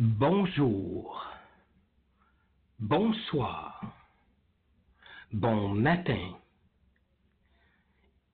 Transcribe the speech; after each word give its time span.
Bonjour, 0.00 1.26
bonsoir, 2.78 3.82
bon 5.32 5.70
matin. 5.70 6.38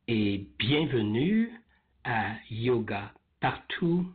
Et 0.06 0.46
bienvenue 0.58 1.58
à 2.04 2.34
Yoga 2.50 3.14
Partout 3.40 4.12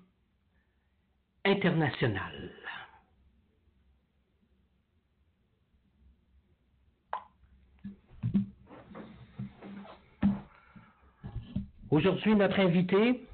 International. 1.44 2.52
Aujourd'hui, 11.90 12.36
notre 12.36 12.60
invité, 12.60 13.28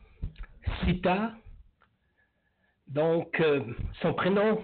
Sita, 0.86 1.34
donc 2.88 3.40
euh, 3.40 3.62
son 4.02 4.14
prénom, 4.14 4.64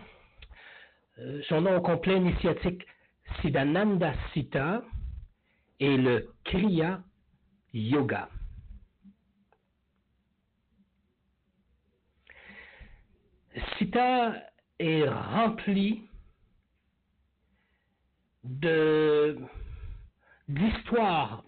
euh, 1.20 1.42
son 1.48 1.62
nom 1.62 1.82
complet 1.82 2.18
initiatique, 2.18 2.86
Sidananda 3.42 4.14
Sita, 4.34 4.84
et 5.80 5.98
le 5.98 6.32
Kriya 6.44 7.02
Yoga. 7.74 8.30
Sita 13.78 14.36
est 14.80 15.08
rempli 15.08 16.08
de 18.44 19.38
d'histoires 20.48 21.44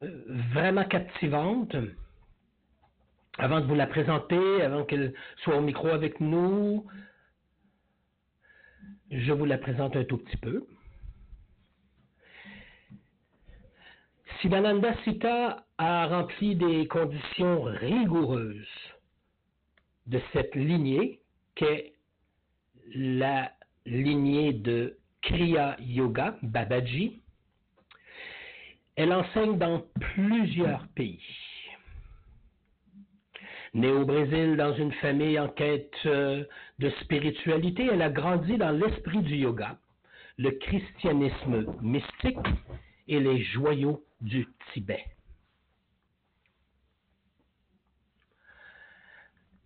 vraiment 0.00 0.84
captivante. 0.84 1.76
Avant 3.38 3.60
de 3.60 3.66
vous 3.66 3.74
la 3.74 3.86
présenter, 3.86 4.62
avant 4.62 4.84
qu'elle 4.84 5.12
soit 5.38 5.56
au 5.56 5.60
micro 5.60 5.88
avec 5.88 6.20
nous, 6.20 6.86
je 9.10 9.32
vous 9.32 9.44
la 9.44 9.58
présente 9.58 9.96
un 9.96 10.04
tout 10.04 10.18
petit 10.18 10.36
peu. 10.36 10.66
Sivananda 14.40 14.94
Sita 15.02 15.64
a 15.78 16.06
rempli 16.06 16.54
des 16.54 16.86
conditions 16.86 17.62
rigoureuses 17.62 18.66
de 20.06 20.20
cette 20.32 20.54
lignée 20.54 21.20
qu'est 21.54 21.94
la 22.94 23.52
lignée 23.86 24.52
de 24.52 24.98
Kriya 25.22 25.76
Yoga, 25.80 26.36
Babaji, 26.42 27.22
elle 28.96 29.12
enseigne 29.12 29.58
dans 29.58 29.84
plusieurs 29.98 30.86
pays. 30.88 31.22
Née 33.74 33.90
au 33.90 34.04
Brésil 34.04 34.56
dans 34.56 34.72
une 34.72 34.92
famille 34.92 35.38
en 35.38 35.48
quête 35.48 35.92
euh, 36.06 36.44
de 36.78 36.90
spiritualité, 37.02 37.88
elle 37.90 38.02
a 38.02 38.10
grandi 38.10 38.56
dans 38.56 38.70
l'esprit 38.70 39.20
du 39.20 39.34
yoga, 39.34 39.76
le 40.38 40.52
christianisme 40.52 41.66
mystique 41.82 42.38
et 43.08 43.18
les 43.18 43.42
joyaux 43.42 44.04
du 44.20 44.46
Tibet. 44.72 45.04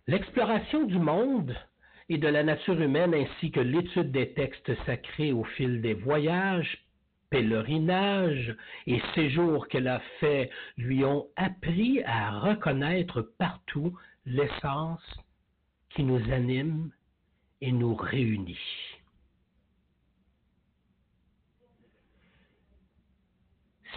L'exploration 0.07 0.85
du 0.85 0.97
monde 0.97 1.55
et 2.09 2.17
de 2.17 2.27
la 2.27 2.41
nature 2.41 2.81
humaine 2.81 3.13
ainsi 3.13 3.51
que 3.51 3.59
l'étude 3.59 4.11
des 4.11 4.33
textes 4.33 4.71
sacrés 4.87 5.33
au 5.33 5.43
fil 5.43 5.81
des 5.81 5.93
voyages 5.93 6.83
pèlerinages 7.29 8.55
et 8.87 9.01
séjours 9.13 9.67
qu'elle 9.67 9.87
a 9.87 10.01
faits 10.19 10.49
lui 10.77 11.03
ont 11.05 11.27
appris 11.35 12.01
à 12.03 12.39
reconnaître 12.39 13.21
partout 13.37 13.97
l'essence 14.25 15.03
qui 15.89 16.03
nous 16.03 16.21
anime 16.31 16.91
et 17.61 17.71
nous 17.71 17.95
réunit. 17.95 18.59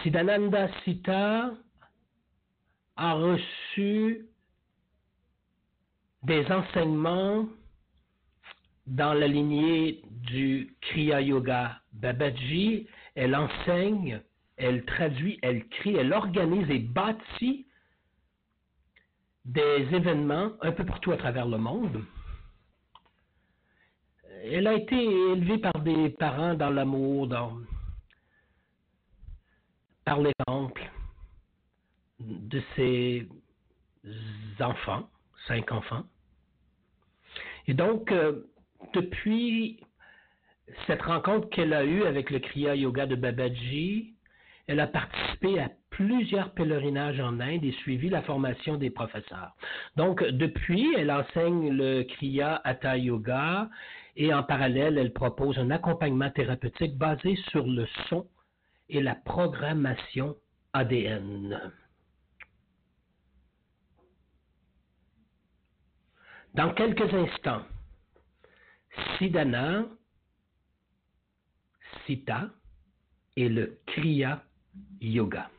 Siddhananda 0.01 0.67
Sita 0.83 1.51
a 2.97 3.13
reçu 3.13 4.25
des 6.23 6.45
enseignements 6.51 7.47
dans 8.85 9.13
la 9.13 9.27
lignée 9.27 10.01
du 10.09 10.75
Kriya 10.81 11.21
Yoga 11.21 11.81
Babaji 11.93 12.87
elle 13.15 13.35
enseigne, 13.35 14.21
elle 14.57 14.85
traduit, 14.85 15.39
elle 15.41 15.67
crée, 15.67 15.93
elle 15.93 16.13
organise 16.13 16.69
et 16.69 16.79
bâtit 16.79 17.67
des 19.45 19.87
événements 19.91 20.51
un 20.61 20.71
peu 20.71 20.85
partout 20.85 21.11
à 21.11 21.17
travers 21.17 21.47
le 21.47 21.57
monde. 21.57 22.03
Elle 24.45 24.67
a 24.67 24.73
été 24.73 24.95
élevée 24.95 25.57
par 25.57 25.79
des 25.79 26.09
parents 26.09 26.53
dans 26.53 26.69
l'amour, 26.69 27.27
dans, 27.27 27.57
par 30.05 30.19
l'exemple 30.19 30.89
de 32.19 32.61
ses 32.75 33.27
enfants, 34.59 35.09
cinq 35.47 35.71
enfants. 35.71 36.03
Et 37.67 37.73
donc, 37.73 38.11
euh, 38.11 38.47
depuis 38.93 39.79
cette 40.87 41.01
rencontre 41.01 41.49
qu'elle 41.49 41.73
a 41.73 41.83
eue 41.83 42.03
avec 42.03 42.29
le 42.29 42.39
Kriya 42.39 42.75
Yoga 42.75 43.05
de 43.05 43.15
Babaji, 43.15 44.13
elle 44.67 44.79
a 44.79 44.87
participé 44.87 45.59
à 45.59 45.69
plusieurs 45.89 46.51
pèlerinages 46.53 47.19
en 47.19 47.39
Inde 47.39 47.63
et 47.63 47.73
suivi 47.73 48.09
la 48.09 48.21
formation 48.21 48.77
des 48.77 48.89
professeurs. 48.89 49.55
Donc, 49.95 50.23
depuis, 50.23 50.93
elle 50.97 51.11
enseigne 51.11 51.71
le 51.71 52.03
Kriya 52.03 52.61
Hatha 52.63 52.97
Yoga 52.97 53.69
et 54.15 54.33
en 54.33 54.43
parallèle, 54.43 54.97
elle 54.97 55.13
propose 55.13 55.57
un 55.59 55.69
accompagnement 55.69 56.29
thérapeutique 56.31 56.97
basé 56.97 57.35
sur 57.49 57.65
le 57.65 57.85
son 58.09 58.27
et 58.89 59.01
la 59.01 59.15
programmation 59.15 60.35
ADN. 60.73 61.71
Dans 66.53 66.73
quelques 66.73 67.11
instants, 67.13 67.63
Siddhana 69.17 69.85
Sita 72.05 72.49
et 73.35 73.49
le 73.49 73.79
Kriya 73.87 74.43
Yoga. 75.01 75.49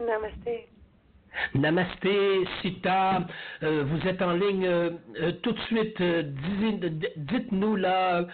Namasté. 0.00 0.68
Namasté, 1.54 2.44
Sita, 2.60 3.26
euh, 3.62 3.84
vous 3.84 4.06
êtes 4.06 4.20
en 4.20 4.32
ligne 4.32 4.66
euh, 4.66 4.90
euh, 5.20 5.32
tout 5.42 5.52
de 5.52 5.60
suite. 5.60 6.02
Dites-nous 7.16 7.76
là. 7.76 8.26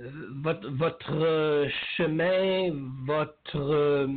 votre, 0.02 1.14
euh, 1.14 1.68
chemin, 1.96 2.72
votre 3.06 3.58
euh, 3.58 4.08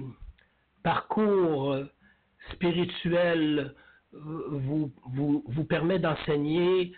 parcours 0.82 1.76
spirituel 2.52 3.74
vous, 4.12 4.92
vous, 5.06 5.44
vous 5.46 5.64
permet 5.64 5.98
d'enseigner 5.98 6.92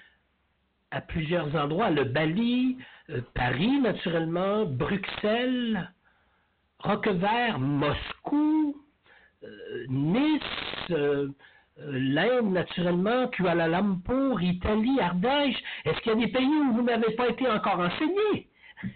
à 0.90 1.00
plusieurs 1.00 1.54
endroits, 1.56 1.90
le 1.90 2.04
Bali, 2.04 2.78
euh, 3.10 3.20
Paris 3.34 3.80
naturellement, 3.80 4.64
Bruxelles, 4.64 5.90
Roquevert, 6.78 7.58
Moscou, 7.58 8.76
Nice, 9.88 10.92
l'Inde 11.78 12.52
naturellement, 12.52 13.28
Kuala 13.28 13.68
Lumpur, 13.68 14.40
Italie, 14.40 15.00
Ardèche. 15.00 15.56
Est-ce 15.84 16.00
qu'il 16.00 16.12
y 16.12 16.22
a 16.22 16.26
des 16.26 16.32
pays 16.32 16.46
où 16.46 16.74
vous 16.74 16.82
n'avez 16.82 17.14
pas 17.14 17.28
été 17.28 17.48
encore 17.48 17.80
enseigné? 17.80 18.48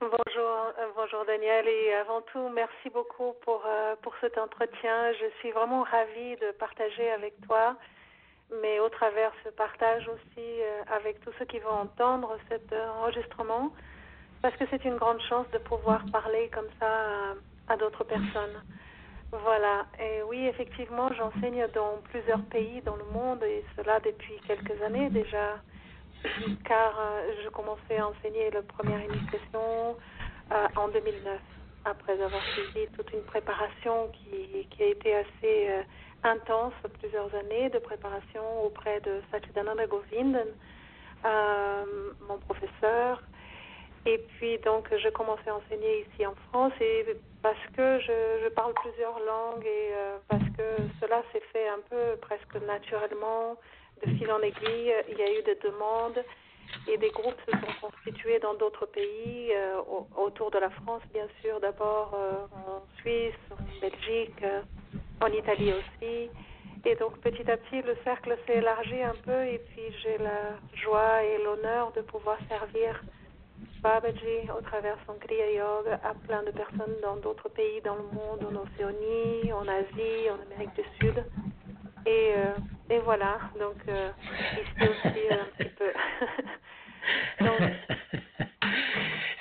bonjour, 0.00 0.50
euh, 0.78 0.86
bonjour 0.94 1.24
Daniel 1.26 1.66
et 1.66 1.94
avant 1.94 2.20
tout 2.32 2.48
merci 2.48 2.88
beaucoup 2.90 3.34
pour 3.42 3.64
euh, 3.66 3.96
pour 4.02 4.14
cet 4.20 4.38
entretien. 4.38 5.12
Je 5.14 5.26
suis 5.40 5.50
vraiment 5.50 5.82
ravie 5.82 6.36
de 6.36 6.52
partager 6.52 7.10
avec 7.10 7.34
toi, 7.48 7.74
mais 8.62 8.78
au 8.78 8.88
travers 8.88 9.32
ce 9.42 9.48
partage 9.48 10.06
aussi 10.08 10.38
euh, 10.38 10.82
avec 10.94 11.20
tous 11.24 11.32
ceux 11.40 11.44
qui 11.46 11.58
vont 11.58 11.70
entendre 11.70 12.38
cet 12.48 12.72
enregistrement, 13.00 13.72
parce 14.42 14.54
que 14.58 14.64
c'est 14.70 14.84
une 14.84 14.96
grande 14.96 15.20
chance 15.22 15.50
de 15.50 15.58
pouvoir 15.58 16.04
parler 16.12 16.48
comme 16.54 16.68
ça 16.78 17.34
à 17.66 17.76
d'autres 17.76 18.04
personnes. 18.04 18.62
Voilà. 19.32 19.86
Et 19.98 20.22
oui, 20.22 20.46
effectivement, 20.46 21.12
j'enseigne 21.14 21.66
dans 21.74 21.98
plusieurs 22.10 22.44
pays 22.44 22.80
dans 22.82 22.94
le 22.94 23.06
monde 23.06 23.42
et 23.42 23.64
cela 23.76 23.98
depuis 23.98 24.38
quelques 24.46 24.80
années 24.82 25.10
déjà 25.10 25.56
car 26.64 26.98
euh, 26.98 27.32
je 27.42 27.48
commençais 27.50 27.98
à 27.98 28.08
enseigner 28.08 28.50
la 28.50 28.62
première 28.62 29.00
initiation 29.02 29.96
euh, 30.52 30.66
en 30.76 30.88
2009, 30.88 31.38
après 31.84 32.20
avoir 32.20 32.42
suivi 32.54 32.86
toute 32.96 33.12
une 33.12 33.22
préparation 33.22 34.10
qui, 34.12 34.66
qui 34.70 34.82
a 34.82 34.86
été 34.86 35.14
assez 35.14 35.68
euh, 35.68 35.82
intense, 36.22 36.72
plusieurs 36.98 37.34
années 37.34 37.68
de 37.70 37.78
préparation 37.78 38.64
auprès 38.64 39.00
de 39.00 39.20
Satchidananda 39.30 39.86
Govindan, 39.86 40.48
mon 42.28 42.38
professeur. 42.38 43.22
Et 44.06 44.18
puis 44.18 44.58
donc 44.58 44.88
je 44.94 45.08
commençais 45.10 45.48
à 45.48 45.56
enseigner 45.56 46.06
ici 46.06 46.26
en 46.26 46.34
France 46.48 46.72
et 46.80 47.06
parce 47.42 47.56
que 47.74 47.98
je, 48.00 48.48
parle 48.50 48.72
plusieurs 48.74 49.18
langues 49.20 49.66
et 49.66 49.92
parce 50.28 50.44
que 50.56 50.82
cela 51.00 51.22
s'est 51.32 51.42
fait 51.52 51.68
un 51.68 51.80
peu 51.90 52.16
presque 52.20 52.54
naturellement, 52.66 53.56
de 54.04 54.10
fil 54.16 54.30
en 54.30 54.40
aiguille, 54.40 54.94
il 55.08 55.18
y 55.18 55.22
a 55.22 55.38
eu 55.38 55.42
des 55.42 55.56
demandes 55.56 56.22
et 56.88 56.96
des 56.98 57.10
groupes 57.10 57.40
se 57.46 57.52
sont 57.52 57.88
constitués 57.88 58.38
dans 58.40 58.54
d'autres 58.54 58.86
pays, 58.86 59.50
euh, 59.54 59.80
autour 60.16 60.50
de 60.50 60.58
la 60.58 60.70
France, 60.70 61.02
bien 61.12 61.26
sûr, 61.40 61.60
d'abord 61.60 62.12
euh, 62.14 62.46
en 62.66 62.82
Suisse, 62.98 63.34
en 63.50 63.80
Belgique, 63.80 64.42
euh, 64.42 64.60
en 65.20 65.28
Italie 65.28 65.72
aussi. 65.72 66.30
Et 66.86 66.94
donc 66.96 67.18
petit 67.20 67.50
à 67.50 67.56
petit, 67.56 67.80
le 67.82 67.96
cercle 68.04 68.36
s'est 68.46 68.58
élargi 68.58 69.02
un 69.02 69.14
peu 69.24 69.46
et 69.46 69.58
puis 69.58 69.82
j'ai 70.02 70.18
la 70.18 70.58
joie 70.74 71.22
et 71.24 71.42
l'honneur 71.42 71.92
de 71.92 72.02
pouvoir 72.02 72.36
servir 72.48 73.02
Babaji 73.80 74.50
au 74.56 74.60
travers 74.60 74.98
son 75.06 75.14
Kriya 75.14 75.50
Yoga 75.52 75.98
à 76.04 76.12
plein 76.26 76.42
de 76.42 76.50
personnes 76.50 76.96
dans 77.02 77.16
d'autres 77.16 77.48
pays 77.48 77.80
dans 77.82 77.96
le 77.96 78.02
monde, 78.02 78.40
en 78.42 78.62
Océanie, 78.64 79.50
en 79.52 79.66
Asie, 79.66 80.28
en 80.30 80.40
Amérique 80.42 80.74
du 80.74 80.84
Sud. 81.00 81.24
Et, 82.06 82.34
et 82.90 82.98
voilà, 82.98 83.38
donc 83.58 83.76
ici 83.86 84.88
aussi 84.88 85.20
un 85.30 85.46
petit 85.56 85.70
peu. 85.70 85.86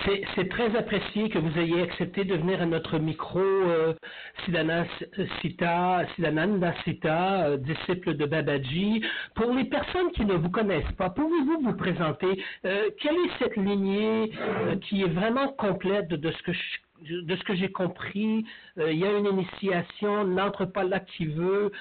C'est 0.35 0.49
très 0.49 0.75
apprécié 0.75 1.29
que 1.29 1.39
vous 1.39 1.57
ayez 1.57 1.81
accepté 1.81 2.25
de 2.25 2.35
venir 2.35 2.61
à 2.61 2.65
notre 2.65 2.99
micro, 2.99 3.39
euh, 3.39 3.93
Siddhana 4.43 4.85
Sita, 5.41 6.05
Siddhananda 6.15 6.73
Sita, 6.83 7.45
euh, 7.45 7.57
disciple 7.57 8.15
de 8.15 8.25
Babaji. 8.25 9.03
Pour 9.35 9.53
les 9.53 9.65
personnes 9.65 10.11
qui 10.11 10.25
ne 10.25 10.33
vous 10.33 10.49
connaissent 10.49 10.91
pas, 10.97 11.09
pouvez-vous 11.09 11.61
vous 11.61 11.77
présenter 11.77 12.43
euh, 12.65 12.89
quelle 12.99 13.15
est 13.15 13.39
cette 13.39 13.55
lignée 13.55 14.31
euh, 14.39 14.75
qui 14.77 15.03
est 15.03 15.09
vraiment 15.09 15.49
complète 15.49 16.09
de 16.09 16.31
ce 16.31 16.43
que 16.43 16.51
de 17.03 17.35
ce 17.35 17.43
que 17.43 17.55
j'ai 17.55 17.71
compris, 17.71 18.45
il 18.77 18.97
y 18.97 19.05
a 19.05 19.11
une 19.11 19.25
initiation, 19.25 20.23
n'entre 20.25 20.65
pas 20.65 20.83
là 20.83 20.99
qui 20.99 21.25
veut. 21.25 21.71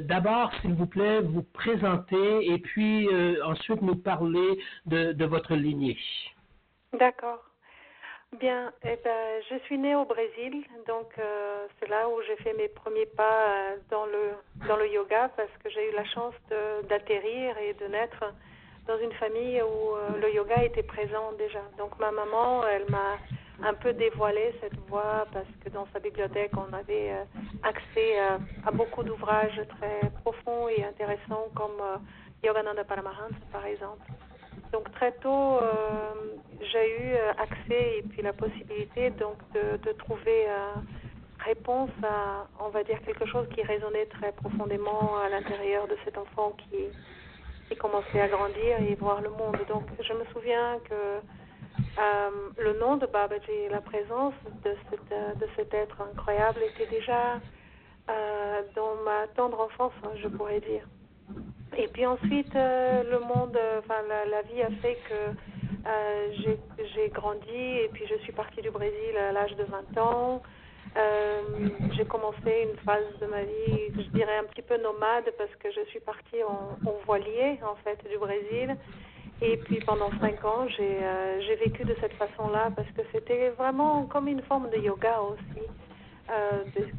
D'abord, 0.00 0.52
s'il 0.60 0.74
vous 0.74 0.86
plaît, 0.86 1.20
vous 1.20 1.42
présenter 1.42 2.50
et 2.50 2.58
puis 2.58 3.08
ensuite 3.44 3.82
nous 3.82 3.96
parler 3.96 4.58
de, 4.86 5.24
votre 5.24 5.54
lignée. 5.54 5.98
D'accord. 6.92 7.42
Bien, 8.40 8.72
eh 8.82 8.98
ben, 9.02 9.42
je 9.48 9.56
suis 9.64 9.78
née 9.78 9.94
au 9.94 10.04
Brésil, 10.04 10.64
donc 10.86 11.06
euh, 11.18 11.66
c'est 11.78 11.88
là 11.88 12.08
où 12.08 12.20
j'ai 12.26 12.36
fait 12.42 12.52
mes 12.54 12.68
premiers 12.68 13.06
pas 13.06 13.22
euh, 13.22 13.76
dans 13.88 14.04
le 14.04 14.32
dans 14.68 14.76
le 14.76 14.88
yoga 14.88 15.30
parce 15.36 15.50
que 15.62 15.70
j'ai 15.70 15.90
eu 15.90 15.94
la 15.94 16.04
chance 16.06 16.34
d'atterrir 16.88 17.56
et 17.58 17.72
de 17.74 17.86
naître 17.86 18.24
dans 18.86 18.98
une 18.98 19.12
famille 19.12 19.62
où 19.62 19.94
euh, 19.94 20.20
le 20.20 20.34
yoga 20.34 20.62
était 20.64 20.82
présent 20.82 21.32
déjà. 21.38 21.62
Donc 21.78 21.98
ma 21.98 22.10
maman, 22.10 22.66
elle 22.66 22.84
m'a 22.90 23.16
un 23.62 23.74
peu 23.74 23.92
dévoilé 23.92 24.54
cette 24.60 24.78
voie 24.88 25.26
parce 25.32 25.48
que 25.64 25.70
dans 25.70 25.86
sa 25.92 25.98
bibliothèque, 25.98 26.52
on 26.56 26.72
avait 26.74 27.12
accès 27.62 28.18
à 28.64 28.70
beaucoup 28.70 29.02
d'ouvrages 29.02 29.60
très 29.78 30.10
profonds 30.22 30.68
et 30.68 30.84
intéressants 30.84 31.48
comme 31.54 31.80
Yogananda 32.42 32.84
Paramahansa 32.84 33.36
par 33.52 33.64
exemple. 33.64 34.06
Donc 34.72 34.90
très 34.92 35.12
tôt, 35.12 35.58
euh, 35.58 36.36
j'ai 36.60 37.00
eu 37.00 37.14
euh, 37.14 37.32
accès 37.38 37.98
et 37.98 38.02
puis 38.02 38.22
la 38.22 38.32
possibilité 38.32 39.10
donc 39.10 39.36
de, 39.54 39.92
trouver 39.92 40.44
euh, 40.48 40.74
réponse 41.38 41.90
à, 42.02 42.46
on 42.60 42.68
va 42.68 42.82
dire, 42.82 43.00
quelque 43.02 43.26
chose 43.26 43.46
qui 43.54 43.62
résonnait 43.62 44.06
très 44.06 44.32
profondément 44.32 45.18
à 45.18 45.28
l'intérieur 45.28 45.86
de 45.86 45.96
cet 46.04 46.18
enfant 46.18 46.52
qui, 46.58 46.76
qui 47.68 47.76
commençait 47.76 48.20
à 48.20 48.28
grandir 48.28 48.80
et 48.80 48.94
voir 48.96 49.20
le 49.20 49.30
monde. 49.30 49.58
Donc 49.68 49.84
je 50.00 50.12
me 50.12 50.24
souviens 50.32 50.78
que 50.88 51.20
le 52.58 52.78
nom 52.78 52.96
de 52.96 53.06
Babaji, 53.06 53.68
la 53.70 53.80
présence 53.80 54.34
de, 54.64 54.70
de 54.70 55.46
cet 55.56 55.74
être 55.74 56.00
incroyable 56.00 56.60
était 56.62 56.90
déjà 56.90 57.40
dans 58.74 58.94
ma 59.04 59.26
tendre 59.34 59.60
enfance, 59.60 59.92
hein, 60.04 60.10
je 60.22 60.28
pourrais 60.28 60.60
dire. 60.60 60.86
Et 61.76 61.88
puis 61.88 62.06
ensuite, 62.06 62.54
euh, 62.56 63.02
le 63.02 63.18
monde, 63.20 63.56
euh, 63.56 63.80
enfin 63.80 64.00
la, 64.08 64.42
vie 64.42 64.62
a 64.62 64.70
fait 64.80 64.96
que 65.08 65.14
euh, 65.86 66.56
j'ai 66.94 67.08
grandi 67.10 67.50
et 67.50 67.90
puis 67.92 68.04
je 68.08 68.14
suis 68.22 68.32
partie 68.32 68.62
du 68.62 68.70
Brésil 68.70 69.16
à 69.28 69.32
l'âge 69.32 69.54
de 69.56 69.64
20 69.64 69.98
ans. 70.00 70.42
j'ai 71.96 72.04
commencé 72.06 72.68
une 72.70 72.78
phase 72.84 73.04
de 73.20 73.26
ma 73.26 73.42
vie, 73.42 73.92
je 73.94 74.08
dirais 74.16 74.38
un 74.38 74.44
petit 74.44 74.62
peu 74.62 74.78
nomade 74.78 75.30
parce 75.36 75.54
que 75.56 75.70
je 75.70 75.84
suis 75.90 76.00
partie 76.00 76.42
en, 76.42 76.78
voilier 77.04 77.58
en 77.62 77.76
fait 77.84 77.98
du 78.08 78.16
Brésil. 78.16 78.76
Et 79.42 79.56
puis 79.58 79.80
pendant 79.80 80.10
cinq 80.20 80.44
ans, 80.44 80.66
j'ai 80.68 81.56
vécu 81.56 81.84
de 81.84 81.94
cette 82.00 82.14
façon-là 82.14 82.70
parce 82.74 82.88
que 82.92 83.02
c'était 83.12 83.50
vraiment 83.50 84.06
comme 84.06 84.28
une 84.28 84.42
forme 84.42 84.70
de 84.70 84.78
yoga 84.78 85.20
aussi, 85.20 85.66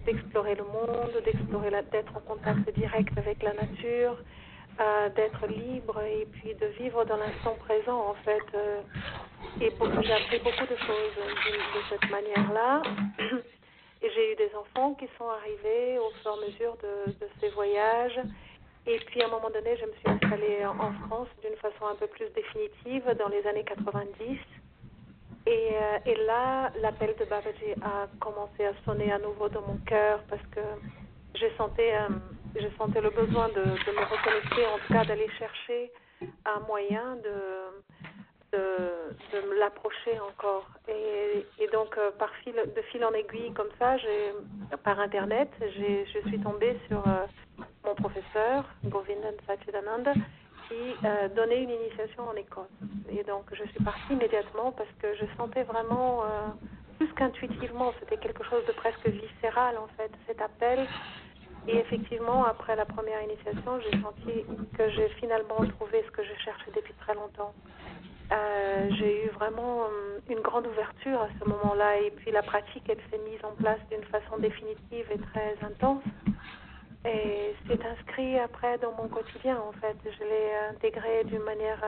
d'explorer 0.06 0.56
le 0.56 0.64
monde, 0.64 1.22
d'explorer 1.26 1.72
d'être 1.92 2.16
en 2.16 2.22
contact 2.22 2.70
direct 2.76 3.18
avec 3.18 3.42
la 3.42 3.54
nature, 3.54 4.18
d'être 5.16 5.48
libre 5.48 6.00
et 6.02 6.28
puis 6.32 6.54
de 6.54 6.68
vivre 6.80 7.04
dans 7.06 7.18
l'instant 7.18 7.56
présent 7.60 8.10
en 8.10 8.14
fait. 8.24 8.44
Euh, 8.54 8.82
et 9.62 9.72
j'ai 10.04 10.14
appris 10.14 10.40
beaucoup 10.40 10.66
de 10.66 10.78
choses 10.78 11.16
de, 11.16 11.82
cette 11.90 12.10
manière-là. 12.10 12.82
Et 14.02 14.10
j'ai 14.14 14.34
eu 14.34 14.36
des 14.36 14.52
enfants 14.56 14.94
qui 14.94 15.08
sont 15.18 15.28
arrivés 15.28 15.98
au 15.98 16.12
fur 16.22 16.32
et 16.32 16.44
à 16.44 16.48
mesure 16.48 16.78
de, 16.84 17.14
ces 17.42 17.50
voyages. 17.50 18.20
Et 18.88 19.00
puis 19.00 19.22
à 19.22 19.26
un 19.26 19.30
moment 19.30 19.50
donné, 19.50 19.76
je 19.76 19.86
me 19.86 19.92
suis 19.92 20.08
installée 20.08 20.66
en 20.66 20.94
France 21.08 21.28
d'une 21.44 21.56
façon 21.58 21.88
un 21.92 21.96
peu 21.96 22.08
plus 22.08 22.28
définitive 22.34 23.04
dans 23.20 23.28
les 23.28 23.46
années 23.46 23.66
90. 23.66 24.40
Et, 25.46 25.72
euh, 25.76 25.98
et 26.06 26.16
là, 26.26 26.72
l'appel 26.82 27.14
de 27.20 27.26
Babaji 27.26 27.74
a 27.82 28.08
commencé 28.20 28.66
à 28.66 28.74
sonner 28.86 29.12
à 29.12 29.20
nouveau 29.20 29.50
dans 29.50 29.62
mon 29.62 29.78
cœur 29.86 30.22
parce 30.30 30.42
que 30.52 30.62
j'ai 31.36 31.52
senti, 31.58 31.82
euh, 31.82 32.08
je 32.56 32.68
sentais 32.78 33.02
le 33.02 33.10
besoin 33.10 33.50
de, 33.50 33.62
me 33.62 34.06
reconnecter, 34.06 34.66
en 34.66 34.78
tout 34.80 34.94
cas 34.94 35.06
d'aller 35.06 35.30
chercher 35.38 35.92
un 36.46 36.60
moyen 36.68 37.18
de, 37.18 38.58
de, 38.58 39.60
l'approcher 39.60 40.20
encore. 40.20 40.68
Et, 40.88 41.68
donc, 41.74 41.98
euh, 41.98 42.12
par 42.12 42.34
fil, 42.44 42.54
de 42.54 42.82
fil 42.92 43.04
en 43.04 43.12
aiguille, 43.12 43.54
comme 43.54 43.70
ça, 43.80 43.96
par 44.84 45.00
Internet, 45.00 45.50
je 45.62 46.20
suis 46.28 46.40
tombée 46.40 46.78
sur 46.88 47.04
mon 47.88 47.96
professeur, 47.96 48.66
Govindan 48.86 49.34
Satchidananda, 49.48 50.14
qui 50.68 51.08
donnait 51.36 51.64
une 51.64 51.70
initiation 51.70 52.28
en 52.28 52.36
Écosse. 52.36 52.68
Et 53.10 53.24
donc, 53.24 53.46
je 53.54 53.64
suis 53.72 53.84
partie 53.84 54.12
immédiatement 54.12 54.74
parce 54.74 54.90
que 55.02 55.16
je 55.16 55.26
sentais 55.38 55.64
vraiment, 55.64 56.24
plus 56.98 57.08
qu'intuitivement, 57.14 57.94
c'était 58.00 58.18
quelque 58.18 58.44
chose 58.44 58.66
de 58.68 58.74
presque 58.74 59.08
viscéral, 59.08 59.78
en 59.78 59.88
fait, 59.96 60.12
cet 60.28 60.42
appel 60.42 60.86
et 61.68 61.78
effectivement, 61.78 62.46
après 62.46 62.76
la 62.76 62.86
première 62.86 63.22
initiation, 63.24 63.80
j'ai 63.82 64.02
senti 64.02 64.46
que 64.78 64.90
j'ai 64.90 65.10
finalement 65.20 65.58
trouvé 65.78 66.02
ce 66.06 66.12
que 66.12 66.24
je 66.24 66.34
cherchais 66.44 66.72
depuis 66.74 66.94
très 67.02 67.14
longtemps. 67.14 67.54
Euh, 68.32 68.90
j'ai 68.98 69.26
eu 69.26 69.30
vraiment 69.30 69.84
euh, 69.84 70.20
une 70.30 70.40
grande 70.40 70.68
ouverture 70.68 71.22
à 71.22 71.28
ce 71.40 71.48
moment-là 71.48 71.98
et 72.00 72.12
puis 72.12 72.32
la 72.32 72.42
pratique, 72.42 72.84
elle 72.90 73.00
s'est 73.10 73.24
mise 73.30 73.44
en 73.44 73.52
place 73.62 73.80
d'une 73.90 74.04
façon 74.06 74.38
définitive 74.40 75.06
et 75.12 75.18
très 75.18 75.56
intense. 75.62 76.04
Et 77.06 77.56
c'est 77.68 77.86
inscrit 77.86 78.40
après 78.40 78.78
dans 78.80 78.92
mon 78.94 79.08
quotidien 79.08 79.60
en 79.60 79.72
fait. 79.74 79.98
Je 80.04 80.24
l'ai 80.24 80.56
intégré 80.72 81.24
d'une 81.26 81.44
manière 81.44 81.82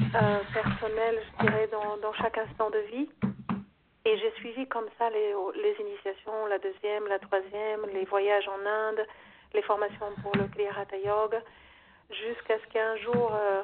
euh, 0.00 0.38
personnelle, 0.52 1.20
je 1.22 1.46
dirais, 1.46 1.68
dans, 1.70 1.96
dans 1.98 2.12
chaque 2.14 2.38
instant 2.38 2.70
de 2.70 2.78
vie. 2.90 3.08
Et 4.06 4.18
j'ai 4.18 4.32
suivi 4.32 4.66
comme 4.68 4.86
ça 4.98 5.08
les, 5.10 5.34
les, 5.62 5.76
initiations, 5.80 6.46
la 6.46 6.58
deuxième, 6.58 7.06
la 7.08 7.18
troisième, 7.18 7.86
les 7.92 8.04
voyages 8.04 8.46
en 8.48 8.66
Inde, 8.66 9.06
les 9.54 9.62
formations 9.62 10.12
pour 10.22 10.36
le 10.36 10.46
Kriya 10.48 10.72
Hatha 10.78 10.98
Yoga, 10.98 11.40
jusqu'à 12.10 12.58
ce 12.58 12.66
qu'un 12.72 12.96
jour, 12.96 13.32
euh, 13.32 13.62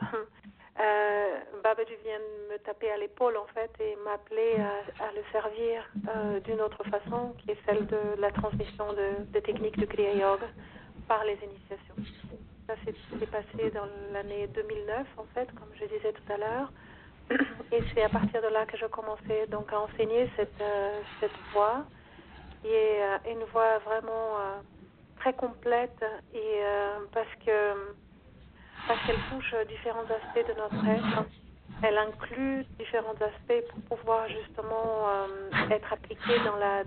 euh, 0.78 1.38
Babaji 1.62 1.94
vienne 2.04 2.22
me 2.50 2.58
taper 2.58 2.90
à 2.90 2.96
l'épaule 2.96 3.36
en 3.36 3.46
fait 3.46 3.70
et 3.80 3.96
m'appeler 4.04 4.56
à, 5.00 5.12
le 5.12 5.22
servir 5.32 5.82
euh, 6.08 6.40
d'une 6.40 6.60
autre 6.60 6.82
façon, 6.84 7.34
qui 7.38 7.50
est 7.50 7.58
celle 7.66 7.86
de 7.86 7.98
la 8.18 8.30
transmission 8.30 8.86
de, 8.92 9.40
techniques 9.40 9.78
de 9.78 9.86
Kriya 9.86 10.14
Yoga 10.14 10.46
par 11.08 11.24
les 11.24 11.38
initiations. 11.42 11.94
Ça 12.66 12.74
s'est 12.84 13.26
passé 13.26 13.70
dans 13.72 13.88
l'année 14.12 14.46
2009 14.46 15.06
en 15.16 15.24
fait, 15.34 15.46
comme 15.54 15.68
je 15.74 15.84
disais 15.86 16.12
tout 16.12 16.32
à 16.32 16.36
l'heure. 16.36 16.72
Et 17.72 17.82
c'est 17.92 18.02
à 18.02 18.08
partir 18.08 18.40
de 18.40 18.48
là 18.48 18.64
que 18.64 18.76
je 18.76 18.86
commençais 18.86 19.46
donc 19.48 19.72
à 19.72 19.80
enseigner 19.80 20.30
cette, 20.36 20.60
euh, 20.60 21.00
voix, 21.52 21.84
qui 22.62 22.68
est 22.68 23.02
euh, 23.02 23.32
une 23.32 23.44
voix 23.52 23.78
vraiment 23.78 24.38
très 25.18 25.34
complète 25.34 26.04
et 26.32 26.62
parce 27.12 27.28
que 27.44 27.74
parce 28.86 29.00
qu'elle 29.06 29.20
touche 29.30 29.54
différents 29.68 30.04
aspects 30.04 30.46
de 30.48 30.54
notre 30.60 30.86
être. 30.86 31.26
Elle 31.82 31.96
inclut 31.96 32.64
différents 32.78 33.14
aspects 33.14 33.64
pour 33.70 33.98
pouvoir 33.98 34.28
justement 34.28 35.08
être 35.70 35.92
appliquée 35.92 36.38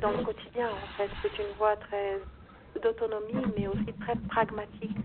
dans 0.02 0.12
le 0.12 0.24
quotidien. 0.24 0.70
En 0.70 0.98
fait, 0.98 1.10
c'est 1.22 1.38
une 1.40 1.52
voix 1.58 1.76
très 1.78 2.20
d'autonomie, 2.82 3.46
mais 3.58 3.68
aussi 3.68 3.94
très 4.02 4.16
pragmatique. 4.30 4.98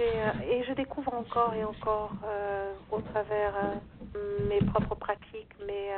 et 0.00 0.64
je 0.64 0.72
découvre 0.74 1.12
encore 1.14 1.54
et 1.54 1.64
encore 1.64 2.12
au 2.90 3.00
travers 3.00 3.54
mes 4.48 4.60
propres 4.72 4.94
pratiques, 4.94 5.54
mais, 5.66 5.90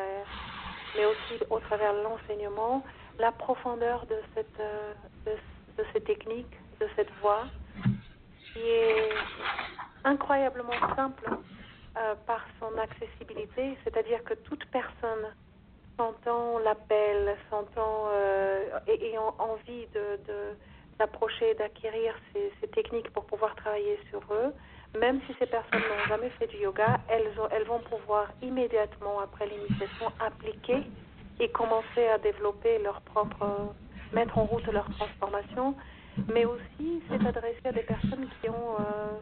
mais 0.96 1.04
aussi 1.06 1.42
au 1.48 1.58
travers 1.60 1.92
l'enseignement, 1.92 2.82
la 3.18 3.32
profondeur 3.32 4.06
de 4.06 4.16
cette, 4.34 4.60
de, 5.26 5.32
de 5.78 5.86
ces 5.92 6.00
techniques, 6.00 6.56
de 6.80 6.88
cette 6.96 7.10
voie, 7.20 7.44
qui 8.52 8.60
est 8.60 9.08
incroyablement 10.04 10.94
simple 10.96 11.28
euh, 11.96 12.14
par 12.26 12.44
son 12.58 12.76
accessibilité, 12.78 13.76
c'est-à-dire 13.84 14.22
que 14.24 14.34
toute 14.34 14.64
personne 14.66 15.34
sentant 15.96 16.58
l'appel, 16.58 17.36
sentant 17.50 18.08
euh, 18.12 18.78
et 18.86 19.10
ayant 19.10 19.34
envie 19.38 19.86
de, 19.94 20.18
d'approcher, 20.98 21.54
d'acquérir 21.54 22.14
ces, 22.32 22.52
ces, 22.60 22.68
techniques 22.68 23.10
pour 23.10 23.24
pouvoir 23.26 23.54
travailler 23.56 23.98
sur 24.08 24.20
eux, 24.30 24.54
même 24.98 25.20
si 25.26 25.34
ces 25.38 25.46
personnes 25.46 25.80
n'ont 25.80 26.08
jamais 26.08 26.30
fait 26.30 26.46
du 26.46 26.56
yoga, 26.58 27.00
elles, 27.08 27.30
elles 27.50 27.64
vont 27.64 27.80
pouvoir 27.80 28.28
immédiatement 28.40 29.20
après 29.20 29.46
l'initiation 29.46 30.12
appliquer 30.20 30.82
et 31.38 31.48
commencer 31.50 32.06
à 32.06 32.18
développer 32.18 32.78
leur 32.78 33.00
propre, 33.02 33.74
mettre 34.12 34.38
en 34.38 34.44
route 34.44 34.66
leur 34.68 34.88
transformation 34.96 35.74
mais 36.32 36.44
aussi 36.44 37.02
c'est 37.08 37.26
adressé 37.26 37.60
à 37.64 37.72
des 37.72 37.82
personnes 37.82 38.28
qui 38.40 38.48
ont, 38.48 38.74
euh, 38.80 39.18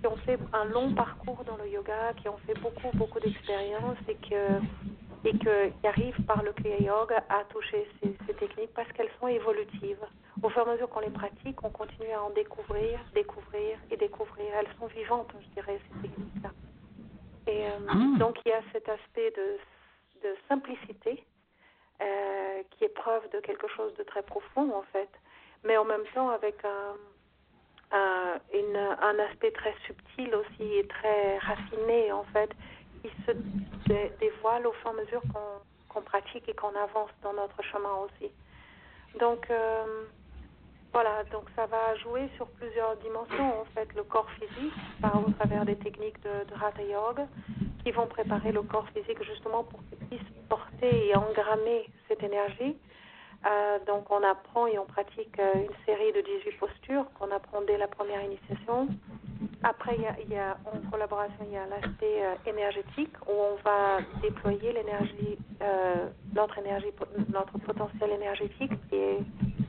qui 0.00 0.06
ont 0.06 0.16
fait 0.18 0.38
un 0.52 0.64
long 0.66 0.94
parcours 0.94 1.42
dans 1.44 1.56
le 1.56 1.68
yoga, 1.68 2.12
qui 2.16 2.28
ont 2.28 2.38
fait 2.46 2.58
beaucoup, 2.60 2.90
beaucoup 2.94 3.20
d'expériences 3.20 3.98
et, 4.08 4.14
que, 4.14 5.28
et 5.28 5.38
que, 5.38 5.68
qui 5.68 5.86
arrivent 5.86 6.22
par 6.26 6.42
le 6.42 6.52
Kriya 6.52 6.80
Yoga 6.80 7.24
à 7.28 7.44
toucher 7.44 7.88
ces, 8.02 8.16
ces 8.26 8.34
techniques 8.34 8.72
parce 8.74 8.90
qu'elles 8.92 9.10
sont 9.20 9.28
évolutives. 9.28 10.04
Au 10.42 10.48
fur 10.48 10.66
et 10.66 10.70
à 10.70 10.72
mesure 10.72 10.88
qu'on 10.88 11.00
les 11.00 11.10
pratique, 11.10 11.62
on 11.64 11.70
continue 11.70 12.12
à 12.12 12.22
en 12.22 12.30
découvrir, 12.30 13.00
découvrir 13.14 13.78
et 13.90 13.96
découvrir. 13.96 14.46
Elles 14.58 14.72
sont 14.78 14.86
vivantes, 14.86 15.32
je 15.40 15.60
dirais, 15.60 15.80
ces 15.90 16.08
techniques-là. 16.08 16.50
Et 17.48 17.66
euh, 17.66 17.70
ah. 17.88 18.18
donc 18.18 18.38
il 18.44 18.50
y 18.50 18.52
a 18.52 18.60
cet 18.72 18.88
aspect 18.88 19.32
de, 19.36 20.28
de 20.28 20.36
simplicité 20.48 21.24
euh, 22.00 22.62
qui 22.70 22.84
est 22.84 22.94
preuve 22.94 23.28
de 23.30 23.40
quelque 23.40 23.66
chose 23.68 23.92
de 23.96 24.02
très 24.04 24.22
profond 24.22 24.70
en 24.72 24.82
fait 24.92 25.08
mais 25.64 25.76
en 25.76 25.84
même 25.84 26.04
temps 26.14 26.30
avec 26.30 26.56
un, 26.64 27.96
un, 27.96 28.40
une, 28.54 28.76
un 28.76 29.18
aspect 29.30 29.50
très 29.52 29.74
subtil 29.86 30.34
aussi 30.34 30.74
et 30.74 30.86
très 30.86 31.38
raffiné 31.38 32.12
en 32.12 32.24
fait, 32.24 32.50
qui 33.02 33.10
se 33.26 33.32
dévoile 34.20 34.66
au 34.66 34.72
fur 34.72 34.90
et 34.90 35.00
à 35.00 35.04
mesure 35.04 35.22
qu'on 35.88 36.02
pratique 36.02 36.48
et 36.48 36.54
qu'on 36.54 36.74
avance 36.74 37.10
dans 37.22 37.32
notre 37.32 37.62
chemin 37.62 37.94
aussi. 38.04 38.30
Donc 39.18 39.50
euh, 39.50 40.04
voilà, 40.92 41.24
donc 41.32 41.44
ça 41.56 41.66
va 41.66 41.94
jouer 41.96 42.28
sur 42.36 42.46
plusieurs 42.48 42.96
dimensions 42.96 43.60
en 43.60 43.64
fait, 43.74 43.88
le 43.94 44.04
corps 44.04 44.30
physique 44.32 44.72
par 45.00 45.16
au 45.26 45.30
travers 45.32 45.64
des 45.64 45.76
techniques 45.76 46.20
de, 46.22 46.44
de 46.48 46.54
Hatha 46.62 46.82
Yoga 46.82 47.26
qui 47.84 47.90
vont 47.90 48.06
préparer 48.06 48.52
le 48.52 48.62
corps 48.62 48.88
physique 48.94 49.22
justement 49.22 49.64
pour 49.64 49.80
qu'il 49.88 49.98
puisse 50.08 50.28
porter 50.48 51.08
et 51.08 51.16
engrammer 51.16 51.88
cette 52.08 52.22
énergie 52.22 52.76
euh, 53.46 53.78
donc 53.86 54.10
on 54.10 54.22
apprend 54.24 54.66
et 54.66 54.78
on 54.78 54.84
pratique 54.84 55.38
euh, 55.38 55.52
une 55.54 55.84
série 55.86 56.12
de 56.12 56.20
18 56.22 56.58
postures 56.58 57.04
qu'on 57.18 57.30
apprend 57.30 57.62
dès 57.62 57.78
la 57.78 57.86
première 57.86 58.22
initiation. 58.22 58.88
Après, 59.62 59.96
y 59.96 60.36
a, 60.36 60.56
en 60.66 60.90
collaboration, 60.90 61.38
il 61.46 61.52
y 61.52 61.56
a 61.56 61.66
l'aspect 61.66 62.24
euh, 62.24 62.34
énergétique 62.46 63.14
où 63.28 63.32
on 63.32 63.54
va 63.64 63.98
déployer 64.22 64.74
notre 66.34 66.58
énergie, 66.58 66.92
notre 67.32 67.58
potentiel 67.58 68.10
énergétique 68.10 68.72
qui 68.88 68.96
est 68.96 69.18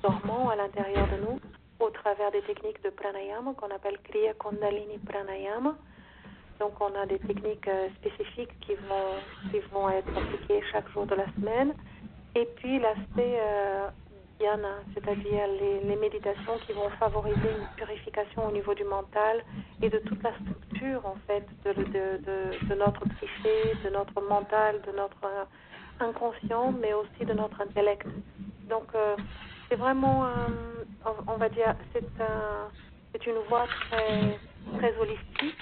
dormant 0.01 0.49
à 0.49 0.55
l'intérieur 0.55 1.07
de 1.07 1.25
nous 1.25 1.39
au 1.79 1.89
travers 1.91 2.31
des 2.31 2.41
techniques 2.41 2.83
de 2.83 2.89
pranayama 2.89 3.53
qu'on 3.53 3.69
appelle 3.73 3.97
Kriya 4.03 4.33
Kundalini 4.33 4.97
Pranayama. 4.97 5.75
Donc 6.59 6.73
on 6.81 6.93
a 6.99 7.05
des 7.05 7.19
techniques 7.19 7.69
spécifiques 7.97 8.59
qui 8.61 8.73
vont, 8.75 9.51
qui 9.51 9.59
vont 9.71 9.89
être 9.89 10.09
appliquées 10.17 10.61
chaque 10.71 10.89
jour 10.89 11.05
de 11.05 11.15
la 11.15 11.25
semaine. 11.33 11.73
Et 12.35 12.45
puis 12.57 12.79
l'aspect 12.79 13.39
euh, 13.39 13.89
dhyana, 14.39 14.79
c'est-à-dire 14.93 15.47
les, 15.59 15.81
les, 15.81 15.95
méditations 15.95 16.57
qui 16.65 16.73
vont 16.73 16.89
favoriser 16.99 17.49
une 17.59 17.67
purification 17.75 18.47
au 18.47 18.51
niveau 18.51 18.73
du 18.73 18.83
mental 18.83 19.43
et 19.81 19.89
de 19.89 19.97
toute 19.99 20.21
la 20.23 20.31
structure 20.33 21.05
en 21.05 21.15
fait 21.27 21.45
de, 21.65 21.73
de, 21.73 22.67
de, 22.69 22.75
notre 22.75 23.03
psyché, 23.09 23.73
de 23.83 23.89
notre 23.89 24.21
mental, 24.21 24.79
de 24.85 24.91
notre 24.91 25.25
euh, 25.25 25.45
inconscient, 25.99 26.71
mais 26.79 26.93
aussi 26.93 27.25
de 27.25 27.33
notre 27.33 27.59
intellect. 27.61 28.07
Donc 28.69 28.85
euh, 28.95 29.15
c'est 29.67 29.75
vraiment, 29.75 30.25
on, 31.27 31.37
va 31.37 31.49
dire, 31.49 31.75
c'est 31.93 32.21
un, 32.21 32.69
c'est 33.11 33.25
une 33.27 33.37
voie 33.49 33.65
très, 33.89 34.39
très 34.77 34.97
holistique 34.97 35.57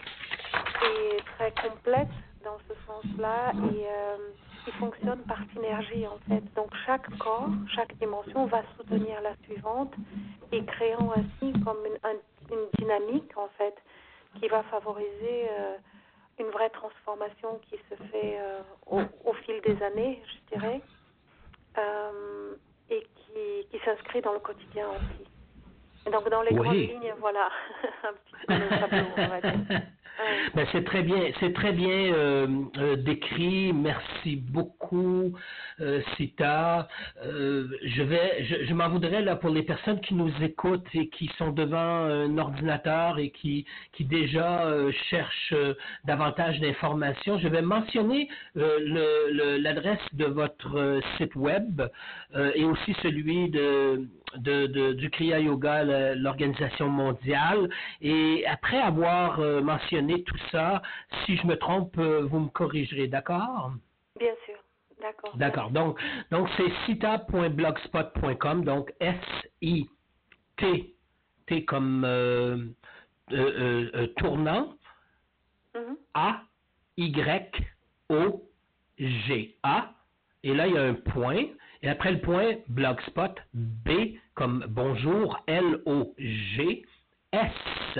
et 0.83 1.17
très 1.35 1.51
complète 1.51 2.07
dans 2.43 2.57
ce 2.67 2.73
sens-là 2.85 3.51
et 3.73 3.85
euh, 3.85 4.17
qui 4.67 4.73
fonctionne 4.73 5.19
par 5.19 5.39
synergie 5.53 6.05
en 6.07 6.17
fait. 6.27 6.43
Donc 6.55 6.69
chaque 6.85 7.09
corps, 7.19 7.49
chaque 7.73 7.95
dimension 7.99 8.45
va 8.47 8.63
soutenir 8.75 9.21
la 9.21 9.33
suivante 9.43 9.93
et 10.51 10.63
créant 10.65 11.11
ainsi 11.11 11.53
comme 11.63 11.77
une, 11.85 12.19
une 12.51 12.67
dynamique 12.77 13.37
en 13.37 13.47
fait 13.57 13.75
qui 14.37 14.47
va 14.49 14.63
favoriser 14.63 15.47
euh, 15.49 15.77
une 16.39 16.47
vraie 16.47 16.69
transformation 16.69 17.59
qui 17.69 17.77
se 17.89 17.95
fait 18.11 18.39
euh, 18.39 18.59
au, 18.87 19.01
au, 19.23 19.33
fil 19.33 19.61
des 19.61 19.81
années, 19.81 20.21
je 20.27 20.55
dirais, 20.57 20.81
euh, 21.77 22.55
et 22.89 23.07
qui, 23.15 23.67
qui 23.71 23.85
s'inscrit 23.85 24.21
dans 24.21 24.33
le 24.33 24.39
quotidien 24.39 24.87
aussi. 24.89 25.29
Et 26.05 26.11
donc 26.11 26.29
dans 26.29 26.41
les 26.41 26.51
oui. 26.51 26.61
grandes 26.61 26.75
lignes, 26.75 27.13
voilà, 27.19 27.49
un 28.03 28.13
petit 28.13 28.45
peu 28.45 28.53
le 28.53 28.69
tableau, 28.69 29.07
on 29.15 29.27
va 29.27 29.41
dire. 29.41 29.81
Ben, 30.55 30.65
c'est 30.71 30.83
très 30.83 31.03
bien, 31.03 31.31
c'est 31.39 31.53
très 31.53 31.71
bien 31.73 31.89
euh, 31.89 32.47
euh, 32.77 32.95
décrit. 32.95 33.71
Merci 33.73 34.37
beaucoup, 34.37 35.33
euh, 35.79 36.01
Sita. 36.15 36.87
Je 37.23 38.01
vais, 38.01 38.45
je, 38.65 38.73
m'en 38.73 38.89
voudrais 38.89 39.21
là 39.21 39.35
pour 39.35 39.51
les 39.51 39.63
personnes 39.63 39.99
qui 40.01 40.15
nous 40.15 40.31
écoutent 40.41 40.87
et 40.93 41.09
qui 41.09 41.29
sont 41.37 41.51
devant 41.51 41.77
un 41.77 42.37
ordinateur 42.37 43.19
et 43.19 43.29
qui, 43.29 43.65
qui 43.93 44.05
déjà 44.05 44.67
cherchent 45.09 45.53
davantage 46.05 46.59
d'informations. 46.59 47.37
Je 47.39 47.47
vais 47.47 47.61
mentionner 47.61 48.29
l'adresse 48.55 49.99
de 50.13 50.25
votre 50.25 50.99
site 51.17 51.35
web 51.35 51.83
et 52.55 52.63
aussi 52.63 52.95
celui 53.03 53.49
de 53.49 54.07
du 54.35 55.09
Kriya 55.09 55.39
Yoga, 55.39 55.83
l'organisation 56.15 56.89
mondiale. 56.89 57.69
Et 58.01 58.45
après 58.47 58.79
avoir 58.79 59.39
euh, 59.39 59.61
tout 60.23 60.37
ça, 60.51 60.81
si 61.25 61.37
je 61.37 61.45
me 61.47 61.55
trompe, 61.57 61.97
euh, 61.97 62.21
vous 62.29 62.39
me 62.39 62.49
corrigerez, 62.49 63.07
d'accord? 63.07 63.71
Bien 64.19 64.33
sûr. 64.45 64.55
D'accord. 65.01 65.35
D'accord. 65.37 65.69
Donc, 65.71 65.99
donc 66.31 66.49
c'est 66.57 66.71
cita.blogspot.com, 66.85 68.63
donc 68.65 68.93
S-I-T, 68.99 70.93
T 71.45 71.65
comme 71.65 72.03
euh, 72.03 72.57
euh, 73.31 73.91
euh, 73.93 74.07
tournant, 74.17 74.75
mm 75.75 75.79
-hmm. 75.79 75.95
A-Y-O-G-A, 78.57 79.93
et 80.43 80.53
là, 80.53 80.67
il 80.67 80.73
y 80.73 80.77
a 80.77 80.83
un 80.83 80.93
point, 80.93 81.45
et 81.81 81.89
après 81.89 82.11
le 82.11 82.21
point, 82.21 82.55
blogspot, 82.67 83.35
B 83.53 83.89
comme 84.33 84.65
bonjour, 84.69 85.39
L-O-G, 85.47 86.85
S, 87.31 87.99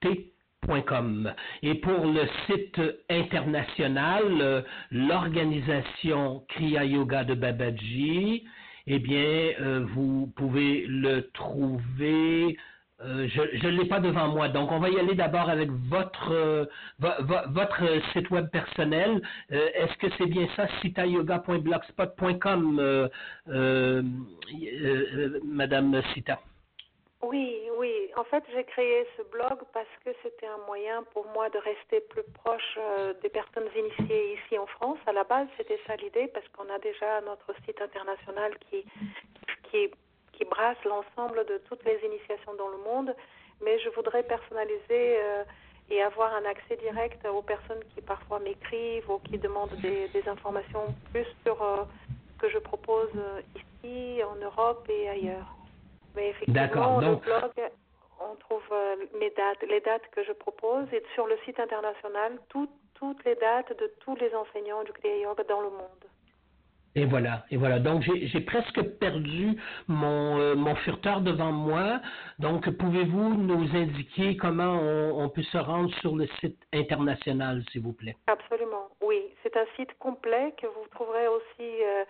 P-O-T.com. 0.00 1.32
Et 1.62 1.74
pour 1.74 2.06
le 2.06 2.22
site 2.46 2.80
international, 3.10 4.24
euh, 4.40 4.62
l'organisation 4.90 6.44
Kriya 6.48 6.84
Yoga 6.84 7.24
de 7.24 7.34
Babaji, 7.34 8.44
eh 8.86 8.98
bien, 8.98 9.52
euh, 9.60 9.84
vous 9.94 10.32
pouvez 10.36 10.86
le 10.86 11.30
trouver 11.32 12.56
euh, 13.04 13.28
je 13.28 13.66
ne 13.66 13.72
l'ai 13.72 13.84
pas 13.84 14.00
devant 14.00 14.28
moi, 14.28 14.48
donc 14.48 14.72
on 14.72 14.78
va 14.78 14.88
y 14.88 14.98
aller 14.98 15.14
d'abord 15.14 15.50
avec 15.50 15.70
votre 15.70 16.66
vo 16.98 17.08
votre 17.48 17.82
site 18.14 18.30
web 18.30 18.48
personnel. 18.48 19.20
Est-ce 19.50 19.98
que 19.98 20.06
c'est 20.16 20.24
bien 20.24 20.48
ça, 20.56 20.66
citayoga.blogspot.com, 20.80 22.78
euh, 23.50 24.02
Madame 25.44 26.00
Sita? 26.14 26.40
Oui, 27.22 27.60
oui. 27.78 28.10
En 28.16 28.24
fait, 28.24 28.44
j'ai 28.52 28.64
créé 28.64 29.06
ce 29.16 29.22
blog 29.22 29.58
parce 29.72 29.88
que 30.04 30.10
c'était 30.22 30.46
un 30.46 30.58
moyen 30.66 31.02
pour 31.14 31.26
moi 31.34 31.48
de 31.50 31.58
rester 31.58 32.00
plus 32.00 32.22
proche 32.34 32.78
des 33.22 33.30
personnes 33.30 33.68
initiées 33.74 34.34
ici 34.34 34.58
en 34.58 34.66
France. 34.66 34.98
À 35.06 35.12
la 35.12 35.24
base, 35.24 35.48
c'était 35.56 35.80
ça 35.86 35.96
l'idée 35.96 36.28
parce 36.28 36.46
qu'on 36.48 36.68
a 36.72 36.78
déjà 36.78 37.20
notre 37.22 37.54
site 37.64 37.80
international 37.80 38.52
qui, 38.70 38.84
qui 40.36 40.44
brasse 40.44 40.82
l'ensemble 40.84 41.44
de 41.46 41.58
toutes 41.68 41.84
les 41.84 41.98
initiations 42.04 42.54
dans 42.54 42.68
le 42.68 42.78
monde, 42.78 43.14
mais 43.62 43.78
je 43.78 43.88
voudrais 43.90 44.22
personnaliser 44.22 45.18
euh, 45.18 45.44
et 45.90 46.02
avoir 46.02 46.34
un 46.34 46.44
accès 46.44 46.76
direct 46.76 47.24
aux 47.26 47.42
personnes 47.42 47.82
qui 47.94 48.02
parfois 48.02 48.38
m'écrivent 48.40 49.10
ou 49.10 49.18
qui 49.18 49.38
demandent 49.38 49.76
des, 49.80 50.08
des 50.08 50.28
informations 50.28 50.94
plus 51.12 51.26
sur 51.44 51.62
euh, 51.62 51.84
ce 52.34 52.40
que 52.42 52.48
je 52.50 52.58
propose 52.58 53.10
ici, 53.54 54.22
en 54.22 54.36
Europe 54.36 54.86
et 54.88 55.08
ailleurs. 55.08 55.56
Mais 56.16 56.30
effectivement, 56.30 57.00
donc... 57.00 57.24
le 57.26 57.30
blog, 57.32 57.70
on 58.20 58.34
trouve 58.36 58.62
euh, 58.72 58.96
mes 59.20 59.30
dates, 59.30 59.62
les 59.68 59.80
dates 59.80 60.08
que 60.12 60.24
je 60.24 60.32
propose 60.32 60.86
et 60.92 61.02
sur 61.14 61.26
le 61.26 61.36
site 61.44 61.60
international, 61.60 62.38
toutes 62.48 63.24
les 63.24 63.34
dates 63.34 63.78
de 63.78 63.92
tous 64.00 64.16
les 64.16 64.34
enseignants 64.34 64.82
du 64.84 64.92
Kriya 64.92 65.18
Yoga 65.18 65.44
dans 65.44 65.60
le 65.60 65.70
monde. 65.70 66.04
Et 66.94 67.04
voilà, 67.04 67.44
et 67.50 67.58
voilà. 67.58 67.78
Donc 67.78 68.02
j'ai 68.02 68.40
presque 68.40 68.80
perdu 68.98 69.60
mon, 69.86 70.38
euh, 70.38 70.54
mon 70.54 70.74
furteur 70.76 71.20
devant 71.20 71.52
moi. 71.52 72.00
Donc 72.38 72.70
pouvez-vous 72.70 73.34
nous 73.34 73.68
indiquer 73.76 74.38
comment 74.38 74.80
on, 74.80 75.28
peut 75.28 75.42
se 75.42 75.58
rendre 75.58 75.92
sur 76.00 76.16
le 76.16 76.26
site 76.40 76.58
international, 76.72 77.62
s'il 77.70 77.82
vous 77.82 77.92
plaît? 77.92 78.16
Absolument, 78.28 78.88
oui. 79.02 79.22
C'est 79.42 79.54
un 79.58 79.66
site 79.76 79.92
complet 79.98 80.54
que 80.56 80.66
vous 80.66 80.86
trouverez 80.90 81.28
aussi 81.28 81.82
euh, 81.82 82.04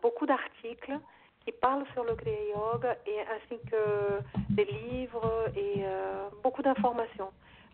beaucoup 0.00 0.26
d'articles 0.26 0.96
qui 1.44 1.52
parlent 1.52 1.84
sur 1.92 2.04
le 2.04 2.14
Kriya 2.14 2.54
Yoga 2.54 2.96
et 3.06 3.20
ainsi 3.20 3.58
que 3.70 4.20
des 4.50 4.64
livres 4.64 5.50
et 5.56 5.84
euh, 5.84 6.28
beaucoup 6.42 6.62
d'informations. 6.62 7.30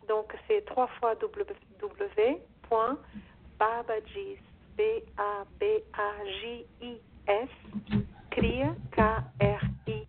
Donc 0.09 0.35
c'est 0.47 0.65
trois 0.65 0.89
fois 0.99 1.15
www.babajis 1.21 2.39
B-A-B-A-J-I-S, 4.77 5.81
Kriya, 8.31 8.75
K-R-I-Y-A, 8.93 10.07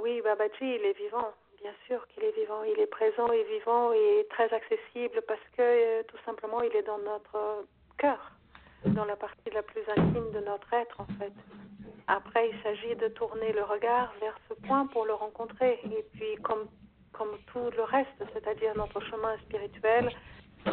Oui, 0.02 0.22
Babaji, 0.22 0.56
il 0.62 0.86
est 0.86 0.98
vivant. 0.98 1.34
Bien 1.62 1.74
sûr 1.86 2.08
qu'il 2.08 2.24
est 2.24 2.32
vivant, 2.32 2.64
il 2.64 2.80
est 2.80 2.88
présent 2.88 3.30
et 3.34 3.44
vivant 3.44 3.92
et 3.92 4.26
très 4.30 4.52
accessible 4.54 5.22
parce 5.28 5.44
que 5.58 5.62
euh, 5.62 6.04
tout 6.08 6.18
simplement 6.26 6.62
il 6.62 6.74
est 6.74 6.84
dans 6.84 7.00
notre 7.00 7.66
cœur, 7.98 8.32
dans 8.86 9.06
la 9.06 9.16
partie 9.16 9.50
la 9.54 9.64
plus 9.64 9.82
intime 9.96 10.32
de 10.34 10.40
notre 10.40 10.74
être 10.74 11.02
en 11.02 11.08
fait. 11.20 11.34
Après, 12.08 12.50
il 12.50 12.64
s'agit 12.64 12.96
de 12.96 13.08
tourner 13.10 13.54
le 13.54 13.64
regard 13.64 14.14
vers 14.20 14.36
ce 14.50 14.56
point 14.66 14.88
pour 14.88 15.06
le 15.06 15.14
rencontrer. 15.14 15.80
Et 15.86 16.06
puis, 16.14 16.36
comme, 16.42 16.68
comme 17.12 17.38
tout 17.54 17.70
le 17.78 17.84
reste, 17.84 18.24
c'est-à-dire 18.34 18.76
notre 18.76 19.00
chemin 19.02 19.38
spirituel, 19.46 20.10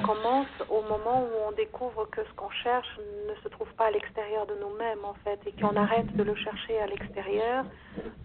commence 0.02 0.48
au 0.70 0.82
moment 0.82 1.22
où 1.22 1.48
on 1.48 1.52
découvre 1.52 2.06
que 2.06 2.24
ce 2.24 2.32
qu'on 2.34 2.50
cherche 2.50 2.88
ne 3.28 3.34
se 3.42 3.48
trouve 3.48 3.72
pas 3.74 3.86
à 3.86 3.90
l'extérieur 3.90 4.46
de 4.46 4.54
nous-mêmes 4.54 5.04
en 5.04 5.14
fait 5.24 5.38
et 5.46 5.52
qu'on 5.52 5.76
arrête 5.76 6.14
de 6.16 6.22
le 6.22 6.34
chercher 6.34 6.78
à 6.80 6.86
l'extérieur, 6.86 7.64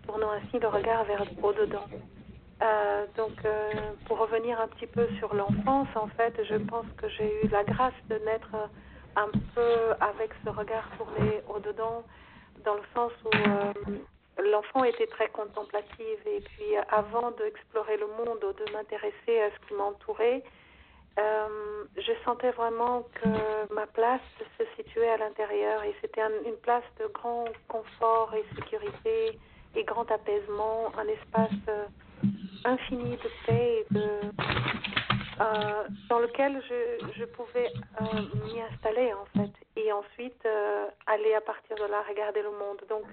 tournant 0.07 0.31
ainsi 0.31 0.57
le 0.59 0.67
regard 0.67 1.03
vers 1.03 1.23
au-dedans. 1.43 1.85
Euh, 2.63 3.05
donc, 3.17 3.33
euh, 3.45 3.71
pour 4.05 4.19
revenir 4.19 4.59
un 4.59 4.67
petit 4.67 4.87
peu 4.87 5.07
sur 5.17 5.33
l'enfance, 5.33 5.87
en 5.95 6.07
fait, 6.07 6.33
je 6.47 6.55
pense 6.55 6.85
que 6.97 7.09
j'ai 7.09 7.43
eu 7.43 7.47
la 7.47 7.63
grâce 7.63 7.93
de 8.09 8.15
naître 8.25 8.55
un 9.15 9.29
peu 9.55 9.91
avec 9.99 10.31
ce 10.43 10.49
regard 10.49 10.87
tourné 10.97 11.41
au-dedans, 11.53 12.03
dans 12.65 12.75
le 12.75 12.83
sens 12.93 13.11
où 13.25 13.29
euh, 13.35 13.73
l'enfant 14.51 14.83
était 14.83 15.07
très 15.07 15.29
contemplative. 15.29 16.19
Et 16.25 16.41
puis, 16.41 16.75
avant 16.89 17.31
d'explorer 17.31 17.97
le 17.97 18.07
monde 18.07 18.43
ou 18.43 18.53
de 18.53 18.71
m'intéresser 18.73 19.41
à 19.41 19.49
ce 19.51 19.67
qui 19.67 19.73
m'entourait, 19.73 20.43
je 21.97 22.13
sentais 22.25 22.51
vraiment 22.51 23.03
que 23.21 23.73
ma 23.73 23.85
place 23.85 24.21
se 24.57 24.63
situait 24.75 25.09
à 25.09 25.17
l'intérieur 25.17 25.83
et 25.83 25.93
c'était 26.01 26.21
une 26.45 26.55
place 26.63 26.83
de 26.99 27.07
grand 27.07 27.45
confort 27.67 28.33
et 28.33 28.43
sécurité 28.55 29.37
et 29.75 29.83
grand 29.83 30.09
apaisement, 30.09 30.91
un 30.97 31.07
espace 31.07 31.85
infini 32.65 33.17
de 33.17 33.29
paix 33.45 33.85
de, 33.91 34.01
euh, 35.41 35.87
dans 36.07 36.19
lequel 36.19 36.61
je, 37.17 37.25
pouvais 37.25 37.71
euh, 37.99 38.05
m'y 38.45 38.61
installer 38.61 39.11
en 39.13 39.25
fait 39.35 39.51
et 39.75 39.91
ensuite 39.91 40.45
euh, 40.45 40.85
aller 41.07 41.33
à 41.33 41.41
partir 41.41 41.75
de 41.77 41.83
là 41.83 42.03
regarder 42.07 42.43
le 42.43 42.51
monde. 42.51 42.81
Donc 42.89 43.05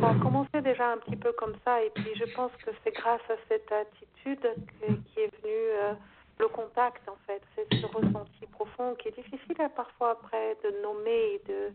ça 0.00 0.08
a 0.08 0.14
commencé 0.14 0.60
déjà 0.62 0.90
un 0.90 0.98
petit 0.98 1.16
peu 1.16 1.32
comme 1.32 1.54
ça 1.64 1.82
et 1.82 1.90
puis 1.90 2.10
je 2.16 2.34
pense 2.34 2.50
que 2.64 2.70
c'est 2.82 2.92
grâce 2.92 3.22
à 3.28 3.36
cette 3.48 3.70
attitude 3.70 4.48
qui 4.80 5.20
est 5.20 5.30
venue 5.42 5.96
le 6.38 6.48
contact 6.48 7.08
en 7.08 7.16
fait, 7.26 7.42
c'est 7.54 7.72
ce 7.72 7.86
ressenti 7.86 8.46
profond 8.50 8.94
qui 8.96 9.08
est 9.08 9.16
difficile 9.16 9.56
parfois 9.76 10.12
après 10.12 10.56
de 10.64 10.82
nommer 10.82 11.40
de 11.46 11.72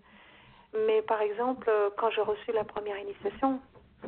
mais 0.85 1.01
par 1.03 1.21
exemple 1.21 1.71
quand 1.97 2.09
j'ai 2.09 2.21
reçu 2.21 2.51
la 2.51 2.63
première 2.63 2.97
initiation 2.97 3.61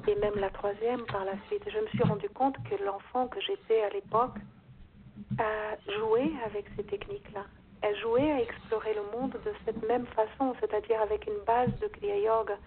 et 0.07 0.15
même 0.15 0.35
la 0.35 0.49
troisième 0.49 1.05
par 1.05 1.23
la 1.23 1.33
suite. 1.47 1.63
Je 1.69 1.79
me 1.79 1.87
suis 1.87 2.03
rendu 2.03 2.29
compte 2.29 2.57
que 2.69 2.83
l'enfant 2.83 3.27
que 3.27 3.39
j'étais 3.39 3.81
à 3.83 3.89
l'époque 3.89 4.35
a 5.39 5.75
joué 5.99 6.31
avec 6.45 6.65
ces 6.75 6.83
techniques-là. 6.83 7.45
Elle 7.81 7.95
jouait 7.99 8.31
à 8.31 8.41
explorer 8.41 8.93
le 8.93 9.17
monde 9.17 9.31
de 9.31 9.51
cette 9.65 9.87
même 9.87 10.05
façon, 10.07 10.55
c'est-à-dire 10.59 11.01
avec 11.01 11.27
une 11.27 11.43
base 11.45 11.69
de 11.79 11.87
Kriya 11.87 12.17
Yoga, 12.17 12.57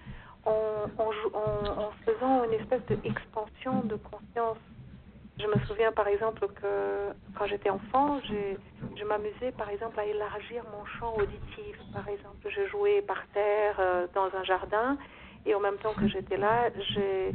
en, 0.44 0.84
en, 0.98 1.90
faisant 2.04 2.44
une 2.44 2.52
espèce 2.54 2.82
d'expansion 2.86 3.82
de 3.84 3.96
conscience. 3.96 4.58
Je 5.38 5.46
me 5.46 5.58
souviens 5.66 5.92
par 5.92 6.08
exemple 6.08 6.46
que 6.48 7.12
quand 7.36 7.46
j'étais 7.46 7.70
enfant, 7.70 8.20
je 8.28 9.04
m'amusais 9.04 9.52
par 9.52 9.70
exemple 9.70 9.98
à 10.00 10.04
élargir 10.04 10.64
mon 10.72 10.84
champ 10.84 11.14
auditif. 11.16 11.76
Par 11.92 12.08
exemple, 12.08 12.48
je 12.48 12.66
jouais 12.68 13.02
par 13.02 13.22
terre 13.34 13.76
euh, 13.78 14.06
dans 14.14 14.28
un 14.36 14.44
jardin 14.44 14.98
et 15.46 15.54
en 15.54 15.60
même 15.60 15.76
temps 15.78 15.94
que 15.94 16.08
j'étais 16.08 16.36
là, 16.36 16.70
j'ai 16.94 17.32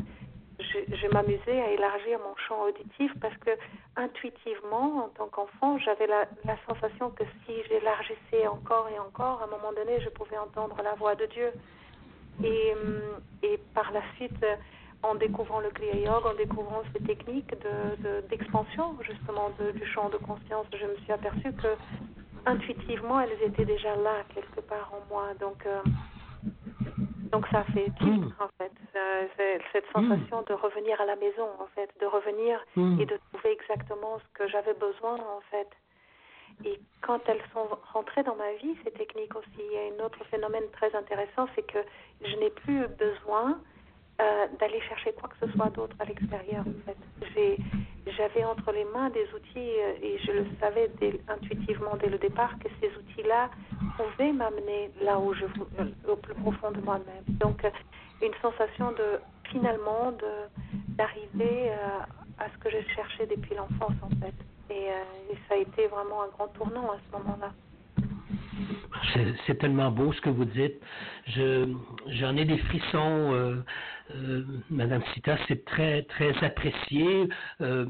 je, 0.64 1.08
m'amusais 1.08 1.62
à 1.62 1.72
élargir 1.72 2.20
mon 2.20 2.36
champ 2.48 2.64
auditif 2.64 3.12
parce 3.22 3.36
que 3.38 3.52
intuitivement, 3.96 5.06
en 5.06 5.10
tant 5.10 5.28
qu'enfant, 5.28 5.78
j'avais 5.80 6.08
la, 6.08 6.26
la, 6.46 6.58
sensation 6.68 7.12
que 7.12 7.24
si 7.46 7.54
j'élargissais 7.68 8.48
encore 8.48 8.90
et 8.90 9.00
encore, 9.00 9.42
à 9.42 9.46
un 9.46 9.48
moment 9.48 9.74
donné, 9.76 10.00
je 10.02 10.10
pouvais 10.10 10.38
entendre 10.38 10.76
la 10.84 10.94
voix 10.96 11.16
de 11.16 11.26
Dieu. 11.28 11.52
Et, 12.44 12.74
et 13.44 13.60
par 13.76 13.92
la 13.92 14.02
suite, 14.16 14.44
en 15.04 15.16
découvrant 15.16 15.60
le 15.60 15.70
Kriya 15.70 15.96
Yoga, 15.96 16.30
en 16.30 16.36
découvrant 16.36 16.82
ces 16.94 17.04
techniques 17.04 17.54
d'expansion 18.30 18.94
de, 18.94 19.04
justement 19.04 19.52
du 19.76 19.86
champ 19.88 20.10
de 20.10 20.18
conscience, 20.18 20.66
je 20.74 20.86
me 20.86 20.96
suis 21.04 21.12
aperçue 21.12 21.54
que 21.54 21.76
intuitivement, 22.46 23.20
elles 23.22 23.42
étaient 23.44 23.66
déjà 23.66 23.96
là 23.98 24.24
quelque 24.34 24.62
part 24.62 24.92
en 24.94 25.14
moi. 25.14 25.34
Donc, 25.40 25.66
euh, 25.66 25.82
Donc 27.32 27.48
ça 27.52 27.64
fait 27.74 27.92
tilt 28.00 28.32
en 28.40 28.48
fait, 28.58 28.72
cette 29.72 29.86
sensation 29.92 30.44
de 30.44 30.54
revenir 30.54 31.00
à 31.02 31.06
la 31.06 31.16
maison 31.16 31.48
en 31.60 31.68
fait, 31.76 31.90
de 32.00 32.06
revenir 32.06 32.64
et 32.78 33.06
de 33.06 33.20
trouver 33.32 33.52
exactement 33.52 34.20
ce 34.20 34.38
que 34.38 34.48
j'avais 34.48 34.74
besoin 34.74 35.16
en 35.16 35.42
fait. 35.50 35.68
Et 36.66 36.80
quand 37.02 37.20
elles 37.28 37.42
sont 37.52 37.68
rentrées 37.92 38.24
dans 38.24 38.36
ma 38.36 38.54
vie, 38.54 38.76
ces 38.84 38.92
techniques 38.92 39.36
aussi, 39.36 39.50
il 39.58 39.74
y 39.74 39.78
a 39.78 40.04
un 40.04 40.06
autre 40.06 40.24
phénomène 40.26 40.64
très 40.72 40.96
intéressant, 40.96 41.48
c'est 41.56 41.66
que 41.66 41.80
je 42.24 42.36
n'ai 42.38 42.52
plus 42.52 42.88
besoin 42.88 43.60
euh, 44.22 44.48
d'aller 44.60 44.80
chercher 44.82 45.12
quoi 45.14 45.30
que 45.30 45.48
ce 45.48 45.52
soit 45.54 45.70
d'autre 45.72 45.96
à 46.00 46.06
l'extérieur. 46.06 46.64
En 46.68 46.86
fait. 46.86 47.58
J'avais 48.18 48.44
entre 48.44 48.72
les 48.72 48.84
mains 48.84 49.10
des 49.10 49.26
outils 49.34 49.58
euh, 49.80 49.94
et 50.02 50.20
je 50.20 50.32
le 50.32 50.46
savais 50.60 50.92
intuitivement 51.28 51.96
dès 52.00 52.10
le 52.10 52.20
départ 52.20 52.60
que 52.60 52.68
ces 52.80 52.90
outils-là 52.96 53.50
pouvaient 53.98 54.34
m'amener 54.34 54.92
là 55.02 55.18
où 55.18 55.34
je 55.34 55.46
euh, 55.46 55.86
au 56.08 56.16
plus 56.16 56.36
profond 56.36 56.72
de 56.72 56.82
moi-même. 56.82 57.24
Donc 57.28 57.66
une 58.24 58.34
sensation 58.42 58.92
de 58.92 59.20
finalement 59.50 60.14
d'arriver 60.90 61.72
à 62.40 62.50
ce 62.50 62.58
que 62.58 62.70
je 62.70 62.78
cherchais 62.96 63.28
depuis 63.28 63.56
l'enfance 63.56 63.94
en 64.02 64.10
fait. 64.22 64.34
Et, 64.70 64.88
et, 65.32 65.38
ça 65.48 65.56
a 65.56 65.58
été 65.58 65.88
vraiment 65.88 66.24
un 66.24 66.30
grand 66.30 66.48
tournant 66.48 66.92
à 66.92 66.98
ce 67.06 67.18
moment-là. 67.18 67.52
C'est 69.46 69.58
tellement 69.60 69.92
beau 69.92 70.14
ce 70.14 70.22
que 70.22 70.30
vous 70.30 70.46
dites. 70.46 70.82
J'en 71.28 72.38
ai 72.38 72.46
des 72.46 72.58
frissons, 72.58 73.34
euh, 73.34 73.64
euh, 74.16 74.44
Madame 74.70 75.02
Sita, 75.14 75.38
c'est 75.48 75.66
très 75.66 76.04
très 76.04 76.34
apprécié. 76.44 77.28
Euh, 77.62 77.86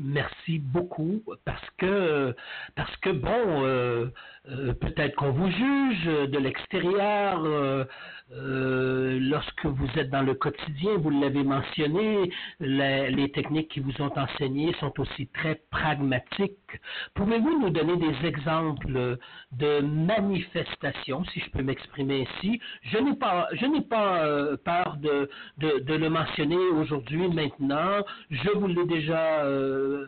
merci 0.00 0.58
beaucoup 0.58 1.22
parce 1.44 1.70
que 1.78 2.34
parce 2.76 2.96
que 2.98 3.10
bon, 3.10 3.64
euh, 3.64 4.06
euh, 4.48 4.72
peut-être 4.74 5.14
qu'on 5.16 5.32
vous 5.32 5.50
juge 5.50 6.04
de 6.04 6.38
l'extérieur 6.38 7.42
euh, 8.34 9.18
lorsque 9.20 9.66
vous 9.66 9.88
êtes 9.96 10.10
dans 10.10 10.22
le 10.22 10.34
quotidien. 10.34 10.96
Vous 10.96 11.10
l'avez 11.10 11.44
mentionné, 11.44 12.30
les, 12.60 13.30
techniques 13.32 13.68
qui 13.68 13.80
vous 13.80 13.92
ont 14.00 14.12
enseignées 14.16 14.74
sont 14.80 14.98
aussi 15.00 15.26
très 15.28 15.60
pragmatiques. 15.70 16.61
Pouvez-vous 17.14 17.60
nous 17.60 17.70
donner 17.70 17.96
des 17.96 18.26
exemples 18.26 19.18
de 19.52 19.80
manifestations, 19.80 21.24
si 21.26 21.40
je 21.40 21.50
peux 21.50 21.62
m'exprimer 21.62 22.26
ainsi? 22.26 22.60
Je 22.82 22.98
n'ai 22.98 23.14
pas 23.14 23.48
je 23.52 23.66
pas 23.82 24.56
peur 24.64 24.96
de, 24.98 25.28
le 25.58 26.08
mentionner 26.08 26.56
aujourd'hui, 26.56 27.28
maintenant. 27.28 28.04
Je 28.30 28.50
vous 28.50 28.66
l'ai 28.66 28.86
déjà 28.86 29.44
euh, 29.44 30.06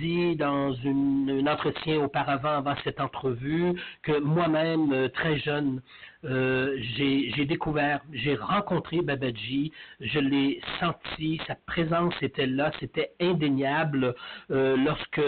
dit 0.00 0.36
dans 0.36 0.74
un 0.84 1.46
entretien 1.46 2.00
auparavant, 2.00 2.58
avant 2.58 2.74
cette 2.84 3.00
entrevue, 3.00 3.72
que 4.02 4.18
moi-même, 4.20 4.92
euh, 4.92 5.08
très 5.08 5.38
jeune, 5.38 5.80
euh, 6.24 6.76
j'ai 6.96 7.44
découvert, 7.44 8.00
j'ai 8.12 8.34
rencontré 8.34 9.02
Babaji, 9.02 9.72
je 10.00 10.18
l'ai 10.18 10.60
senti, 10.80 11.40
sa 11.46 11.54
présence 11.66 12.14
était 12.22 12.46
là, 12.46 12.70
c'était 12.80 13.12
indéniable 13.20 14.14
lorsque 14.48 15.20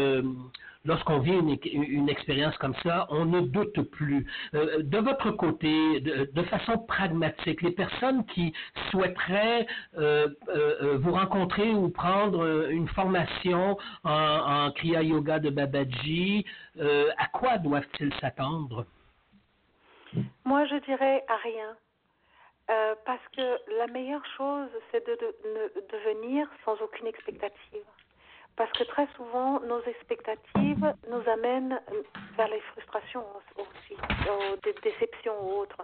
lorsqu'on 0.84 1.18
vit 1.18 1.32
une, 1.72 2.08
expérience 2.08 2.56
comme 2.58 2.74
ça, 2.82 3.06
on 3.10 3.24
ne 3.24 3.40
doute 3.40 3.80
plus. 3.90 4.26
Euh, 4.54 4.82
de 4.82 4.98
votre 4.98 5.30
côté, 5.32 6.00
de, 6.00 6.42
façon 6.44 6.78
pragmatique, 6.78 7.62
les 7.62 7.70
personnes 7.70 8.24
qui 8.26 8.52
souhaiteraient 8.90 9.66
euh, 9.98 10.28
euh, 10.48 10.98
vous 10.98 11.12
rencontrer 11.12 11.72
ou 11.72 11.88
prendre 11.88 12.68
une 12.70 12.88
formation 12.88 13.78
en, 14.04 14.10
en 14.10 14.70
Kriya 14.72 15.02
Yoga 15.02 15.38
de 15.38 15.50
Babaji, 15.50 16.44
à 16.78 17.26
quoi 17.32 17.58
doivent-ils 17.58 18.12
s'attendre? 18.20 18.84
Moi, 20.44 20.64
je 20.66 20.76
dirais 20.76 21.24
à 21.28 21.36
rien. 21.36 21.76
parce 23.04 23.26
que 23.36 23.58
la 23.78 23.86
meilleure 23.88 24.24
chose, 24.36 24.68
c'est 24.90 25.06
de, 25.06 25.14
de 25.14 25.96
venir 25.98 26.48
sans 26.64 26.80
aucune 26.80 27.06
expectative. 27.06 27.84
Parce 28.56 28.70
que 28.72 28.84
très 28.84 29.08
souvent, 29.16 29.60
nos 29.60 29.82
expectatives 29.82 30.94
nous 31.10 31.28
amènent 31.28 31.80
vers 32.36 32.48
les 32.48 32.60
frustrations 32.60 33.24
aussi, 33.58 33.96
des 34.62 34.74
déceptions 34.82 35.34
ou 35.42 35.60
autres. 35.60 35.78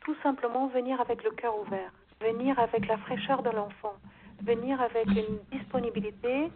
Tout 0.00 0.16
simplement 0.22 0.66
venir 0.68 1.00
avec 1.00 1.22
le 1.22 1.30
cœur 1.32 1.58
ouvert, 1.58 1.90
venir 2.20 2.58
avec 2.58 2.86
la 2.86 2.96
fraîcheur 2.98 3.42
de 3.42 3.50
l'enfant, 3.50 3.96
venir 4.42 4.80
avec 4.80 5.06
une 5.08 5.38
disponibilité 5.52 6.50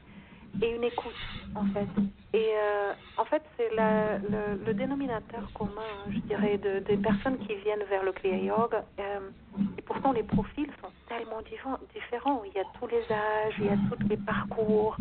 et 0.62 0.70
une 0.74 0.84
écoute, 0.84 1.14
en 1.54 1.64
fait. 1.66 1.88
Et 2.32 2.52
euh, 2.54 2.92
en 3.16 3.24
fait, 3.24 3.42
c'est 3.56 3.70
le, 3.70 4.72
dénominateur 4.72 5.50
commun, 5.54 5.90
je 6.10 6.18
dirais, 6.20 6.58
de, 6.58 6.78
des 6.80 6.96
personnes 6.96 7.38
qui 7.38 7.54
viennent 7.56 7.84
vers 7.88 8.04
le 8.04 8.12
Kriya 8.12 8.36
Yoga. 8.36 8.84
Euh, 8.98 9.20
et 9.78 9.82
pourtant, 9.82 10.12
les 10.12 10.22
profils 10.22 10.70
sont 10.80 10.90
tellement 11.08 11.42
différents. 11.42 12.42
Il 12.46 12.52
y 12.54 12.60
a 12.60 12.64
tous 12.78 12.86
les 12.86 13.02
âges, 13.12 13.54
il 13.58 13.66
y 13.66 13.68
a 13.68 13.76
tous 13.90 14.08
les 14.08 14.16
parcours, 14.16 14.96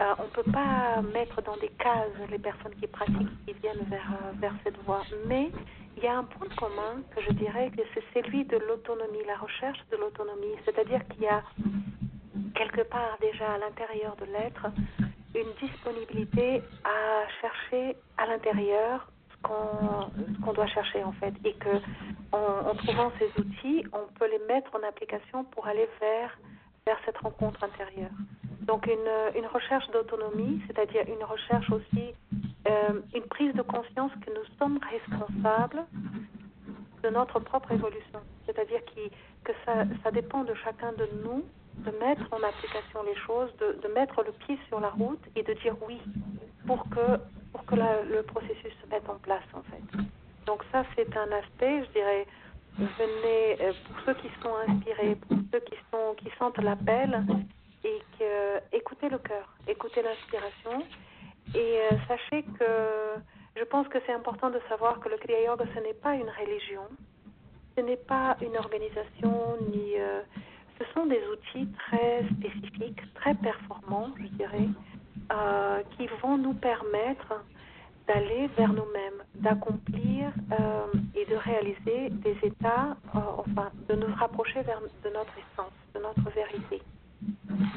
euh, 0.00 0.14
on 0.18 0.24
ne 0.24 0.28
peut 0.28 0.52
pas 0.52 1.02
mettre 1.12 1.42
dans 1.42 1.56
des 1.56 1.70
cases 1.70 2.30
les 2.30 2.38
personnes 2.38 2.74
qui 2.80 2.86
pratiquent, 2.86 3.46
qui 3.46 3.52
viennent 3.54 3.84
vers, 3.88 4.12
vers 4.38 4.54
cette 4.62 4.76
voie. 4.84 5.02
Mais 5.26 5.50
il 5.96 6.04
y 6.04 6.06
a 6.06 6.18
un 6.18 6.24
point 6.24 6.46
commun 6.56 7.02
que 7.14 7.22
je 7.22 7.32
dirais 7.32 7.72
que 7.76 7.82
c'est 7.94 8.04
celui 8.14 8.44
de 8.44 8.56
l'autonomie, 8.68 9.24
la 9.26 9.36
recherche 9.36 9.80
de 9.90 9.96
l'autonomie. 9.96 10.54
C'est-à-dire 10.64 11.00
qu'il 11.08 11.22
y 11.22 11.26
a 11.26 11.42
quelque 12.54 12.82
part 12.82 13.16
déjà 13.20 13.52
à 13.52 13.58
l'intérieur 13.58 14.16
de 14.16 14.26
l'être 14.26 14.66
une 15.34 15.68
disponibilité 15.68 16.62
à 16.84 17.28
chercher 17.40 17.96
à 18.16 18.26
l'intérieur 18.26 19.10
ce 19.30 19.36
qu'on 19.42 20.52
doit 20.52 20.66
chercher 20.66 21.04
en 21.04 21.12
fait 21.12 21.34
et 21.44 21.54
que 21.54 21.76
en, 22.32 22.74
trouvant 22.74 23.12
ces 23.18 23.30
outils 23.40 23.84
on 23.92 24.12
peut 24.18 24.28
les 24.30 24.44
mettre 24.46 24.74
en 24.74 24.86
application 24.86 25.44
pour 25.44 25.66
aller 25.66 25.88
vers 26.00 26.38
vers 26.86 26.98
cette 27.04 27.18
rencontre 27.18 27.62
intérieure. 27.62 28.10
Donc 28.62 28.86
une, 28.86 29.38
une 29.38 29.46
recherche 29.46 29.86
d'autonomie, 29.90 30.62
c'est-à-dire 30.66 31.02
une 31.06 31.22
recherche 31.22 31.70
aussi, 31.70 32.14
euh, 32.66 33.00
une 33.14 33.24
prise 33.24 33.52
de 33.54 33.62
conscience 33.62 34.10
que 34.24 34.30
nous 34.30 34.44
sommes 34.58 34.78
responsables 34.90 35.84
de 37.02 37.08
notre 37.10 37.40
propre 37.40 37.72
évolution. 37.72 38.20
C'est-à-dire 38.46 38.80
que 39.44 39.52
ça, 39.64 39.84
ça 40.02 40.10
dépend 40.10 40.44
de 40.44 40.54
chacun 40.54 40.92
de 40.92 41.08
nous 41.24 41.44
de 41.84 41.90
mettre 41.98 42.26
en 42.32 42.42
application 42.42 43.02
les 43.04 43.16
choses, 43.16 43.50
de, 43.58 43.78
de, 43.82 43.88
mettre 43.94 44.22
le 44.22 44.32
pied 44.32 44.58
sur 44.68 44.80
la 44.80 44.90
route 44.90 45.22
et 45.36 45.42
de 45.42 45.52
dire 45.54 45.74
oui 45.86 46.00
pour 46.66 46.82
que, 46.90 47.18
pour 47.52 47.64
que 47.66 47.74
le 47.76 48.22
processus 48.22 48.72
se 48.82 48.90
mette 48.90 49.08
en 49.08 49.18
place 49.18 49.48
en 49.54 49.62
fait. 49.62 50.04
Donc 50.46 50.62
ça 50.72 50.84
c'est 50.96 51.16
un 51.16 51.30
aspect, 51.32 51.84
je 51.84 51.90
dirais, 51.92 52.26
venez 52.78 53.60
euh, 53.60 53.72
pour 53.86 53.96
ceux 54.06 54.14
qui 54.14 54.28
sont 54.42 54.54
inspirés, 54.68 55.16
pour 55.16 55.38
ceux 55.52 55.60
qui 55.60 55.76
sont 55.90 56.14
qui 56.16 56.30
sentent 56.38 56.58
l'appel, 56.58 57.24
et 57.84 57.98
que 58.18 58.76
écoutez 58.76 59.08
le 59.08 59.18
cœur, 59.18 59.54
écoutez 59.66 60.02
l'inspiration 60.02 60.84
et 61.54 61.78
euh, 61.80 61.96
sachez 62.06 62.42
que 62.58 63.20
je 63.56 63.64
pense 63.64 63.88
que 63.88 63.98
c'est 64.06 64.12
important 64.12 64.50
de 64.50 64.60
savoir 64.68 65.00
que 65.00 65.08
le 65.08 65.16
Kriya 65.16 65.44
Yoga 65.44 65.64
ce 65.74 65.80
n'est 65.80 65.94
pas 65.94 66.14
une 66.14 66.30
religion, 66.30 66.82
ce 67.76 67.82
n'est 67.82 67.96
pas 67.96 68.36
une 68.42 68.56
organisation 68.56 69.56
ni 69.72 69.94
euh, 69.98 70.20
ce 70.78 70.84
sont 70.94 71.06
des 71.06 71.20
outils 71.32 71.68
très 71.72 72.24
spécifiques, 72.36 73.00
très 73.14 73.34
performants, 73.34 74.10
je 74.18 74.28
dirais, 74.36 74.68
euh, 75.32 75.82
qui 75.96 76.06
vont 76.22 76.38
nous 76.38 76.54
permettre 76.54 77.44
d'aller 78.06 78.48
vers 78.56 78.72
nous-mêmes, 78.72 79.22
d'accomplir 79.34 80.32
et 81.14 81.26
de 81.26 81.36
réaliser 81.36 82.08
des 82.08 82.36
états, 82.42 82.96
enfin, 83.12 83.70
de 83.88 83.96
nous 83.96 84.14
rapprocher 84.14 84.60
de 84.62 85.10
notre 85.10 85.34
essence, 85.36 85.72
de 85.94 86.00
notre 86.00 86.30
vérité. 86.34 86.80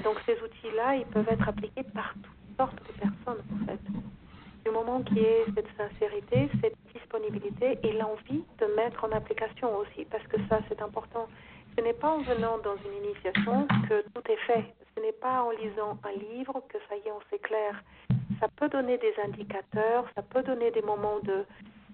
Donc 0.03 0.17
ces 0.25 0.33
outils-là, 0.41 0.95
ils 0.95 1.05
peuvent 1.05 1.27
être 1.29 1.47
appliqués 1.47 1.83
par 1.93 2.13
toutes 2.13 2.57
sortes 2.57 2.79
de 2.87 2.99
personnes 2.99 3.43
en 3.53 3.65
fait. 3.65 3.79
Du 4.65 4.71
moment 4.71 5.01
qu'il 5.01 5.17
y 5.17 5.21
ait 5.21 5.45
cette 5.55 5.67
sincérité, 5.75 6.49
cette 6.61 6.77
disponibilité 6.93 7.79
et 7.83 7.93
l'envie 7.93 8.43
de 8.59 8.65
mettre 8.75 9.03
en 9.03 9.11
application 9.11 9.75
aussi, 9.77 10.05
parce 10.05 10.25
que 10.27 10.37
ça 10.49 10.59
c'est 10.69 10.81
important. 10.81 11.27
Ce 11.81 11.83
n'est 11.83 11.93
pas 11.93 12.11
en 12.11 12.21
venant 12.21 12.59
dans 12.59 12.75
une 12.75 13.05
initiation 13.05 13.67
que 13.89 14.03
tout 14.13 14.21
est 14.31 14.45
fait. 14.45 14.65
Ce 14.95 15.01
n'est 15.01 15.13
pas 15.13 15.41
en 15.41 15.49
lisant 15.49 15.97
un 16.03 16.11
livre 16.11 16.61
que 16.69 16.77
ça 16.87 16.95
y 16.95 17.07
est, 17.07 17.11
on 17.11 17.19
s'éclaire. 17.31 17.83
Ça 18.39 18.47
peut 18.55 18.69
donner 18.69 18.99
des 18.99 19.15
indicateurs, 19.25 20.05
ça 20.13 20.21
peut 20.21 20.43
donner 20.43 20.69
des 20.69 20.83
moments 20.83 21.17
de, 21.23 21.43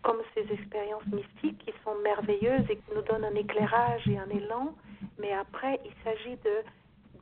comme 0.04 0.17
ces 0.34 0.45
expériences 0.52 1.06
mystiques 1.06 1.60
qui 1.60 1.73
sont 1.86 1.95
merveilleuses 2.04 2.69
et 2.69 2.76
qui 2.76 2.95
nous 2.95 3.02
donnent 3.04 3.23
un 3.23 3.36
éclairage 3.36 4.06
et 4.10 4.17
un 4.17 4.28
élan. 4.28 4.76
Mais 5.19 5.32
après, 5.32 5.80
il 5.86 5.93
s'agit 6.04 6.36
de 6.43 6.63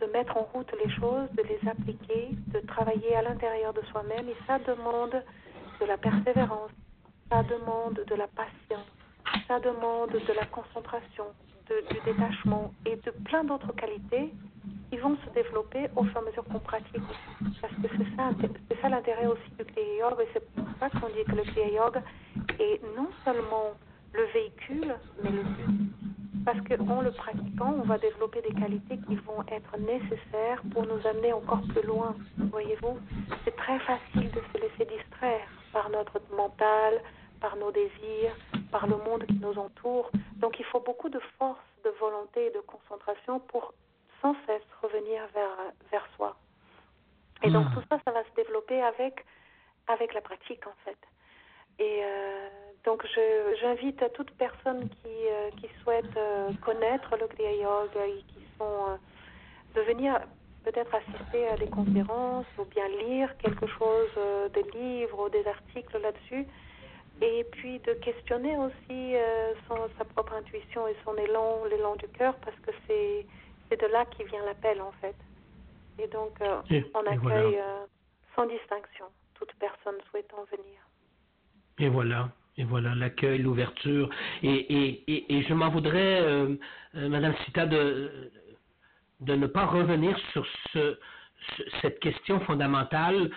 de 0.01 0.07
mettre 0.07 0.35
en 0.35 0.43
route 0.51 0.69
les 0.83 0.91
choses, 0.95 1.29
de 1.37 1.43
les 1.43 1.69
appliquer, 1.69 2.29
de 2.47 2.59
travailler 2.67 3.15
à 3.15 3.21
l'intérieur 3.21 3.73
de 3.73 3.81
soi-même 3.91 4.27
et 4.27 4.35
ça 4.45 4.59
demande 4.59 5.23
de 5.79 5.85
la 5.85 5.97
persévérance, 5.97 6.71
ça 7.29 7.43
demande 7.43 8.03
de 8.05 8.15
la 8.15 8.27
patience, 8.27 8.91
ça 9.47 9.61
demande 9.61 10.09
de 10.09 10.33
la 10.33 10.45
concentration, 10.47 11.27
du 11.67 11.99
détachement 12.05 12.71
et 12.85 12.95
de 12.95 13.11
plein 13.25 13.43
d'autres 13.43 13.73
qualités 13.73 14.31
qui 14.89 14.97
vont 14.97 15.17
se 15.25 15.29
développer 15.33 15.87
au 15.95 16.03
fur 16.03 16.17
et 16.17 16.19
à 16.19 16.29
mesure 16.29 16.43
qu'on 16.45 16.59
pratique 16.59 17.01
Parce 17.61 17.73
que 17.73 17.87
c'est 17.97 18.15
ça, 18.15 18.29
c'est 18.69 18.81
ça 18.81 18.89
l'intérêt 18.89 19.25
aussi 19.25 19.49
du 19.57 19.65
Kriya 19.65 20.09
Yoga 20.09 20.23
et 20.23 20.27
c'est 20.33 20.53
pour 20.53 20.67
ça 20.79 20.89
qu'on 20.89 21.07
dit 21.07 21.23
que 21.25 21.35
le 21.35 21.43
Kriya 21.43 21.69
Yoga 21.69 22.01
est 22.59 22.81
non 22.95 23.09
seulement 23.23 23.73
le 24.13 24.23
véhicule, 24.33 24.95
mais 25.23 25.29
le 25.31 25.43
but. 25.43 25.91
parce 26.45 26.59
qu'en 26.61 27.01
le 27.01 27.11
pratiquant, 27.11 27.75
on 27.81 27.87
va 27.87 27.97
développer 27.97 28.41
des 28.41 28.53
qualités 28.53 28.97
qui 29.07 29.15
vont 29.15 29.43
être 29.51 29.77
nécessaires 29.79 30.61
pour 30.71 30.85
nous 30.85 31.05
amener 31.07 31.33
encore 31.33 31.61
plus 31.69 31.85
loin. 31.85 32.15
Voyez-vous, 32.37 32.97
c'est 33.43 33.55
très 33.55 33.79
facile 33.79 34.29
de 34.31 34.41
se 34.53 34.61
laisser 34.61 34.85
distraire 34.97 35.47
par 35.73 35.89
notre 35.89 36.21
mental, 36.35 37.01
par 37.39 37.55
nos 37.55 37.71
désirs, 37.71 38.35
par 38.71 38.87
le 38.87 38.97
monde 38.97 39.25
qui 39.25 39.39
nous 39.39 39.57
entoure. 39.57 40.11
Donc 40.37 40.59
il 40.59 40.65
faut 40.65 40.79
beaucoup 40.79 41.09
de 41.09 41.19
force, 41.37 41.59
de 41.83 41.89
volonté 41.99 42.47
et 42.47 42.51
de 42.51 42.61
concentration 42.61 43.39
pour 43.39 43.73
sans 44.21 44.35
cesse 44.45 44.67
revenir 44.81 45.21
vers, 45.33 45.57
vers 45.91 46.07
soi. 46.15 46.35
Et 47.43 47.49
donc 47.51 47.67
hmm. 47.67 47.73
tout 47.73 47.83
ça, 47.89 47.99
ça 48.05 48.11
va 48.11 48.23
se 48.23 48.35
développer 48.35 48.81
avec, 48.81 49.25
avec 49.87 50.13
la 50.13 50.21
pratique 50.21 50.65
en 50.67 50.75
fait. 50.83 50.97
Et 51.77 51.99
euh, 52.03 52.49
donc 52.85 53.05
j'invite 53.61 54.01
à 54.01 54.09
toute 54.09 54.31
personne 54.31 54.87
qui, 54.89 55.09
euh, 55.29 55.49
qui 55.57 55.67
souhaite 55.83 56.15
euh, 56.17 56.49
connaître 56.63 57.15
le 57.19 57.27
Kriya 57.27 57.51
Yoga 57.51 58.07
et 58.07 58.23
qui 58.33 58.39
sont 58.57 58.97
de 59.75 59.81
venir 59.81 60.19
peut-être 60.63 60.95
assister 60.95 61.47
à 61.49 61.57
des 61.57 61.67
conférences 61.67 62.45
ou 62.57 62.63
bien 62.65 62.87
lire 62.87 63.37
quelque 63.37 63.67
chose, 63.67 64.09
des 64.53 64.63
livres 64.79 65.25
ou 65.25 65.29
des 65.29 65.45
articles 65.45 65.99
là-dessus. 65.99 66.47
Et 67.21 67.45
puis 67.51 67.79
de 67.79 67.93
questionner 67.93 68.57
aussi 68.57 69.15
son, 69.67 69.77
sa 69.97 70.05
propre 70.05 70.33
intuition 70.33 70.87
et 70.87 70.95
son 71.05 71.15
élan, 71.15 71.63
l'élan 71.69 71.95
du 71.95 72.07
cœur, 72.09 72.35
parce 72.43 72.57
que 72.59 72.71
c'est, 72.87 73.25
c'est 73.69 73.79
de 73.79 73.87
là 73.87 74.05
qui 74.05 74.23
vient 74.25 74.43
l'appel 74.45 74.81
en 74.81 74.91
fait. 74.99 75.15
Et 75.97 76.07
donc 76.07 76.37
on 76.93 77.05
accueille 77.07 77.59
sans 78.35 78.45
distinction 78.47 79.05
toute 79.35 79.53
personne 79.59 79.95
souhaitant 80.09 80.45
venir. 80.51 80.79
Et 81.77 81.89
voilà, 81.89 82.29
et 82.57 82.63
voilà 82.63 82.95
l'accueil, 82.95 83.39
l'ouverture. 83.39 84.09
Et, 84.43 84.49
et, 84.53 85.37
et, 85.37 85.43
je 85.43 85.53
m'en 85.53 85.69
voudrais, 85.69 86.21
euh, 86.21 86.55
euh, 86.95 87.09
Madame 87.09 87.35
Sita, 87.45 87.65
de, 87.65 88.31
de 89.19 89.35
ne 89.35 89.47
pas 89.47 89.65
revenir 89.65 90.17
sur 90.31 90.45
ce, 90.71 90.97
cette 91.81 91.99
question 91.99 92.39
fondamentale, 92.41 93.29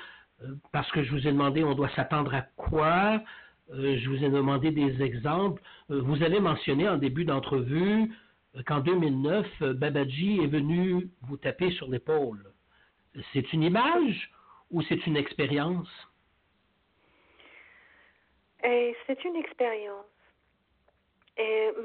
euh, 0.42 0.54
parce 0.72 0.90
que 0.92 1.02
je 1.02 1.10
vous 1.10 1.26
ai 1.26 1.32
demandé, 1.32 1.64
on 1.64 1.74
doit 1.74 1.90
s'attendre 1.90 2.32
à 2.34 2.42
quoi 2.56 3.20
Je 3.70 4.08
vous 4.08 4.24
ai 4.24 4.30
demandé 4.30 4.70
des 4.70 5.02
exemples. 5.02 5.62
vous 5.88 6.22
avez 6.22 6.40
mentionné 6.40 6.88
en 6.88 6.96
début 6.96 7.24
d'entrevue 7.24 8.10
qu'en 8.66 8.80
2009, 8.80 9.46
Babaji 9.74 10.40
est 10.42 10.46
venu 10.46 11.08
vous 11.22 11.36
taper 11.36 11.70
sur 11.72 11.88
l'épaule. 11.88 12.52
C'est 13.32 13.52
une 13.52 13.62
image 13.62 14.30
ou 14.70 14.82
c'est 14.82 15.06
une 15.06 15.16
expérience? 15.16 15.88
Et 18.64 18.96
c'est 19.06 19.24
une 19.24 19.36
expérience. 19.36 20.06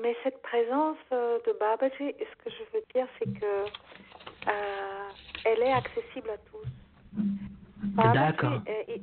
Mais 0.01 0.15
cette 0.23 0.41
présence 0.41 0.97
euh, 1.11 1.39
de 1.45 1.53
Babaji, 1.53 2.13
ce 2.19 2.43
que 2.43 2.49
je 2.49 2.63
veux 2.73 2.83
dire, 2.93 3.07
c'est 3.19 3.39
que 3.39 3.45
euh, 4.47 5.09
elle 5.45 5.61
est 5.61 5.71
accessible 5.71 6.29
à 6.29 6.37
tous. 6.49 6.67
D'accord. 8.13 8.61
Euh, 8.67 8.97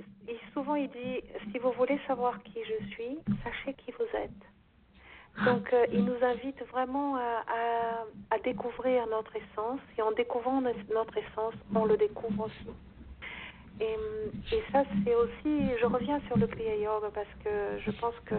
souvent, 0.53 0.75
il 0.75 0.89
dit 0.89 1.23
si 1.51 1.59
vous 1.59 1.73
voulez 1.73 1.99
savoir 2.07 2.43
qui 2.43 2.61
je 2.65 2.87
suis, 2.93 3.19
sachez 3.45 3.75
qui 3.75 3.93
vous 3.93 4.19
êtes. 4.19 5.45
Donc, 5.45 5.75
il 5.93 6.05
nous 6.05 6.23
invite 6.23 6.61
vraiment 6.71 7.17
à, 7.17 7.45
à, 8.31 8.39
découvrir 8.41 9.07
notre 9.07 9.35
essence. 9.37 9.81
Et 9.97 10.03
en 10.03 10.13
découvrant 10.13 10.61
notre 10.61 11.17
essence, 11.17 11.55
on 11.75 11.85
le 11.85 11.97
découvre 11.97 12.47
aussi. 12.47 12.69
Et, 13.81 13.97
et 14.53 14.63
ça, 14.73 14.83
c'est 15.05 15.15
aussi, 15.15 15.71
je 15.81 15.87
reviens 15.87 16.21
sur 16.27 16.37
le 16.37 16.47
Kriya 16.47 16.77
Yoga 16.77 17.09
parce 17.15 17.33
que 17.43 17.79
je 17.79 17.91
pense 17.93 18.15
que 18.27 18.35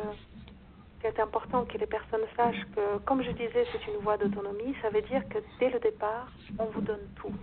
c'est 1.01 1.19
important 1.19 1.65
que 1.65 1.77
les 1.77 1.87
personnes 1.87 2.25
sachent 2.35 2.65
que, 2.75 2.99
comme 3.05 3.23
je 3.23 3.31
disais, 3.31 3.65
c'est 3.71 3.91
une 3.91 3.99
voie 4.01 4.17
d'autonomie. 4.17 4.75
Ça 4.81 4.89
veut 4.89 5.01
dire 5.01 5.27
que 5.29 5.39
dès 5.59 5.69
le 5.69 5.79
départ, 5.79 6.27
on 6.59 6.65
vous 6.65 6.81
donne 6.81 7.07
tout. 7.15 7.33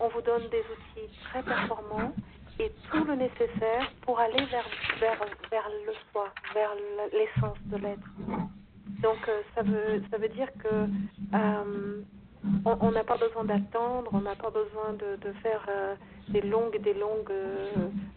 On 0.00 0.08
vous 0.08 0.22
donne 0.22 0.48
des 0.50 0.60
outils 0.60 1.08
très 1.24 1.42
performants 1.42 2.12
et 2.58 2.72
tout 2.90 3.04
le 3.04 3.14
nécessaire 3.14 3.90
pour 4.02 4.18
aller 4.18 4.44
vers, 4.46 4.66
vers, 5.00 5.18
vers 5.50 5.68
le 5.86 5.92
soi, 6.10 6.28
vers 6.54 6.70
l'essence 7.12 7.58
de 7.66 7.76
l'être. 7.76 8.08
Donc, 9.02 9.28
euh, 9.28 9.42
ça, 9.54 9.62
veut, 9.62 10.02
ça 10.10 10.18
veut 10.18 10.28
dire 10.28 10.48
que 10.58 10.86
euh, 11.34 12.02
on 12.64 12.90
n'a 12.90 13.04
pas 13.04 13.16
besoin 13.16 13.44
d'attendre, 13.44 14.10
on 14.12 14.20
n'a 14.20 14.34
pas 14.34 14.50
besoin 14.50 14.92
de, 14.94 15.16
de 15.16 15.32
faire 15.34 15.64
euh, 15.68 15.94
des 16.28 16.40
longues, 16.40 16.80
des 16.82 16.94
longues 16.94 17.32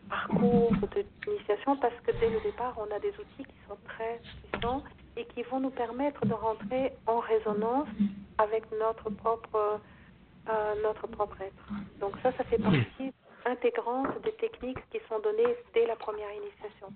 parcours 0.09 0.71
d'initiation 1.25 1.77
parce 1.77 1.93
que 2.05 2.11
dès 2.19 2.29
le 2.29 2.39
départ, 2.41 2.75
on 2.77 2.95
a 2.95 2.99
des 2.99 3.09
outils 3.09 3.43
qui 3.43 3.55
sont 3.67 3.77
très 3.85 4.19
puissants 4.51 4.83
et 5.17 5.25
qui 5.25 5.43
vont 5.43 5.59
nous 5.59 5.69
permettre 5.69 6.25
de 6.25 6.33
rentrer 6.33 6.93
en 7.05 7.19
résonance 7.19 7.87
avec 8.37 8.63
notre 8.79 9.09
propre, 9.09 9.79
euh, 10.51 10.75
notre 10.83 11.07
propre 11.07 11.41
être. 11.41 11.65
Donc 11.99 12.13
ça, 12.21 12.31
ça 12.33 12.43
fait 12.43 12.61
partie 12.61 13.13
intégrante 13.45 14.21
des 14.23 14.33
techniques 14.33 14.79
qui 14.91 14.99
sont 15.09 15.19
données 15.19 15.55
dès 15.73 15.87
la 15.87 15.95
première 15.95 16.31
initiation, 16.31 16.89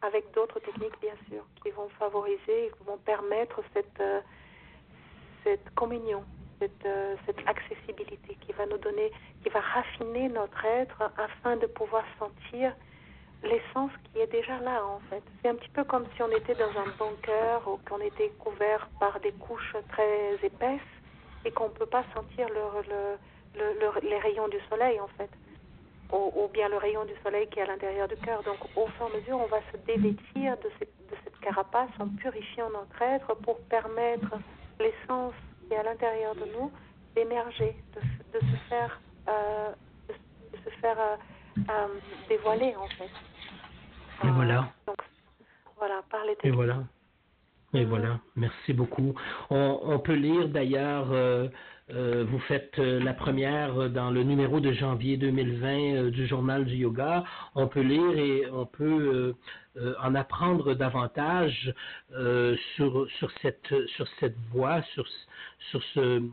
avec 0.00 0.30
d'autres 0.32 0.60
techniques 0.60 0.98
bien 1.00 1.14
sûr 1.28 1.44
qui 1.62 1.70
vont 1.70 1.88
favoriser 1.98 2.66
et 2.66 2.70
qui 2.70 2.84
vont 2.84 2.98
permettre 2.98 3.60
cette 3.74 4.02
cette 5.44 5.70
communion, 5.74 6.22
cette, 6.58 6.86
euh, 6.86 7.16
cette, 7.26 7.40
accessibilité 7.46 8.36
qui 8.40 8.52
va 8.52 8.66
nous 8.66 8.78
donner, 8.78 9.10
qui 9.42 9.48
va 9.48 9.60
raffiner 9.60 10.28
notre 10.28 10.64
être 10.64 11.02
afin 11.16 11.56
de 11.56 11.66
pouvoir 11.66 12.04
sentir 12.18 12.74
l'essence 13.42 13.90
qui 14.04 14.20
est 14.20 14.26
déjà 14.26 14.58
là 14.60 14.84
en 14.84 15.00
fait. 15.08 15.22
C'est 15.40 15.48
un 15.48 15.54
petit 15.54 15.70
peu 15.70 15.84
comme 15.84 16.04
si 16.14 16.22
on 16.22 16.30
était 16.30 16.54
dans 16.54 16.70
un 16.70 16.92
bunker 16.98 17.66
ou 17.66 17.80
qu'on 17.88 18.00
était 18.00 18.30
couvert 18.38 18.88
par 18.98 19.18
des 19.20 19.32
couches 19.32 19.76
très 19.88 20.34
épaisses 20.42 20.80
et 21.44 21.50
qu'on 21.50 21.68
ne 21.68 21.74
peut 21.74 21.86
pas 21.86 22.04
sentir 22.14 22.48
le, 22.48 23.18
le, 23.56 24.08
les 24.08 24.18
rayons 24.18 24.48
du 24.48 24.58
soleil 24.68 25.00
en 25.00 25.08
fait. 25.08 25.30
Ou, 26.12 26.32
ou, 26.34 26.48
bien 26.48 26.68
le 26.68 26.76
rayon 26.76 27.04
du 27.04 27.14
soleil 27.22 27.46
qui 27.48 27.60
est 27.60 27.62
à 27.62 27.66
l'intérieur 27.66 28.08
du 28.08 28.16
cœur. 28.16 28.42
Donc 28.42 28.58
au 28.74 28.86
fur 28.88 29.06
et 29.06 29.14
à 29.14 29.20
mesure, 29.20 29.38
on 29.38 29.46
va 29.46 29.60
se 29.72 29.76
dévêtir 29.86 30.56
de 30.58 30.70
cette, 30.78 30.92
de 31.08 31.16
cette 31.24 31.38
carapace 31.38 31.90
en 32.00 32.08
purifiant 32.08 32.68
notre 32.70 33.00
être 33.00 33.34
pour 33.36 33.60
permettre 33.68 34.34
l'essence 34.80 35.34
qui 35.68 35.74
est 35.74 35.76
à 35.76 35.84
l'intérieur 35.84 36.34
de 36.34 36.46
nous 36.52 36.72
d'émerger, 37.14 37.76
de, 37.94 38.38
de, 38.38 38.44
se 38.44 38.56
faire, 38.68 39.00
euh, 39.28 39.72
de, 40.08 40.58
se 40.58 40.70
faire 40.80 40.98
euh, 40.98 41.16
euh, 41.68 41.88
dévoiler 42.28 42.74
en 42.76 42.88
fait. 42.88 43.10
Et 44.24 44.30
voilà. 44.30 44.68
Donc, 44.86 44.96
voilà, 45.76 46.02
par 46.10 46.24
les 46.24 46.36
Et 46.42 46.50
voilà. 46.50 46.78
Et 47.72 47.84
voilà, 47.84 48.18
merci 48.36 48.72
beaucoup. 48.72 49.14
On, 49.48 49.80
on 49.82 49.98
peut 50.00 50.14
lire 50.14 50.48
d'ailleurs, 50.48 51.12
euh, 51.12 51.48
euh, 51.90 52.24
vous 52.28 52.40
faites 52.40 52.78
la 52.78 53.14
première 53.14 53.90
dans 53.90 54.10
le 54.10 54.24
numéro 54.24 54.58
de 54.60 54.72
janvier 54.72 55.16
2020 55.16 56.10
du 56.10 56.26
journal 56.26 56.64
du 56.64 56.76
yoga. 56.76 57.24
On 57.54 57.68
peut 57.68 57.82
lire 57.82 58.18
et 58.18 58.50
on 58.52 58.66
peut 58.66 59.34
euh, 59.76 59.94
en 60.02 60.16
apprendre 60.16 60.74
davantage 60.74 61.72
euh, 62.12 62.56
sur, 62.74 63.08
sur, 63.18 63.30
cette, 63.40 63.72
sur 63.94 64.08
cette 64.18 64.36
voie, 64.52 64.82
sur, 64.94 65.06
sur, 65.70 65.80
ce, 65.94 66.28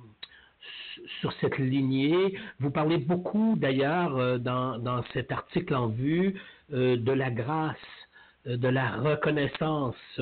sur 1.20 1.32
cette 1.34 1.60
lignée. 1.60 2.36
Vous 2.60 2.72
parlez 2.72 2.98
beaucoup 2.98 3.56
d'ailleurs 3.56 4.18
euh, 4.18 4.40
dans, 4.40 4.80
dans 4.80 5.04
cet 5.14 5.32
article 5.32 5.76
en 5.76 5.88
vue 5.88 6.34
de 6.72 7.12
la 7.12 7.30
grâce, 7.30 7.78
de 8.46 8.68
la 8.68 8.98
reconnaissance. 8.98 10.20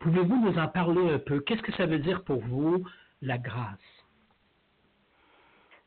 Pouvez-vous 0.00 0.36
nous 0.36 0.58
en 0.58 0.68
parler 0.68 1.10
un 1.10 1.18
peu? 1.18 1.40
Qu'est-ce 1.40 1.62
que 1.62 1.72
ça 1.72 1.86
veut 1.86 1.98
dire 1.98 2.22
pour 2.24 2.40
vous, 2.40 2.84
la 3.22 3.38
grâce? 3.38 3.78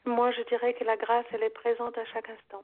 Moi, 0.05 0.31
je 0.31 0.41
dirais 0.49 0.73
que 0.73 0.83
la 0.83 0.97
grâce, 0.97 1.25
elle 1.31 1.43
est 1.43 1.49
présente 1.53 1.97
à 1.97 2.05
chaque 2.05 2.29
instant. 2.29 2.63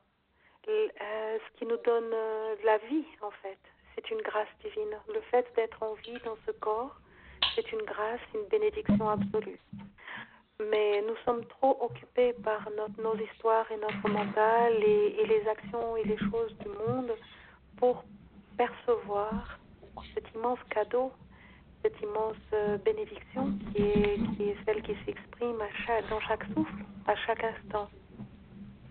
Euh, 0.68 1.38
ce 1.38 1.60
qui 1.60 1.66
nous 1.66 1.78
donne 1.86 2.12
euh, 2.12 2.56
la 2.64 2.78
vie, 2.90 3.06
en 3.22 3.32
fait. 3.42 3.60
C'est 3.94 4.10
une 4.10 4.22
grâce 4.22 4.48
divine. 4.64 4.98
Le 5.14 5.22
fait 5.32 5.46
d'être 5.56 5.82
en 5.84 5.94
vie 5.94 6.18
dans 6.26 6.38
ce 6.46 6.52
corps, 6.52 7.00
c'est 7.54 7.72
une 7.72 7.84
grâce, 7.84 8.20
une 8.34 8.48
bénédiction 8.50 9.10
absolue. 9.10 9.60
Mais 10.60 11.02
nous 11.02 11.16
sommes 11.24 11.46
trop 11.46 11.78
occupés 11.82 12.34
par 12.44 12.68
notre, 12.76 13.02
nos 13.02 13.16
histoires 13.16 13.70
et 13.72 13.78
notre 13.78 14.10
mental 14.10 14.74
et, 14.84 15.26
les 15.26 15.48
actions 15.48 15.96
et 15.98 16.04
les 16.04 16.18
choses 16.18 16.58
du 16.60 16.70
monde 16.70 17.12
pour 17.78 18.04
percevoir 18.58 19.60
cet 20.14 20.26
immense 20.36 20.60
cadeau, 20.70 21.12
cette 21.82 22.00
immense 22.02 22.36
euh, 22.54 22.78
bénédiction 22.78 23.54
qui 23.72 23.82
est, 23.82 24.56
celle 24.66 24.82
qui 24.82 24.96
s'exprime 25.06 25.58
dans 26.10 26.20
chaque 26.22 26.44
souffle, 26.54 26.84
à 27.08 27.16
chaque 27.16 27.44
instant. 27.44 27.90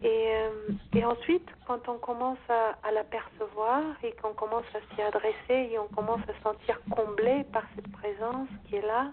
Et, 0.02 0.34
euh, 0.34 0.72
et 0.94 1.04
ensuite, 1.04 1.48
quand 1.66 1.88
on 1.88 1.98
commence 1.98 2.38
à, 2.48 2.76
à 2.86 2.92
l'apercevoir 2.92 3.82
et 4.02 4.12
qu'on 4.20 4.34
commence 4.34 4.66
à 4.74 4.94
s'y 4.94 5.00
adresser 5.00 5.72
et 5.72 5.78
on 5.78 5.88
commence 5.88 6.20
à 6.28 6.34
se 6.34 6.42
sentir 6.42 6.78
comblé 6.90 7.44
par 7.52 7.64
cette 7.74 7.90
présence 7.90 8.48
qui 8.68 8.76
est 8.76 8.86
là, 8.86 9.12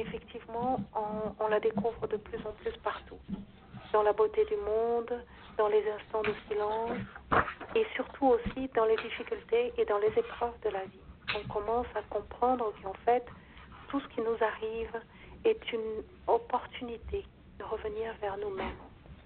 effectivement, 0.00 0.80
on, 1.40 1.48
la 1.48 1.60
découvre 1.60 2.06
de 2.06 2.16
plus 2.16 2.38
en 2.46 2.52
plus 2.52 2.72
partout. 2.82 3.18
Dans 3.94 4.02
la 4.02 4.12
beauté 4.12 4.44
du 4.46 4.56
monde, 4.56 5.12
dans 5.56 5.68
les 5.68 5.84
instants 5.96 6.22
de 6.22 6.34
silence, 6.48 6.98
et 7.76 7.86
surtout 7.94 8.26
aussi 8.26 8.68
dans 8.74 8.84
les 8.86 8.96
difficultés 8.96 9.72
et 9.78 9.84
dans 9.84 9.98
les 9.98 10.12
épreuves 10.18 10.58
de 10.64 10.70
la 10.70 10.84
vie. 10.84 11.00
On 11.38 11.44
commence 11.52 11.86
à 11.94 12.02
comprendre 12.10 12.72
qu'en 12.82 12.92
fait, 13.06 13.24
tout 13.88 14.00
ce 14.00 14.08
qui 14.08 14.20
nous 14.20 14.38
arrive 14.52 14.94
est 15.44 15.72
une 15.72 16.02
opportunité 16.26 17.24
de 17.58 17.64
revenir 17.64 18.12
vers 18.20 18.36
nous-mêmes. 18.38 18.82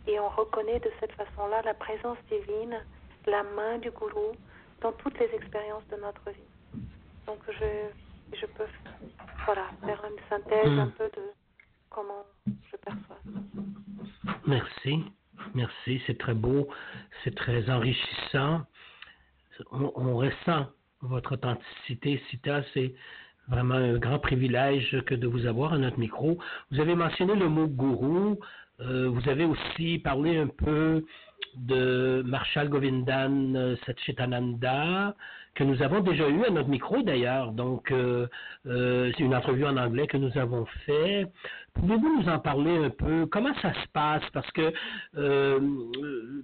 Et 0.06 0.20
on 0.20 0.28
reconnaît 0.28 0.80
de 0.80 0.90
cette 1.00 1.12
façon-là 1.12 1.62
la 1.64 1.74
présence 1.74 2.18
divine, 2.30 2.78
la 3.26 3.42
main 3.42 3.78
du 3.78 3.90
gourou 3.90 4.32
dans 4.82 4.92
toutes 4.92 5.18
les 5.18 5.30
expériences 5.34 5.86
de 5.88 5.96
notre 5.96 6.28
vie. 6.30 6.82
Donc 7.26 7.38
je, 7.48 8.36
je 8.36 8.46
peux 8.46 8.66
voilà, 9.46 9.64
faire 9.84 10.02
une 10.04 10.20
synthèse 10.28 10.66
Hmm. 10.70 10.80
un 10.80 10.88
peu 10.88 11.08
de 11.16 11.22
comment 11.90 12.24
je 12.70 12.76
perçois. 12.76 13.18
Merci. 14.48 15.04
Merci. 15.54 16.00
C'est 16.06 16.18
très 16.18 16.32
beau. 16.32 16.68
C'est 17.22 17.34
très 17.34 17.68
enrichissant. 17.68 18.62
On, 19.70 20.16
ressent 20.16 20.66
votre 21.02 21.32
authenticité, 21.32 22.22
Sita. 22.30 22.62
C'est 22.72 22.94
vraiment 23.48 23.74
un 23.74 23.98
grand 23.98 24.18
privilège 24.18 25.02
que 25.04 25.14
de 25.14 25.26
vous 25.26 25.44
avoir 25.44 25.74
à 25.74 25.78
notre 25.78 25.98
micro. 25.98 26.38
Vous 26.70 26.80
avez 26.80 26.94
mentionné 26.94 27.34
le 27.34 27.48
mot 27.50 27.66
gourou. 27.66 28.40
Euh, 28.80 29.10
vous 29.10 29.28
avez 29.28 29.44
aussi 29.44 29.98
parlé 29.98 30.38
un 30.38 30.46
peu 30.46 31.04
de 31.56 32.22
Marshall 32.24 32.70
Govindan 32.70 33.54
euh, 33.54 33.76
Satchitananda, 33.84 35.14
que 35.58 35.64
nous 35.64 35.82
avons 35.82 35.98
déjà 35.98 36.28
eu 36.28 36.44
à 36.44 36.50
notre 36.50 36.68
micro 36.68 37.02
d'ailleurs. 37.02 37.50
Donc, 37.50 37.90
euh, 37.90 38.28
euh, 38.66 39.10
c'est 39.16 39.24
une 39.24 39.34
entrevue 39.34 39.66
en 39.66 39.76
anglais 39.76 40.06
que 40.06 40.16
nous 40.16 40.38
avons 40.38 40.66
fait. 40.86 41.26
Pouvez-vous 41.74 42.20
nous 42.20 42.28
en 42.28 42.38
parler 42.38 42.76
un 42.76 42.90
peu? 42.90 43.26
Comment 43.26 43.52
ça 43.60 43.72
se 43.74 43.88
passe? 43.92 44.22
Parce 44.32 44.48
que 44.52 44.72
euh, 45.16 45.58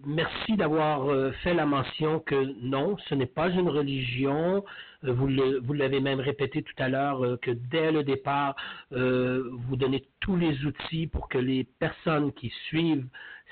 merci 0.05 0.57
d'avoir 0.57 1.09
euh, 1.09 1.31
fait 1.45 1.55
la 1.55 1.65
mention 1.65 2.19
que 2.19 2.35
non, 2.61 2.97
ce 3.09 3.15
n'est 3.15 3.33
pas 3.41 3.51
une 3.51 3.69
religion. 3.69 4.65
Euh, 5.05 5.13
Vous 5.13 5.29
vous 5.63 5.75
l'avez 5.75 6.01
même 6.01 6.19
répété 6.19 6.65
tout 6.65 6.79
à 6.79 6.89
l'heure 6.89 7.25
euh, 7.25 7.37
que 7.37 7.53
dès 7.53 7.93
le 7.93 8.03
départ, 8.03 8.57
vous 8.91 9.77
donnez 9.77 10.03
tous 10.21 10.37
les 10.37 10.67
outils 10.67 11.07
pour 11.07 11.29
que 11.29 11.39
les 11.39 11.63
personnes 11.79 12.33
qui 12.33 12.51
suivent 12.67 13.07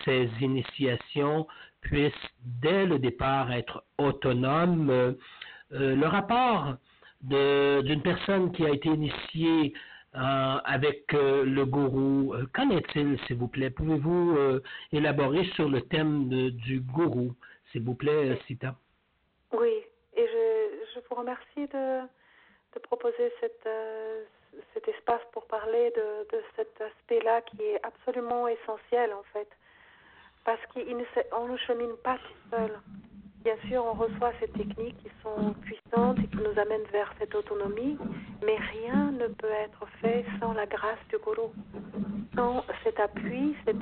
ces 0.05 0.29
initiations 0.41 1.47
puissent 1.83 2.29
dès 2.63 2.85
le 2.85 2.99
départ 2.99 3.53
être 3.53 3.85
autonomes. 3.99 5.15
Euh, 5.73 5.95
le 5.97 6.07
rapport 6.07 6.77
d'une 7.23 8.03
personne 8.03 8.53
qui 8.53 8.65
a 8.67 8.71
été 8.71 8.89
initiée 8.89 9.73
euh, 10.15 10.59
avec 10.65 11.15
euh, 11.15 11.45
le 11.45 11.65
gourou, 11.65 12.35
qu'en 12.53 12.71
est-il, 12.71 13.19
s'il 13.27 13.37
vous 13.37 13.49
plaît? 13.49 13.71
Pouvez-vous 13.71 14.61
élaborer 14.93 15.45
sur 15.55 15.69
le 15.69 15.81
thème 15.83 16.29
de- 16.29 16.51
du 16.51 16.81
gourou, 16.81 17.33
s'il 17.71 17.85
vous 17.85 17.95
plaît, 17.95 18.37
Sita? 18.47 18.75
Oui, 19.53 19.85
et 20.15 20.27
je, 20.27 20.85
je 20.95 21.01
vous 21.09 21.15
remercie 21.17 21.67
de, 21.73 22.01
proposer 22.81 23.33
cette, 23.41 23.69
cet 24.75 24.89
espace 24.89 25.23
pour 25.33 25.47
parler 25.47 25.93
de, 25.97 26.37
de 26.37 26.43
cet 26.57 26.81
aspect-là 26.81 27.41
qui 27.43 27.63
est 27.63 27.81
absolument 27.85 28.49
essentiel 28.49 29.13
en 29.13 29.23
fait. 29.33 29.49
Parce 30.45 30.61
qu'on 30.67 31.49
ne 31.49 31.57
chemine 31.57 31.97
pas 32.03 32.19
tout 32.19 32.39
seul. 32.51 32.73
Bien 33.45 33.57
sûr, 33.67 33.85
on 33.85 33.95
reçoit 33.95 34.33
ces 34.39 34.47
techniques 34.49 34.97
qui 34.99 35.11
sont 35.21 35.53
puissantes 35.63 36.19
et 36.21 36.29
qui 36.29 36.37
nous 36.37 36.61
amènent 36.61 36.87
vers 36.93 37.13
cette 37.19 37.35
autonomie, 37.35 37.99
mais 38.45 38.57
rien 38.57 39.11
ne 39.11 39.27
peut 39.27 39.51
être 39.65 39.85
fait 40.01 40.25
sans 40.39 40.53
la 40.53 40.67
grâce 40.67 41.01
du 41.09 41.19
gourou. 41.19 41.53
Sans 42.37 42.65
cet 42.85 43.01
appui, 43.01 43.57
cet, 43.65 43.77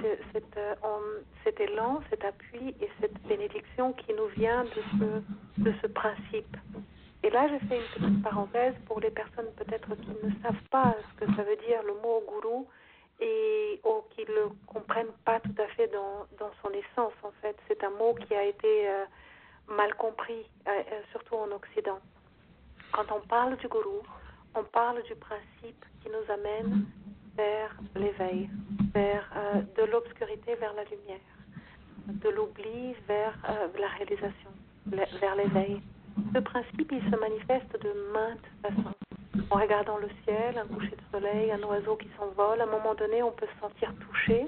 euh, 0.57 1.61
élan, 1.61 2.01
cet 2.09 2.25
appui 2.25 2.75
et 2.81 2.89
cette 3.01 3.21
bénédiction 3.29 3.93
qui 3.93 4.15
nous 4.15 4.29
vient 4.29 4.65
de 4.65 5.73
ce, 5.83 5.87
principe. 5.89 6.57
Et 7.23 7.29
là, 7.29 7.47
je 7.49 7.67
fais 7.67 7.77
une 7.77 8.03
petite 8.03 8.23
parenthèse 8.23 8.75
pour 8.87 8.99
les 9.01 9.11
personnes 9.11 9.53
peut-être 9.57 9.95
qui 9.97 10.11
ne 10.25 10.31
savent 10.43 10.69
pas 10.71 10.97
ce 11.11 11.25
que 11.27 11.37
ça 11.37 11.43
veut 11.43 11.57
dire 11.69 11.83
le 11.87 11.95
mot 12.01 12.23
gourou 12.27 12.67
et 13.21 13.79
ou 13.85 14.03
qui 14.15 14.23
ne 14.23 14.35
le 14.35 14.49
comprennent 14.67 15.13
pas 15.27 15.39
tout 15.41 15.55
à 15.59 15.67
fait 15.77 15.89
dans, 15.89 16.27
dans 16.39 16.51
son 16.63 16.71
essence 16.71 17.13
en 17.23 17.33
fait. 17.43 17.57
C'est 17.69 17.85
un 17.85 17.91
mot 17.91 18.15
qui 18.15 18.35
a 18.35 18.45
été 18.45 18.89
euh, 18.89 19.05
mal 19.71 19.95
compris, 19.95 20.45
euh, 20.67 20.71
euh, 20.71 21.01
surtout 21.13 21.37
en 21.37 21.51
Occident. 21.53 21.99
Quand 22.93 23.11
on 23.15 23.21
parle 23.27 23.57
du 23.57 23.69
gourou, 23.69 24.03
on 24.55 24.65
parle 24.65 25.03
du 25.05 25.15
principe 25.15 25.85
qui 26.03 26.09
nous 26.09 26.33
amène 26.33 26.87
vers 27.37 27.75
l'éveil, 27.95 28.51
vers 28.93 29.31
euh, 29.37 29.63
de 29.77 29.91
l'obscurité 29.91 30.57
vers 30.57 30.75
la 30.75 30.85
lumière, 30.85 31.21
de 32.09 32.29
l'oubli 32.31 32.95
vers 33.07 33.39
la 33.79 33.89
réalisation, 33.89 34.51
vers 34.87 35.37
l'éveil. 35.37 35.81
Ce 36.35 36.41
principe, 36.41 36.91
il 36.91 37.11
se 37.11 37.17
manifeste 37.17 37.81
de 37.81 37.93
maintes 38.13 38.51
façons. 38.63 38.95
En 39.51 39.57
regardant 39.57 39.99
le 39.99 40.09
ciel, 40.25 40.59
un 40.59 40.67
coucher 40.67 40.97
de 40.97 41.03
soleil, 41.13 41.53
un 41.53 41.63
oiseau 41.63 41.97
qui 41.97 42.09
s'envole, 42.19 42.61
à 42.61 42.65
un 42.65 42.71
moment 42.71 42.95
donné, 42.95 43.23
on 43.23 43.31
peut 43.31 43.47
se 43.55 43.61
sentir 43.61 43.93
touché 44.01 44.47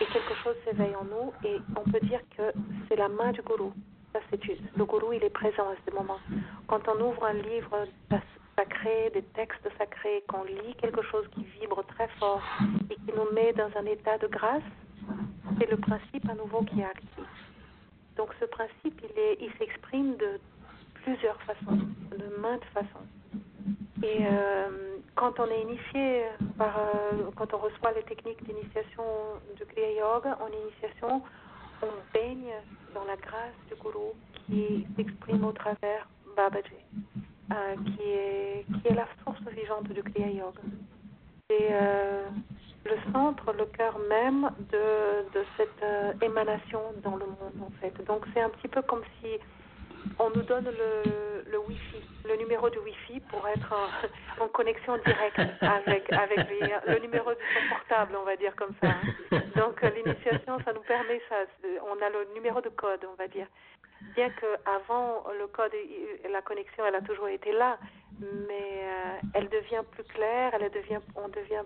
et 0.00 0.06
quelque 0.06 0.34
chose 0.42 0.56
s'éveille 0.64 0.94
en 0.94 1.04
nous 1.04 1.32
et 1.44 1.56
on 1.76 1.90
peut 1.90 2.00
dire 2.06 2.20
que 2.36 2.52
c'est 2.88 2.96
la 2.96 3.08
main 3.08 3.32
du 3.32 3.42
gourou. 3.42 3.72
Le 4.76 4.84
gourou, 4.84 5.12
il 5.12 5.24
est 5.24 5.30
présent 5.30 5.68
à 5.68 5.76
ce 5.88 5.94
moment. 5.94 6.18
Quand 6.66 6.80
on 6.88 7.00
ouvre 7.00 7.24
un 7.24 7.34
livre 7.34 7.86
sacré, 8.56 9.10
des 9.12 9.22
textes 9.22 9.68
sacrés, 9.78 10.24
qu'on 10.28 10.44
lit 10.44 10.74
quelque 10.80 11.02
chose 11.02 11.26
qui 11.34 11.44
vibre 11.60 11.84
très 11.84 12.08
fort 12.18 12.42
et 12.90 12.94
qui 12.94 13.12
nous 13.16 13.30
met 13.32 13.52
dans 13.52 13.70
un 13.76 13.86
état 13.86 14.18
de 14.18 14.26
grâce, 14.26 14.62
c'est 15.58 15.70
le 15.70 15.76
principe 15.76 16.28
à 16.28 16.34
nouveau 16.34 16.62
qui 16.62 16.80
est 16.80 16.84
actif. 16.84 17.28
Donc 18.16 18.30
ce 18.40 18.46
principe, 18.46 19.00
il 19.02 19.18
est, 19.18 19.38
il 19.40 19.52
s'exprime 19.58 20.16
de 20.16 20.40
plusieurs 21.02 21.40
façons, 21.42 21.78
de 22.10 22.40
maintes 22.40 22.64
façons. 22.72 23.06
Et 24.02 24.26
euh, 24.26 24.96
quand 25.14 25.38
on 25.40 25.46
est 25.46 25.62
initié 25.62 26.24
par, 26.58 26.78
euh, 26.78 27.30
quand 27.36 27.52
on 27.54 27.58
reçoit 27.58 27.92
les 27.92 28.02
techniques 28.02 28.42
d'initiation 28.44 29.04
du 29.56 29.64
Kriya 29.66 29.92
Yoga, 29.92 30.38
en 30.40 30.48
initiation, 30.48 31.22
on 31.82 32.12
baigne 32.12 32.52
dans 32.94 33.04
la 33.04 33.16
grâce 33.16 33.54
du 33.68 33.74
gourou 33.76 34.12
qui 34.46 34.86
s'exprime 34.96 35.44
au 35.44 35.52
travers 35.52 36.08
Babaji, 36.36 36.74
euh, 37.52 37.74
qui, 37.84 38.02
est, 38.02 38.64
qui 38.80 38.88
est 38.88 38.94
la 38.94 39.06
source 39.22 39.40
vivante 39.52 39.88
du 39.88 40.02
Kriya 40.02 40.28
Yoga. 40.28 40.60
C'est 41.48 41.68
euh, 41.70 42.26
le 42.84 43.12
centre, 43.12 43.52
le 43.52 43.66
cœur 43.66 43.98
même 44.08 44.50
de, 44.72 45.38
de 45.38 45.44
cette 45.56 45.82
euh, 45.82 46.12
émanation 46.22 46.80
dans 47.02 47.16
le 47.16 47.26
monde, 47.26 47.60
en 47.62 47.70
fait. 47.80 47.94
Donc 48.06 48.26
c'est 48.34 48.40
un 48.40 48.50
petit 48.50 48.68
peu 48.68 48.82
comme 48.82 49.02
si 49.20 49.28
on 50.18 50.30
nous 50.30 50.42
donne 50.42 50.64
le, 50.66 51.50
le 51.50 51.58
Wi-Fi, 51.58 52.02
le 52.28 52.36
numéro 52.36 52.68
du 52.70 52.78
Wi-Fi 52.78 53.20
pour 53.28 53.46
être 53.48 53.72
en, 54.40 54.48
connexion 54.56 54.96
directe 54.98 55.40
avec, 55.60 56.12
avec 56.12 56.38
le 56.86 56.98
numéro 57.00 57.30
de 57.30 57.38
son 57.54 57.74
portable, 57.74 58.16
on 58.20 58.24
va 58.24 58.36
dire 58.36 58.54
comme 58.56 58.74
ça. 58.80 58.94
Donc 59.56 59.82
euh, 59.82 59.90
l'initiation, 59.90 60.58
ça 60.64 60.72
nous 60.72 60.82
permet 60.82 61.20
ça. 61.28 61.36
On 61.82 62.02
a 62.02 62.10
le 62.10 62.34
numéro 62.34 62.60
de 62.60 62.68
code, 62.70 63.06
on 63.10 63.14
va 63.16 63.28
dire. 63.28 63.46
Bien 64.14 64.30
que 64.30 64.46
avant 64.66 65.24
le 65.38 65.46
code, 65.46 65.72
la 66.30 66.42
connexion, 66.42 66.84
elle 66.86 66.94
a 66.94 67.00
toujours 67.00 67.28
été 67.28 67.52
là, 67.52 67.78
mais 68.20 68.82
euh, 68.82 69.28
elle 69.34 69.48
devient 69.48 69.82
plus 69.92 70.04
claire, 70.04 70.52
elle 70.54 70.70
devient, 70.70 71.00
on 71.14 71.28
devient, 71.28 71.64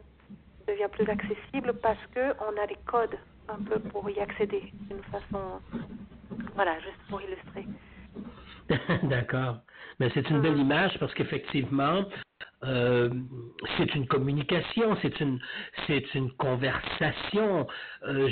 devient 0.66 0.88
plus 0.92 1.08
accessible 1.08 1.74
parce 1.82 2.04
que 2.14 2.32
on 2.40 2.56
a 2.60 2.66
les 2.66 2.78
codes 2.86 3.18
un 3.48 3.62
peu 3.62 3.80
pour 3.80 4.08
y 4.08 4.20
accéder 4.20 4.72
d'une 4.88 5.02
façon, 5.04 5.60
voilà, 6.54 6.78
juste 6.80 7.00
pour 7.08 7.20
illustrer. 7.20 7.66
D'accord. 9.04 9.58
Mais 9.98 10.10
c'est 10.14 10.28
une 10.30 10.40
belle 10.40 10.58
image 10.58 10.98
parce 10.98 11.12
qu'effectivement, 11.14 12.04
euh, 12.62 13.08
c'est 13.76 13.94
une 13.94 14.06
communication, 14.06 14.96
c'est 15.02 15.18
une, 15.20 15.38
conversation. 16.38 17.66
Euh, 18.06 18.28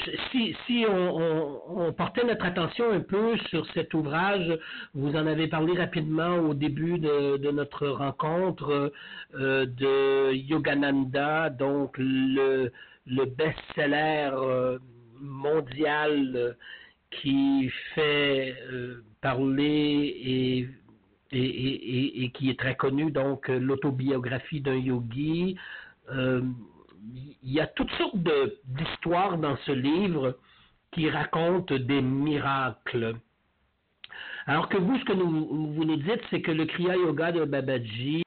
si 0.66 0.84
on, 0.88 1.92
portait 1.92 2.24
notre 2.24 2.44
attention 2.44 2.90
un 2.90 3.00
peu 3.00 3.36
sur 3.48 3.66
cet 3.72 3.94
ouvrage, 3.94 4.58
vous 4.94 5.14
en 5.16 5.26
avez 5.26 5.48
parlé 5.48 5.78
rapidement 5.78 6.36
au 6.36 6.54
début 6.54 6.98
de, 6.98 7.50
notre 7.50 7.88
rencontre 7.88 8.92
euh, 9.34 9.66
de 9.66 10.32
Yogananda, 10.34 11.50
donc 11.50 11.96
le, 11.98 12.70
le 13.06 13.24
best-seller 13.24 14.30
mondial 15.20 16.56
qui 17.10 17.70
fait 17.94 18.54
euh, 18.70 19.02
parler 19.20 20.14
et, 20.24 20.68
et, 21.32 21.38
et- 21.38 22.24
et- 22.24 22.30
qui 22.30 22.50
est 22.50 22.58
très 22.58 22.76
connu, 22.76 23.10
donc 23.10 23.48
euh, 23.50 23.58
l'autobiographie 23.58 24.60
d'un 24.60 24.76
yogi. 24.76 25.56
Euh, 26.10 26.42
Il 27.42 27.52
y 27.52 27.60
a 27.60 27.66
toutes 27.66 27.90
sortes 27.92 28.16
d'histoires 28.66 29.38
dans 29.38 29.56
ce 29.66 29.72
livre 29.72 30.36
qui 30.92 31.08
racontent 31.08 31.74
des 31.78 32.02
miracles. 32.02 33.16
Alors 34.46 34.68
que 34.68 34.78
vous, 34.78 34.98
ce 34.98 35.04
que 35.04 35.12
vous 35.12 35.84
nous 35.84 35.96
dites, 35.96 36.22
c'est 36.30 36.40
que 36.42 36.50
le 36.50 36.64
Kriya 36.66 36.96
Yoga 36.96 37.32
de 37.32 37.44
Babaji, 37.44 38.22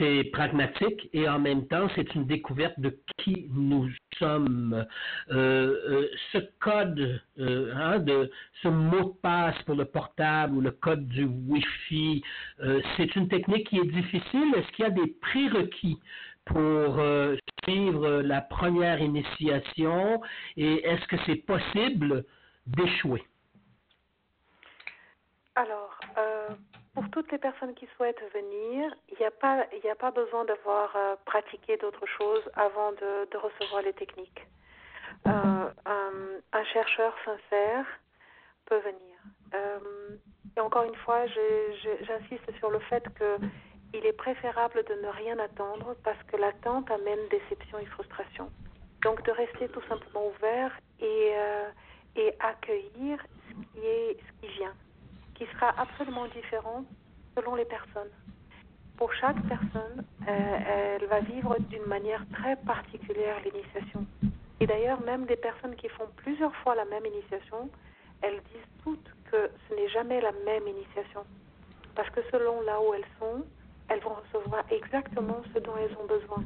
c'est 0.00 0.24
pragmatique 0.32 1.10
et 1.12 1.28
en 1.28 1.38
même 1.38 1.66
temps, 1.66 1.88
c'est 1.94 2.14
une 2.14 2.26
découverte 2.26 2.80
de 2.80 2.98
qui 3.18 3.48
nous 3.52 3.90
sommes. 4.18 4.86
Euh, 5.30 5.76
euh, 5.88 6.08
ce 6.32 6.38
code, 6.58 7.20
hein, 7.38 7.98
de 7.98 8.30
ce 8.62 8.68
mot 8.68 9.10
de 9.10 9.20
passe 9.20 9.60
pour 9.66 9.74
le 9.74 9.84
portable 9.84 10.56
ou 10.56 10.60
le 10.62 10.70
code 10.70 11.06
du 11.08 11.24
Wi-Fi, 11.24 12.22
c'est 12.96 13.14
une 13.14 13.28
technique 13.28 13.68
qui 13.68 13.78
est 13.78 13.92
difficile. 13.92 14.54
Est-ce 14.56 14.72
qu'il 14.72 14.84
y 14.84 14.88
a 14.88 14.90
des 14.90 15.14
prérequis 15.20 15.98
pour 16.46 17.00
suivre 17.64 18.22
la 18.22 18.40
première 18.40 19.00
initiation 19.00 20.22
et 20.56 20.86
est-ce 20.86 21.06
que 21.06 21.16
c'est 21.26 21.44
possible 21.46 22.24
d'échouer? 22.66 23.22
Alors, 25.56 25.89
pour 26.94 27.08
toutes 27.10 27.30
les 27.30 27.38
personnes 27.38 27.74
qui 27.74 27.86
souhaitent 27.96 28.22
venir, 28.34 28.94
il 29.10 29.18
n'y 29.18 29.26
a, 29.26 29.30
pas, 29.30 29.60
a 29.60 29.94
pas 29.94 30.10
besoin 30.10 30.44
d'avoir 30.44 30.94
euh, 30.96 31.14
pratiqué 31.24 31.76
d'autres 31.76 32.06
choses 32.06 32.42
avant 32.54 32.92
de, 32.92 33.36
recevoir 33.36 33.82
les 33.82 33.92
techniques. 33.92 34.46
Euh, 35.26 35.70
un, 35.86 36.64
chercheur 36.72 37.14
sincère 37.24 37.86
peut 38.66 38.78
venir. 38.78 39.16
Euh, 39.54 39.78
et 40.56 40.60
encore 40.60 40.84
une 40.84 40.94
fois, 40.96 41.26
j'insiste 41.26 42.58
sur 42.58 42.70
le 42.70 42.78
fait 42.80 43.04
qu'il 43.16 44.06
est 44.06 44.12
préférable 44.12 44.84
de 44.84 44.94
ne 44.94 45.08
rien 45.08 45.38
attendre 45.38 45.96
parce 46.04 46.22
que 46.24 46.36
l'attente 46.36 46.90
amène 46.90 47.20
déception 47.30 47.78
et 47.78 47.86
frustration. 47.86 48.50
Donc 49.02 49.24
de 49.24 49.30
rester 49.30 49.68
tout 49.68 49.82
simplement 49.88 50.28
ouvert 50.28 50.78
et, 51.00 51.32
et 52.16 52.34
accueillir 52.40 53.18
ce 53.48 53.54
qui, 53.54 53.86
est, 53.86 54.18
ce 54.20 54.40
qui 54.40 54.52
vient 54.58 54.74
qui 55.40 55.46
sera 55.54 55.72
absolument 55.78 56.26
différent 56.26 56.84
selon 57.34 57.54
les 57.54 57.64
personnes. 57.64 58.12
Pour 58.98 59.10
chaque 59.14 59.40
personne, 59.48 60.04
euh, 60.28 60.98
elle 61.00 61.06
va 61.06 61.20
vivre 61.20 61.56
d'une 61.70 61.86
manière 61.86 62.22
très 62.34 62.56
particulière 62.56 63.36
l'initiation. 63.42 64.04
Et 64.60 64.66
d'ailleurs, 64.66 65.00
même 65.00 65.24
des 65.24 65.36
personnes 65.36 65.74
qui 65.76 65.88
font 65.88 66.06
plusieurs 66.16 66.54
fois 66.56 66.74
la 66.74 66.84
même 66.84 67.06
initiation, 67.06 67.70
elles 68.20 68.42
disent 68.52 68.84
toutes 68.84 69.10
que 69.30 69.50
ce 69.66 69.74
n'est 69.74 69.88
jamais 69.88 70.20
la 70.20 70.32
même 70.44 70.68
initiation. 70.68 71.24
Parce 71.94 72.10
que 72.10 72.20
selon 72.30 72.60
là 72.60 72.78
où 72.82 72.92
elles 72.92 73.10
sont, 73.18 73.42
elles 73.88 74.00
vont 74.00 74.16
recevoir 74.22 74.62
exactement 74.70 75.40
ce 75.54 75.58
dont 75.60 75.76
elles 75.78 75.96
ont 75.96 76.06
besoin. 76.06 76.44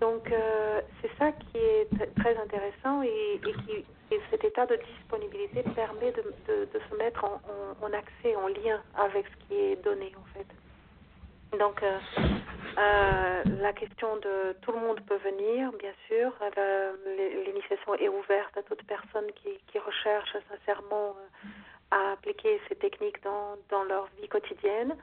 Donc, 0.00 0.30
euh, 0.30 0.80
c'est 1.02 1.10
ça 1.18 1.32
qui 1.32 1.58
est 1.58 1.88
très 2.16 2.36
intéressant 2.36 3.02
et, 3.02 3.40
qui, 3.42 3.84
cet 4.30 4.44
état 4.44 4.64
de 4.66 4.76
disponibilité 4.76 5.62
permet 5.74 6.12
de, 6.12 6.22
se 6.46 6.96
mettre 6.96 7.24
en, 7.24 7.92
accès, 7.92 8.34
en 8.36 8.48
lien 8.48 8.80
avec 8.96 9.26
ce 9.26 9.46
qui 9.46 9.54
est 9.54 9.84
donné, 9.84 10.12
en 10.16 10.24
fait. 10.34 11.58
Donc, 11.58 11.82
euh, 11.82 11.98
euh, 12.78 13.42
la 13.60 13.72
question 13.72 14.16
de 14.16 14.54
tout 14.62 14.72
le 14.72 14.78
monde 14.78 15.00
peut 15.06 15.16
venir, 15.16 15.72
bien 15.72 15.92
sûr. 16.06 16.32
L'initiation 17.46 17.94
est 17.96 18.08
ouverte 18.08 18.56
à 18.56 18.62
toute 18.62 18.82
personne 18.84 19.26
qui, 19.42 19.58
qui 19.72 19.78
recherche 19.78 20.36
sincèrement 20.48 21.16
à 21.90 22.12
appliquer 22.12 22.60
ces 22.68 22.76
techniques 22.76 23.22
dans, 23.24 23.56
dans 23.70 23.82
leur 23.84 24.08
vie 24.20 24.28
quotidienne. 24.28 24.94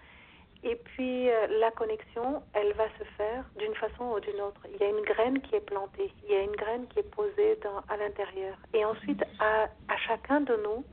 Et 0.65 0.75
puis 0.75 1.29
euh, 1.29 1.45
la 1.59 1.69
connexion, 1.69 2.41
elle 2.53 2.73
va 2.73 2.87
se 2.97 3.03
faire 3.17 3.45
d'une 3.55 3.75
façon 3.75 4.05
ou 4.15 4.19
d'une 4.19 4.41
autre. 4.41 4.59
Il 4.73 4.77
y 4.81 4.83
a 4.83 4.89
une 4.89 5.05
graine 5.05 5.39
qui 5.41 5.55
est 5.55 5.65
plantée, 5.65 6.11
il 6.23 6.31
y 6.31 6.35
a 6.35 6.41
une 6.41 6.55
graine 6.55 6.87
qui 6.87 6.99
est 6.99 7.15
posée 7.15 7.59
dans, 7.63 7.81
à 7.87 7.97
l'intérieur. 7.97 8.57
Et 8.73 8.83
ensuite, 8.83 9.23
à, 9.39 9.65
à, 9.87 9.97
chacun 10.07 10.41
de 10.41 10.55
nous 10.63 10.83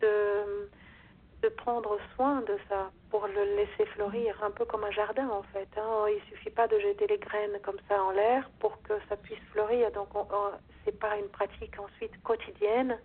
de, 0.00 1.48
prendre 1.58 1.96
soin 2.14 2.40
de 2.40 2.58
ça 2.68 2.90
pour 3.08 3.26
le 3.28 3.56
laisser 3.56 3.86
fleurir, 3.94 4.36
un 4.42 4.50
peu 4.50 4.64
comme 4.64 4.82
un 4.82 4.90
jardin 4.90 5.28
en 5.28 5.42
fait. 5.52 5.68
Hein. 5.76 6.06
Il 6.08 6.20
suffit 6.28 6.50
pas 6.50 6.66
de 6.66 6.78
jeter 6.80 7.06
les 7.06 7.18
graines 7.18 7.58
comme 7.62 7.78
ça 7.88 8.02
en 8.02 8.10
l'air 8.10 8.50
pour 8.58 8.82
que 8.82 8.94
ça 9.08 9.16
puisse 9.16 9.38
fleurir. 9.52 9.92
Donc 9.92 10.08
c'est 10.84 10.98
pas 10.98 11.16
une 11.16 11.28
pratique 11.28 11.78
ensuite 11.78 12.20
quotidienne 12.24 12.98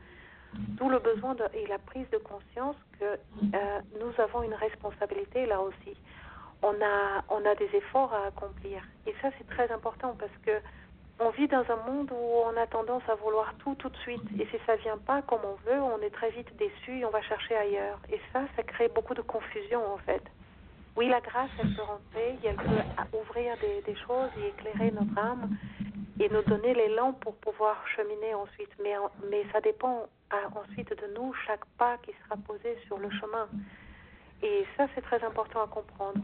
D'où 0.53 0.89
le 0.89 0.99
besoin 0.99 1.35
de, 1.35 1.43
et 1.53 1.65
la 1.67 1.79
prise 1.79 2.09
de 2.11 2.17
conscience 2.17 2.75
que 2.99 3.05
euh, 3.05 3.79
nous 3.99 4.21
avons 4.21 4.43
une 4.43 4.53
responsabilité 4.53 5.45
là 5.45 5.61
aussi. 5.61 5.95
On 6.61 6.73
a, 6.81 7.23
on 7.29 7.43
a 7.45 7.55
des 7.55 7.69
efforts 7.73 8.13
à 8.13 8.27
accomplir. 8.27 8.83
Et 9.07 9.15
ça, 9.21 9.29
c'est 9.37 9.47
très 9.47 9.71
important 9.71 10.15
parce 10.19 10.35
que 10.45 10.51
on 11.19 11.29
vit 11.29 11.47
dans 11.47 11.63
un 11.69 11.91
monde 11.91 12.11
où 12.11 12.15
on 12.45 12.57
a 12.57 12.65
tendance 12.67 13.03
à 13.07 13.15
vouloir 13.15 13.53
tout 13.59 13.75
tout 13.75 13.89
de 13.89 13.97
suite. 13.97 14.23
Et 14.39 14.45
si 14.45 14.57
ça 14.65 14.75
vient 14.77 14.97
pas 14.97 15.21
comme 15.21 15.41
on 15.45 15.55
veut, 15.69 15.79
on 15.79 16.01
est 16.01 16.09
très 16.09 16.31
vite 16.31 16.55
déçu 16.57 16.99
et 16.99 17.05
on 17.05 17.11
va 17.11 17.21
chercher 17.21 17.55
ailleurs. 17.55 17.99
Et 18.11 18.19
ça, 18.33 18.41
ça 18.55 18.63
crée 18.63 18.89
beaucoup 18.89 19.13
de 19.13 19.21
confusion 19.21 19.81
en 19.93 19.97
fait. 19.97 20.23
Oui, 20.95 21.07
la 21.07 21.21
grâce, 21.21 21.49
elle 21.59 21.73
peut 21.73 21.81
rentrer, 21.81 22.37
elle 22.43 22.55
peut 22.55 23.17
ouvrir 23.17 23.55
des, 23.61 23.81
des 23.81 23.97
choses 23.99 24.29
et 24.43 24.47
éclairer 24.47 24.91
notre 24.91 25.17
âme 25.17 25.57
et 26.19 26.29
nous 26.29 26.43
donner 26.43 26.73
l'élan 26.73 27.13
pour 27.13 27.35
pouvoir 27.37 27.83
cheminer 27.95 28.33
ensuite. 28.33 28.69
Mais, 28.83 28.93
mais 29.29 29.43
ça 29.51 29.61
dépend 29.61 30.07
ensuite 30.55 30.89
de 30.89 31.13
nous, 31.15 31.33
chaque 31.45 31.65
pas 31.77 31.97
qui 32.03 32.11
sera 32.23 32.37
posé 32.37 32.77
sur 32.85 32.97
le 32.97 33.09
chemin. 33.09 33.47
Et 34.43 34.65
ça, 34.75 34.87
c'est 34.93 35.01
très 35.01 35.23
important 35.23 35.63
à 35.63 35.67
comprendre. 35.67 36.21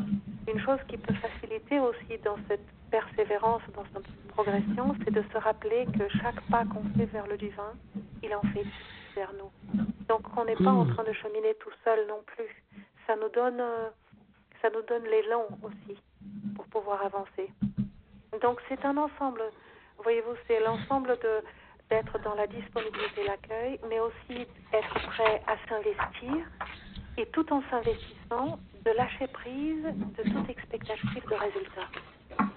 Une 0.48 0.60
chose 0.62 0.80
qui 0.88 0.98
peut 0.98 1.14
faciliter 1.16 1.80
aussi 1.80 2.18
dans 2.24 2.38
cette 2.48 2.66
persévérance, 2.90 3.62
dans 3.76 3.84
cette 3.94 4.08
progression, 4.28 4.96
c'est 5.04 5.12
de 5.12 5.24
se 5.32 5.38
rappeler 5.38 5.86
que 5.98 6.08
chaque 6.22 6.42
pas 6.50 6.64
qu'on 6.66 6.84
fait 6.98 7.06
vers 7.06 7.28
le 7.28 7.38
divin, 7.38 7.74
il 8.24 8.34
en 8.34 8.42
fait 8.54 8.66
vers 9.16 9.32
nous. 9.34 9.52
Donc, 10.08 10.22
on 10.38 10.46
n'est 10.46 10.56
pas 10.56 10.72
en 10.72 10.86
hmm. 10.86 10.94
train 10.94 11.04
de 11.04 11.14
cheminer 11.14 11.54
tout 11.60 11.72
seul 11.84 12.08
non 12.08 12.22
plus. 12.26 12.64
Ça 13.06 13.16
nous 13.16 13.30
donne, 13.30 13.62
ça 14.62 14.70
nous 14.70 14.82
donne 14.84 15.04
l'élan 15.04 15.46
aussi 15.64 16.00
pour 16.56 16.66
pouvoir 16.66 17.06
avancer. 17.06 17.52
Donc, 18.42 18.60
c'est 18.70 18.84
un 18.86 18.98
ensemble. 18.98 19.42
Voyez-vous, 20.04 20.36
c'est 20.48 20.60
l'ensemble 20.60 21.18
de 21.20 21.44
d'être 21.90 22.20
dans 22.24 22.36
la 22.36 22.48
disponibilité 22.48 23.24
l'accueil, 23.26 23.80
mais 23.90 24.00
aussi 24.00 24.46
être 24.74 25.08
prêt 25.08 25.42
à 25.48 25.56
s'investir 25.70 26.46
et 27.18 27.26
tout 27.28 27.52
en 27.52 27.64
s'investissant, 27.70 28.60
de 28.86 28.92
lâcher 28.92 29.28
prise 29.28 29.84
de 29.84 30.24
toute 30.24 30.50
expectative 30.50 31.24
de 31.30 31.36
résultat 31.36 31.88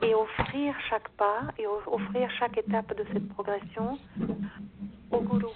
et 0.02 0.14
offrir 0.14 0.74
chaque 0.88 1.08
pas 1.10 1.42
et 1.58 1.66
offrir 1.66 2.30
chaque 2.38 2.58
étape 2.58 2.94
de 2.94 3.04
cette 3.12 3.28
progression 3.30 3.98
au 5.10 5.20
gourou, 5.20 5.52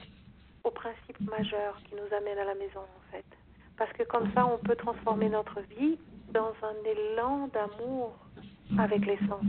au 0.65 0.71
principe 0.71 1.21
majeur 1.21 1.77
qui 1.85 1.95
nous 1.95 2.17
amène 2.17 2.39
à 2.39 2.45
la 2.45 2.55
maison 2.55 2.81
en 2.81 3.13
fait. 3.13 3.25
Parce 3.77 3.93
que 3.93 4.05
comme 4.05 4.33
ça, 4.35 4.47
on 4.47 4.59
peut 4.59 4.77
transformer 4.77 5.29
notre 5.29 5.61
vie 5.61 5.99
dans 6.35 6.53
un 6.63 6.75
élan 6.85 7.49
d'amour 7.49 8.13
avec 8.79 9.07
l'essence 9.07 9.45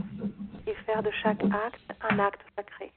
et 0.66 0.74
faire 0.86 1.02
de 1.02 1.10
chaque 1.22 1.42
acte 1.44 1.92
un 2.08 2.18
acte 2.18 2.40
sacré. 2.56 2.92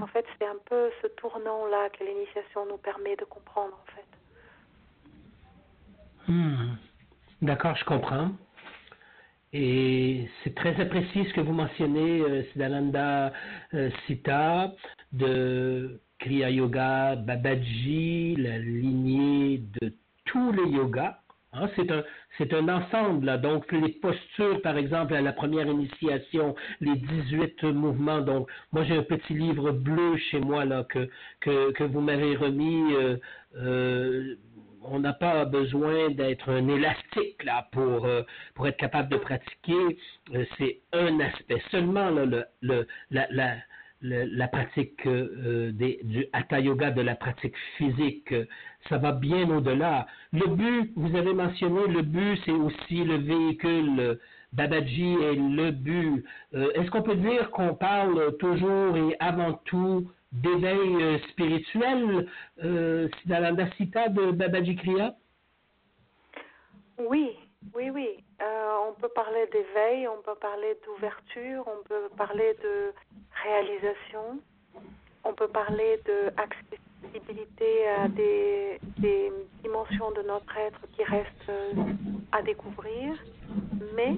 En 0.00 0.06
fait, 0.06 0.24
c'est 0.38 0.46
un 0.46 0.56
peu 0.64 0.90
ce 1.02 1.08
tournant-là 1.08 1.90
que 1.90 2.02
l'initiation 2.04 2.66
nous 2.66 2.78
permet 2.78 3.16
de 3.16 3.24
comprendre, 3.24 3.78
en 3.82 3.86
fait. 3.94 4.06
Hmm. 6.32 6.76
D'accord, 7.42 7.76
je 7.76 7.84
comprends. 7.84 8.30
Et 9.52 10.28
c'est 10.42 10.54
très 10.54 10.80
apprécié 10.80 11.24
ce 11.28 11.34
que 11.34 11.40
vous 11.40 11.52
mentionnez, 11.52 12.20
euh, 12.20 12.44
Siddhananda 12.52 13.32
euh, 13.74 13.90
Sita, 14.06 14.72
de 15.12 16.00
Kriya 16.20 16.50
Yoga, 16.50 17.16
Babaji, 17.16 18.36
la 18.36 18.58
lignée 18.58 19.58
de 19.80 19.92
tous 20.26 20.52
les 20.52 20.70
yogas. 20.70 21.18
Hein, 21.52 21.68
c'est 21.74 21.90
un, 21.90 22.04
c'est 22.38 22.54
un 22.54 22.68
ensemble. 22.68 23.40
Donc, 23.40 23.70
les 23.72 23.88
postures, 23.88 24.62
par 24.62 24.76
exemple, 24.76 25.14
à 25.14 25.20
la 25.20 25.32
première 25.32 25.66
initiation, 25.66 26.54
les 26.80 26.94
18 26.94 27.64
mouvements. 27.64 28.20
Donc, 28.20 28.48
moi, 28.72 28.84
j'ai 28.84 28.96
un 28.96 29.02
petit 29.02 29.34
livre 29.34 29.72
bleu 29.72 30.16
chez 30.30 30.38
moi 30.40 30.64
là, 30.64 30.84
que, 30.84 31.08
que, 31.40 31.72
que 31.72 31.84
vous 31.84 32.00
m'avez 32.00 32.36
remis. 32.36 32.94
Euh, 32.94 33.16
euh, 33.56 34.36
on 34.82 35.00
n'a 35.00 35.12
pas 35.12 35.44
besoin 35.44 36.10
d'être 36.10 36.48
un 36.50 36.68
élastique 36.68 37.42
là 37.44 37.68
pour, 37.72 38.06
euh, 38.06 38.22
pour 38.54 38.66
être 38.66 38.78
capable 38.78 39.10
de 39.10 39.16
pratiquer. 39.18 39.98
c'est 40.56 40.80
un 40.92 41.18
aspect. 41.20 41.62
Seulement 41.70 42.10
le, 42.10 42.44
le, 42.62 42.86
la, 43.10 43.26
la 43.30 43.56
la 44.02 44.48
pratique 44.48 45.06
euh, 45.06 45.72
du 45.72 46.26
hatha 46.32 46.60
yoga, 46.60 46.90
de 46.90 47.02
la 47.02 47.14
pratique 47.14 47.54
physique, 47.76 48.34
ça 48.88 48.98
va 48.98 49.12
bien 49.12 49.48
au-delà. 49.50 50.06
Le 50.32 50.46
but, 50.46 50.92
vous 50.96 51.16
avez 51.16 51.34
mentionné, 51.34 51.86
le 51.86 52.02
but, 52.02 52.38
c'est 52.44 52.52
aussi 52.52 53.04
le 53.04 53.16
véhicule. 53.16 54.18
Babaji 54.52 55.14
est 55.14 55.36
le 55.36 55.70
but. 55.70 56.24
Euh, 56.54 56.72
est-ce 56.74 56.90
qu'on 56.90 57.02
peut 57.02 57.14
dire 57.14 57.50
qu'on 57.50 57.74
parle 57.74 58.36
toujours 58.38 58.96
et 58.96 59.16
avant 59.20 59.52
tout 59.64 60.10
d'éveil 60.32 61.02
euh, 61.02 61.18
spirituel, 61.30 62.26
dans 62.62 63.56
la 63.56 63.70
cita 63.72 64.08
de 64.08 64.32
Babaji 64.32 64.76
Kriya? 64.76 65.14
Oui, 66.98 67.30
oui, 67.74 67.90
oui. 67.90 68.24
on 68.40 68.92
peut 69.00 69.08
parler 69.08 69.46
d'éveil, 69.52 70.08
on 70.08 70.20
peut 70.22 70.38
parler 70.40 70.76
d'ouverture, 70.84 71.64
on 71.66 71.82
peut 71.84 72.08
parler 72.16 72.56
de 72.62 72.92
réalisation. 73.44 74.40
On 75.24 75.34
peut 75.34 75.48
parler 75.48 76.00
d'accessibilité 76.06 77.88
à 77.88 78.08
des, 78.08 78.80
des, 78.98 79.32
dimensions 79.62 80.10
de 80.12 80.22
notre 80.22 80.56
être 80.56 80.80
qui 80.96 81.04
restent 81.04 81.48
euh, 81.50 81.72
à 82.32 82.40
découvrir, 82.42 83.14
mais 83.94 84.14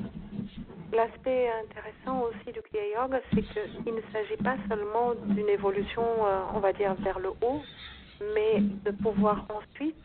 l'aspect 0.93 1.51
intéressant 1.65 2.29
aussi 2.29 2.53
du 2.53 2.63
Kriya 2.63 3.03
Yoga, 3.03 3.21
c'est 3.35 3.43
qu'il 3.43 3.95
ne 3.95 4.01
s'agit 4.13 4.37
pas 4.43 4.57
seulement 4.69 5.15
d'une 5.27 5.49
évolution, 5.49 6.03
euh, 6.03 6.43
on 6.55 6.61
va 6.61 6.73
dire, 6.73 6.95
vers 6.95 7.19
le 7.19 7.31
haut, 7.31 7.63
mais 8.35 8.61
de 8.61 8.93
pouvoir 8.93 9.45
ensuite 9.51 9.97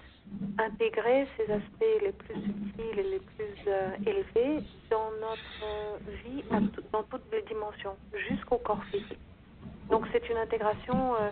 intégrer 0.59 1.28
ces 1.38 1.51
aspects 1.51 2.01
les 2.01 2.11
plus 2.11 2.36
subtils 2.36 2.99
et 2.99 3.03
les 3.03 3.19
plus 3.19 3.57
euh, 3.67 3.89
élevés 4.05 4.63
dans 4.89 5.11
notre 5.21 5.99
vie, 6.23 6.43
dans 6.91 7.03
toutes 7.03 7.32
les 7.32 7.41
dimensions, 7.43 7.95
jusqu'au 8.30 8.57
corps 8.57 8.84
physique. 8.86 9.19
Donc 9.89 10.05
c'est 10.11 10.28
une 10.30 10.38
intégration 10.38 11.15
euh, 11.15 11.30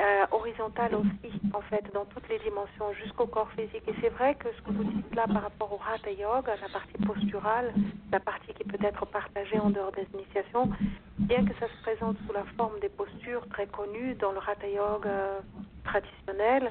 euh, 0.00 0.26
horizontale 0.30 0.94
aussi, 0.94 1.32
en 1.52 1.60
fait, 1.62 1.84
dans 1.92 2.04
toutes 2.06 2.28
les 2.28 2.38
dimensions, 2.38 2.92
jusqu'au 3.02 3.26
corps 3.26 3.50
physique. 3.52 3.82
Et 3.88 3.94
c'est 4.00 4.10
vrai 4.10 4.34
que 4.34 4.48
ce 4.52 4.62
que 4.62 4.70
vous 4.70 4.84
dites 4.84 5.14
là 5.14 5.26
par 5.26 5.42
rapport 5.42 5.72
au 5.72 5.80
Hatha 5.80 6.10
Yoga, 6.10 6.54
la 6.60 6.68
partie 6.68 6.98
posturale, 7.06 7.72
la 8.12 8.20
partie 8.20 8.52
qui 8.54 8.64
peut 8.64 8.84
être 8.84 9.06
partagée 9.06 9.58
en 9.58 9.70
dehors 9.70 9.92
des 9.92 10.06
initiations, 10.14 10.70
bien 11.18 11.44
que 11.44 11.54
ça 11.58 11.66
se 11.68 11.82
présente 11.82 12.16
sous 12.26 12.32
la 12.32 12.44
forme 12.56 12.78
des 12.80 12.90
postures 12.90 13.46
très 13.48 13.66
connues 13.66 14.14
dans 14.14 14.32
le 14.32 14.38
Hatha 14.38 14.68
Yoga 14.68 15.40
traditionnel, 15.84 16.70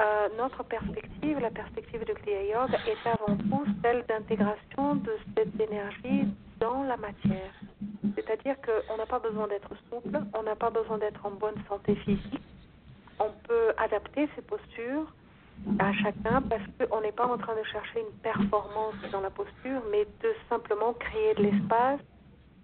euh, 0.00 0.28
notre 0.38 0.62
perspective, 0.64 1.38
la 1.40 1.50
perspective 1.50 2.04
de 2.06 2.12
Kriya 2.14 2.42
Yoga, 2.44 2.78
est 2.86 3.06
avant 3.06 3.36
tout 3.36 3.66
celle 3.82 4.04
d'intégration 4.06 4.94
de 4.94 5.12
cette 5.36 5.60
énergie 5.60 6.26
dans 6.58 6.82
la 6.84 6.96
matière. 6.96 7.52
C'est-à-dire 8.14 8.56
qu'on 8.62 8.96
n'a 8.96 9.06
pas 9.06 9.18
besoin 9.18 9.46
d'être 9.48 9.70
souple, 9.90 10.18
on 10.34 10.42
n'a 10.42 10.56
pas 10.56 10.70
besoin 10.70 10.96
d'être 10.98 11.24
en 11.26 11.32
bonne 11.32 11.60
santé 11.68 11.94
physique. 11.96 12.40
On 13.18 13.30
peut 13.46 13.72
adapter 13.76 14.28
ses 14.34 14.42
postures 14.42 15.12
à 15.78 15.92
chacun 15.92 16.40
parce 16.48 16.62
qu'on 16.78 17.02
n'est 17.02 17.12
pas 17.12 17.26
en 17.26 17.36
train 17.36 17.54
de 17.54 17.64
chercher 17.64 18.00
une 18.00 18.18
performance 18.22 18.94
dans 19.12 19.20
la 19.20 19.30
posture, 19.30 19.82
mais 19.90 20.06
de 20.22 20.34
simplement 20.48 20.94
créer 20.94 21.34
de 21.34 21.42
l'espace, 21.42 22.00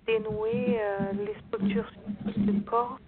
dénouer 0.06 0.78
euh, 0.80 0.98
les 1.12 1.34
structures 1.48 1.92
du 2.24 2.62
corps 2.62 2.98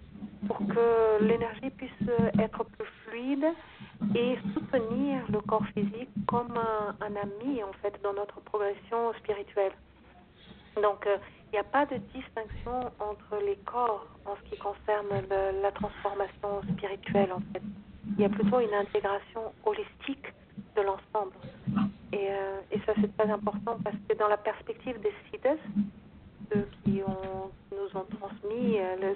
pour 0.47 0.57
que 0.57 1.23
l'énergie 1.23 1.69
puisse 1.71 2.09
être 2.39 2.63
plus 2.63 2.87
fluide 3.05 3.45
et 4.15 4.37
soutenir 4.53 5.21
le 5.29 5.41
corps 5.41 5.65
physique 5.73 6.09
comme 6.27 6.53
un, 7.01 7.15
ami 7.15 7.63
en 7.63 7.73
fait 7.81 7.93
dans 8.03 8.13
notre 8.13 8.39
progression 8.41 9.13
spirituelle. 9.19 9.73
Donc 10.81 11.05
euh, 11.05 11.17
il 11.47 11.53
n'y 11.53 11.59
a 11.59 11.63
pas 11.63 11.85
de 11.85 11.97
distinction 12.13 12.91
entre 12.99 13.43
les 13.45 13.57
corps 13.65 14.07
en 14.25 14.35
ce 14.35 14.49
qui 14.49 14.57
concerne 14.57 15.07
la 15.61 15.71
transformation 15.71 16.61
spirituelle 16.73 17.33
en 17.33 17.41
fait. 17.51 17.61
Il 18.17 18.21
y 18.21 18.25
a 18.25 18.29
plutôt 18.29 18.59
une 18.59 18.73
intégration 18.73 19.51
holistique 19.65 20.33
de 20.75 20.81
l'ensemble. 20.81 21.33
Et, 22.13 22.27
euh, 22.29 22.59
et 22.71 22.79
ça 22.85 22.93
c'est 23.01 23.15
très 23.17 23.29
important 23.29 23.77
parce 23.83 23.95
que 24.07 24.15
dans 24.15 24.27
la 24.27 24.37
perspective 24.37 24.99
des 25.01 25.13
Siddhas, 25.29 25.57
ceux 26.51 26.67
qui, 26.83 27.01
nous 27.01 27.99
ont 27.99 28.05
transmis 28.17 28.79
euh, 28.79 29.13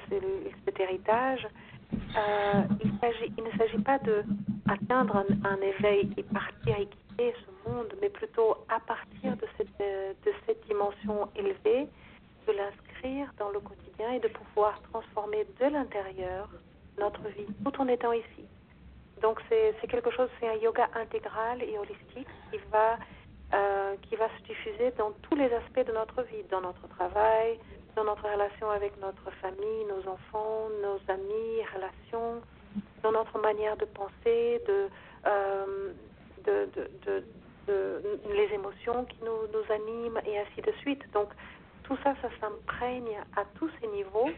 cet 0.66 0.80
héritage, 0.80 1.48
euh, 1.94 2.64
il, 2.84 3.44
ne 3.44 3.58
s'agit 3.58 3.84
pas 3.84 4.00
d'atteindre 4.00 5.26
un, 5.44 5.58
éveil 5.62 6.10
et 6.18 6.24
partir 6.24 6.80
et 6.80 6.88
quitter 6.88 7.34
ce 7.46 7.70
monde, 7.70 7.94
mais 8.02 8.10
plutôt 8.10 8.58
à 8.70 8.80
partir 8.80 9.36
cette, 9.58 9.80
de 9.80 10.32
cette 10.46 10.66
dimension 10.68 11.30
élevée, 11.36 11.88
de 12.48 12.54
l'inscrire 12.54 13.32
dans 13.38 13.50
le 13.50 13.60
quotidien 13.60 14.12
et 14.14 14.20
de 14.20 14.28
pouvoir 14.28 14.82
transformer 14.92 15.46
de 15.60 15.66
l'intérieur 15.66 16.50
notre 17.00 17.22
vie 17.30 17.48
tout 17.64 17.82
en 17.82 17.88
étant 17.88 18.14
ici. 18.14 18.46
Donc 19.22 19.40
c'est 19.50 19.88
quelque 19.88 20.12
chose, 20.12 20.30
c'est 20.40 20.50
un 20.50 20.56
yoga 20.56 20.90
intégral 20.96 21.62
et 21.62 21.78
holistique 21.78 22.28
qui 22.52 22.58
va, 22.72 22.98
euh, 23.54 23.96
qui 24.04 24.16
va 24.16 24.28
se 24.38 24.44
diffuser 24.44 24.92
dans 24.98 25.12
tous 25.24 25.36
les 25.36 25.52
aspects 25.54 25.86
de 25.86 25.92
notre 25.92 26.24
vie, 26.24 26.44
dans 26.50 26.62
notre 26.62 26.88
travail, 26.90 27.60
dans 27.96 28.04
notre 28.04 28.24
relation 28.24 28.70
avec 28.70 29.00
notre 29.00 29.30
famille, 29.42 29.86
nos 29.88 30.10
enfants, 30.12 30.70
nos 30.82 31.00
amis, 31.14 31.64
relations, 31.76 32.42
dans 33.04 33.12
notre 33.12 33.40
manière 33.40 33.78
de 33.78 33.86
penser, 33.86 34.62
de, 34.68 34.90
euh, 35.28 35.94
les 37.68 38.54
émotions 38.54 39.06
qui 39.06 39.18
nous, 39.24 39.48
nous 39.54 39.74
animent 39.74 40.20
et 40.26 40.40
ainsi 40.40 40.62
de 40.62 40.72
suite. 40.82 41.04
Donc 41.14 41.30
tout 41.84 41.98
ça, 42.04 42.16
ça 42.22 42.30
s'imprègne 42.40 43.18
à 43.38 43.44
tous 43.58 43.70
ces 43.80 43.88
niveaux. 43.88 44.30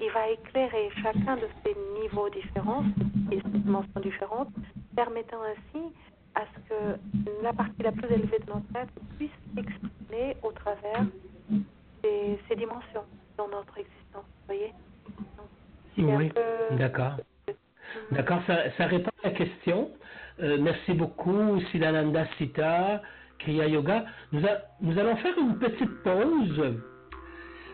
Il 0.00 0.10
va 0.12 0.28
éclairer 0.30 0.90
chacun 1.02 1.36
de 1.36 1.48
ces 1.64 1.74
niveaux 2.00 2.30
différents, 2.30 2.84
et 3.30 3.36
dimensions 3.36 4.00
différentes, 4.00 4.48
permettant 4.94 5.42
ainsi 5.42 5.92
à 6.34 6.42
ce 6.54 6.68
que 6.68 7.42
la 7.42 7.52
partie 7.52 7.82
la 7.82 7.92
plus 7.92 8.06
élevée 8.06 8.38
de 8.38 8.52
notre 8.52 8.76
être 8.76 8.92
puisse 9.16 9.30
s'exprimer 9.54 10.36
au 10.42 10.52
travers 10.52 11.04
ces, 12.02 12.56
dimensions 12.56 13.04
dans 13.36 13.48
notre 13.48 13.76
existence. 13.78 14.24
Vous 14.24 14.46
voyez? 14.46 14.72
Oui, 15.98 16.32
d'accord. 16.72 17.16
D'accord, 18.12 18.40
ça, 18.46 18.86
répond 18.86 19.10
à 19.22 19.28
la 19.28 19.34
question. 19.34 19.90
Euh, 20.42 20.58
merci 20.60 20.94
beaucoup, 20.94 21.60
Siddhananda 21.70 22.24
Sita, 22.38 23.02
Kriya 23.38 23.66
Yoga. 23.66 24.04
Nous, 24.32 24.40
nous, 24.80 24.98
allons 24.98 25.16
faire 25.16 25.36
une 25.38 25.58
petite 25.58 26.02
pause. 26.02 26.76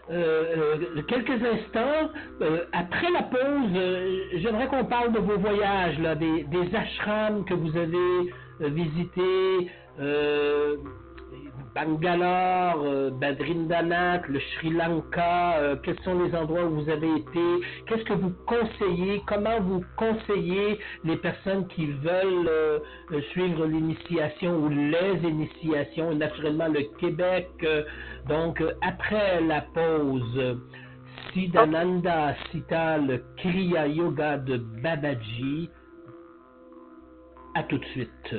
Euh, 0.09 0.78
euh 0.96 1.02
quelques 1.02 1.42
instants. 1.42 2.11
Euh, 2.40 2.64
après 2.72 3.11
la 3.11 3.22
pause, 3.24 4.40
j'aimerais 4.40 4.68
qu'on 4.68 4.84
parle 4.84 5.12
de 5.12 5.18
vos 5.18 5.38
voyages, 5.38 5.98
là, 5.98 6.14
des, 6.14 6.44
des 6.44 6.74
ashrams 6.74 7.44
que 7.44 7.54
vous 7.54 7.76
avez 7.76 8.32
visités. 8.61 9.70
Bangalore, 11.76 12.82
euh, 12.86 13.11
Badrindanath, 13.11 14.26
le 14.28 14.40
Sri 14.40 14.70
Lanka, 14.70 15.59
euh, 15.59 15.76
quels 15.82 16.00
sont 16.04 16.18
les 16.24 16.34
endroits 16.34 16.64
où 16.64 16.80
vous 16.80 16.88
avez 16.88 17.16
été, 17.16 17.66
qu'est-ce 17.86 18.04
que 18.04 18.14
vous 18.14 18.32
conseillez, 18.46 19.20
comment 19.26 19.61
vous 19.61 19.84
conseillez 19.98 20.78
les 21.04 21.16
personnes 21.18 21.68
qui 21.68 21.84
veulent 21.84 22.48
euh, 22.48 22.78
suivre 23.32 23.66
l'initiation 23.66 24.57
ou 24.57 24.70
les 24.70 25.28
initiations, 25.28 26.14
naturellement 26.14 26.68
le 26.68 26.84
Québec. 26.98 27.50
donc, 28.26 28.62
après 28.80 29.42
la 29.42 29.61
pause, 29.61 30.59
Siddhananda 31.34 32.36
cita 32.50 32.96
le 32.96 33.22
Kriya 33.36 33.86
Yoga 33.86 34.38
de 34.38 34.57
Babaji. 34.82 35.68
À 37.57 37.62
tout 37.62 37.78
de 37.78 37.84
suite. 37.86 38.34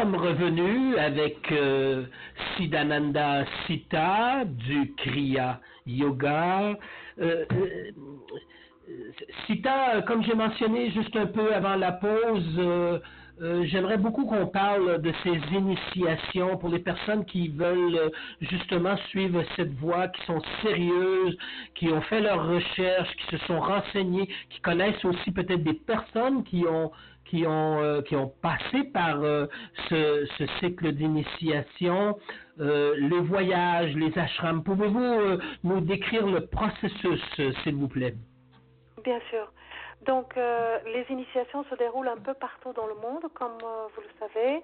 Sommes 0.00 0.16
revenus 0.16 0.96
avec 0.98 1.52
euh, 1.52 2.04
Sita 2.56 4.44
du 4.44 4.94
Kriya 4.96 5.60
Yoga. 5.86 6.78
Euh, 7.20 7.44
euh, 7.52 7.90
Sita, 9.46 10.02
comme 10.06 10.24
j'ai 10.24 10.34
mentionné 10.34 10.90
juste 10.92 11.14
un 11.16 11.26
peu 11.26 11.52
avant 11.54 11.76
la 11.76 11.92
pause, 11.92 12.58
euh, 12.58 12.98
j'aimerais 13.64 13.98
beaucoup 13.98 14.24
qu'on 14.24 14.46
parle 14.46 15.02
de 15.02 15.12
ces 15.22 15.38
initiations 15.54 16.56
pour 16.56 16.70
les 16.70 16.78
personnes 16.78 17.26
qui 17.26 17.48
veulent 17.48 18.10
justement 18.40 18.96
suivre 19.08 19.42
cette 19.56 19.74
voie, 19.74 20.08
qui 20.08 20.24
sont 20.24 20.40
sérieuses, 20.62 21.36
qui 21.74 21.88
ont 21.88 22.00
fait 22.02 22.20
leurs 22.20 22.48
recherches, 22.48 23.14
qui 23.16 23.36
se 23.36 23.46
sont 23.46 23.60
renseignées, 23.60 24.28
qui 24.48 24.60
connaissent 24.60 25.04
aussi 25.04 25.30
peut-être 25.30 25.62
des 25.62 25.74
personnes 25.74 26.42
qui 26.44 26.64
ont 26.66 26.90
qui 27.30 27.46
ont 27.46 27.80
euh, 27.80 28.02
qui 28.02 28.16
ont 28.16 28.32
passé 28.42 28.84
par 28.92 29.20
ce, 29.88 30.26
ce, 30.38 30.46
cycle 30.58 30.92
d'initiation, 30.92 32.18
les 32.58 33.20
voyages, 33.20 33.94
les 33.94 34.16
ashrams. 34.18 34.62
Pouvez-vous 34.62 35.38
nous 35.64 35.80
décrire 35.80 36.26
le 36.26 36.46
processus, 36.46 37.22
s'il 37.62 37.76
vous 37.76 37.88
plaît? 37.88 38.14
Bien 39.04 39.20
sûr. 39.30 39.50
Donc, 40.06 40.36
euh, 40.36 40.78
les 40.86 41.04
initiations 41.10 41.64
se 41.64 41.74
déroulent 41.74 42.08
un 42.08 42.16
peu 42.16 42.34
partout 42.34 42.72
dans 42.72 42.86
le 42.86 42.94
monde, 42.94 43.24
comme 43.34 43.58
euh, 43.62 43.86
vous 43.94 44.02
le 44.02 44.08
savez. 44.18 44.62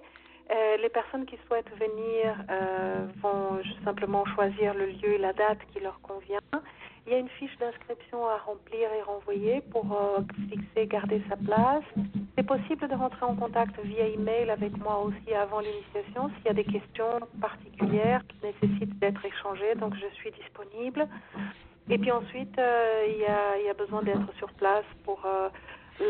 Euh, 0.49 0.77
les 0.77 0.89
personnes 0.89 1.25
qui 1.25 1.37
souhaitent 1.45 1.71
venir 1.77 2.35
vont 3.21 3.59
simplement 3.83 4.25
choisir 4.25 4.73
le 4.73 4.85
lieu 4.85 5.13
et 5.13 5.17
la 5.17 5.33
date 5.33 5.59
qui 5.73 5.79
leur 5.81 5.99
convient. 6.01 6.39
Il 7.07 7.13
y 7.13 7.15
a 7.15 7.19
une 7.19 7.29
fiche 7.29 7.57
d'inscription 7.57 8.27
à 8.27 8.37
remplir 8.45 8.89
et 8.91 9.01
renvoyer 9.01 9.61
pour 9.71 9.85
fixer, 10.49 10.87
garder 10.87 11.21
sa 11.29 11.37
place. 11.37 11.83
C'est 12.35 12.45
possible 12.45 12.85
de 12.85 12.93
rentrer 12.93 13.25
en 13.25 13.33
contact 13.33 13.79
via 13.81 14.07
email 14.09 14.49
avec 14.49 14.77
moi 14.77 14.99
aussi 14.99 15.33
avant 15.33 15.61
l'initiation 15.61 16.29
s'il 16.35 16.47
y 16.47 16.49
a 16.49 16.53
des 16.53 16.65
questions 16.65 17.19
particulières 17.39 18.21
qui 18.27 18.45
nécessitent 18.45 18.99
d'être 18.99 19.23
échangées. 19.23 19.73
Donc, 19.75 19.95
je 19.95 20.13
suis 20.15 20.31
disponible. 20.31 21.07
Et 21.89 21.97
puis 21.97 22.11
ensuite, 22.11 22.59
euh, 22.59 23.05
il 23.07 23.19
y, 23.19 23.25
a, 23.25 23.57
y, 23.65 23.69
a, 23.69 23.73
besoin 23.73 24.03
d'être 24.03 24.33
sur 24.37 24.51
place 24.53 24.85
pour 25.05 25.25
euh, 25.25 25.47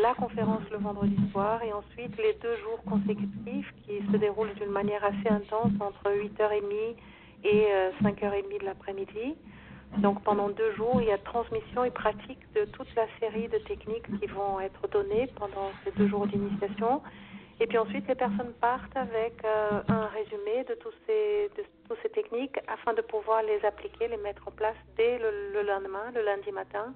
la 0.02 0.12
conférence 0.14 0.62
le 0.72 0.78
vendredi 0.78 1.16
soir 1.30 1.62
et 1.62 1.72
ensuite 1.72 2.16
les 2.18 2.34
deux 2.42 2.56
jours 2.56 2.82
consécutifs 2.84 3.72
qui 3.86 4.04
se 4.10 4.16
déroulent 4.16 4.54
d'une 4.54 4.70
manière 4.70 5.04
assez 5.04 5.28
intense 5.28 5.72
entre 5.78 6.10
8h30 6.10 6.96
et 7.44 7.68
5h30 8.02 8.24
euh, 8.24 8.58
de 8.58 8.64
l'après-midi. 8.64 9.36
Donc 9.96 10.22
pendant 10.22 10.48
deux 10.50 10.72
jours, 10.74 11.00
il 11.00 11.08
y 11.08 11.12
a 11.12 11.18
transmission 11.18 11.82
et 11.82 11.90
pratique 11.90 12.40
de 12.54 12.64
toute 12.66 12.94
la 12.94 13.06
série 13.18 13.48
de 13.48 13.58
techniques 13.58 14.06
qui 14.20 14.26
vont 14.26 14.60
être 14.60 14.86
données 14.88 15.28
pendant 15.36 15.70
ces 15.84 15.90
deux 15.92 16.08
jours 16.08 16.26
d'initiation. 16.26 17.02
Et 17.60 17.66
puis 17.66 17.78
ensuite, 17.78 18.06
les 18.06 18.14
personnes 18.14 18.52
partent 18.60 18.96
avec 18.96 19.44
euh, 19.44 19.80
un 19.88 20.06
résumé 20.06 20.62
de, 20.68 20.78
ces, 21.06 21.50
toutes 21.88 21.98
ces 22.02 22.10
techniques 22.10 22.56
afin 22.68 22.94
de 22.94 23.00
pouvoir 23.00 23.42
les 23.42 23.64
appliquer, 23.64 24.06
les 24.06 24.16
mettre 24.18 24.46
en 24.46 24.52
place 24.52 24.76
dès 24.96 25.18
le, 25.18 25.62
lendemain, 25.62 26.12
le 26.14 26.22
lundi 26.22 26.52
matin. 26.52 26.94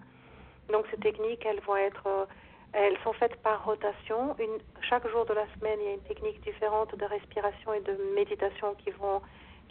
Donc 0.71 0.85
ces 0.93 0.99
techniques, 0.99 1.45
elles 1.45 1.61
vont 1.63 1.77
être, 1.77 2.07
euh, 2.07 2.27
elles 2.73 2.97
sont 3.03 3.13
faites 3.15 3.35
par 3.43 3.65
rotation. 3.65 4.37
Une, 4.39 4.59
chaque 4.89 5.09
jour 5.09 5.25
de 5.27 5.35
la 5.35 5.47
semaine, 5.59 5.79
il 5.81 5.87
y 5.87 5.91
a 5.91 5.95
une 5.95 6.03
technique 6.03 6.41
différente 6.43 6.95
de 6.97 7.05
respiration 7.07 7.75
et 7.75 7.81
de 7.81 7.99
méditation 8.15 8.77
qui 8.85 8.91
vont, 8.91 9.21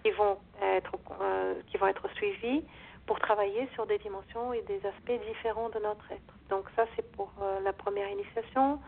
qui 0.04 0.12
vont 0.12 0.40
être, 0.62 0.92
euh, 1.22 1.54
qui 1.68 1.78
vont 1.78 1.88
être 1.88 2.10
suivies 2.16 2.66
pour 3.06 3.20
travailler 3.20 3.68
sur 3.74 3.86
des 3.86 3.98
dimensions 3.98 4.54
et 4.54 4.62
des 4.64 4.82
aspects 4.86 5.26
différents 5.28 5.70
de 5.70 5.80
notre 5.80 6.12
être. 6.12 6.34
Donc 6.50 6.66
ça, 6.76 6.86
c'est 6.96 7.12
pour 7.12 7.32
la 7.64 7.74
première 7.74 8.10
initiation. 8.10 8.80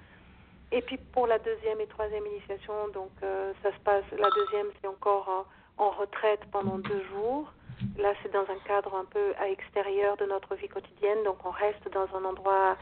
Et 0.73 0.81
puis 0.81 0.97
pour 0.97 1.27
la 1.27 1.37
deuxième 1.37 1.79
et 1.81 1.85
troisième 1.85 2.25
initiation, 2.25 2.73
donc 2.95 3.11
euh, 3.21 3.53
ça 3.61 3.71
se 3.71 3.79
passe, 3.81 4.03
la 4.17 4.27
deuxième 4.31 4.67
c'est 4.81 4.87
encore 4.87 5.45
en, 5.77 5.91
retraite 5.91 6.39
pendant 6.51 6.79
deux 6.79 7.03
jours. 7.11 7.53
Là 7.99 8.13
c'est 8.23 8.33
dans 8.33 8.41
un 8.41 8.57
cadre 8.65 8.95
un 8.95 9.05
peu 9.05 9.35
à 9.39 9.49
extérieur 9.49 10.17
de 10.17 10.25
notre 10.25 10.55
vie 10.55 10.67
quotidienne, 10.67 11.23
donc 11.25 11.37
on 11.45 11.51
reste 11.51 11.87
dans 11.93 12.07
un 12.17 12.25
endroit 12.25 12.75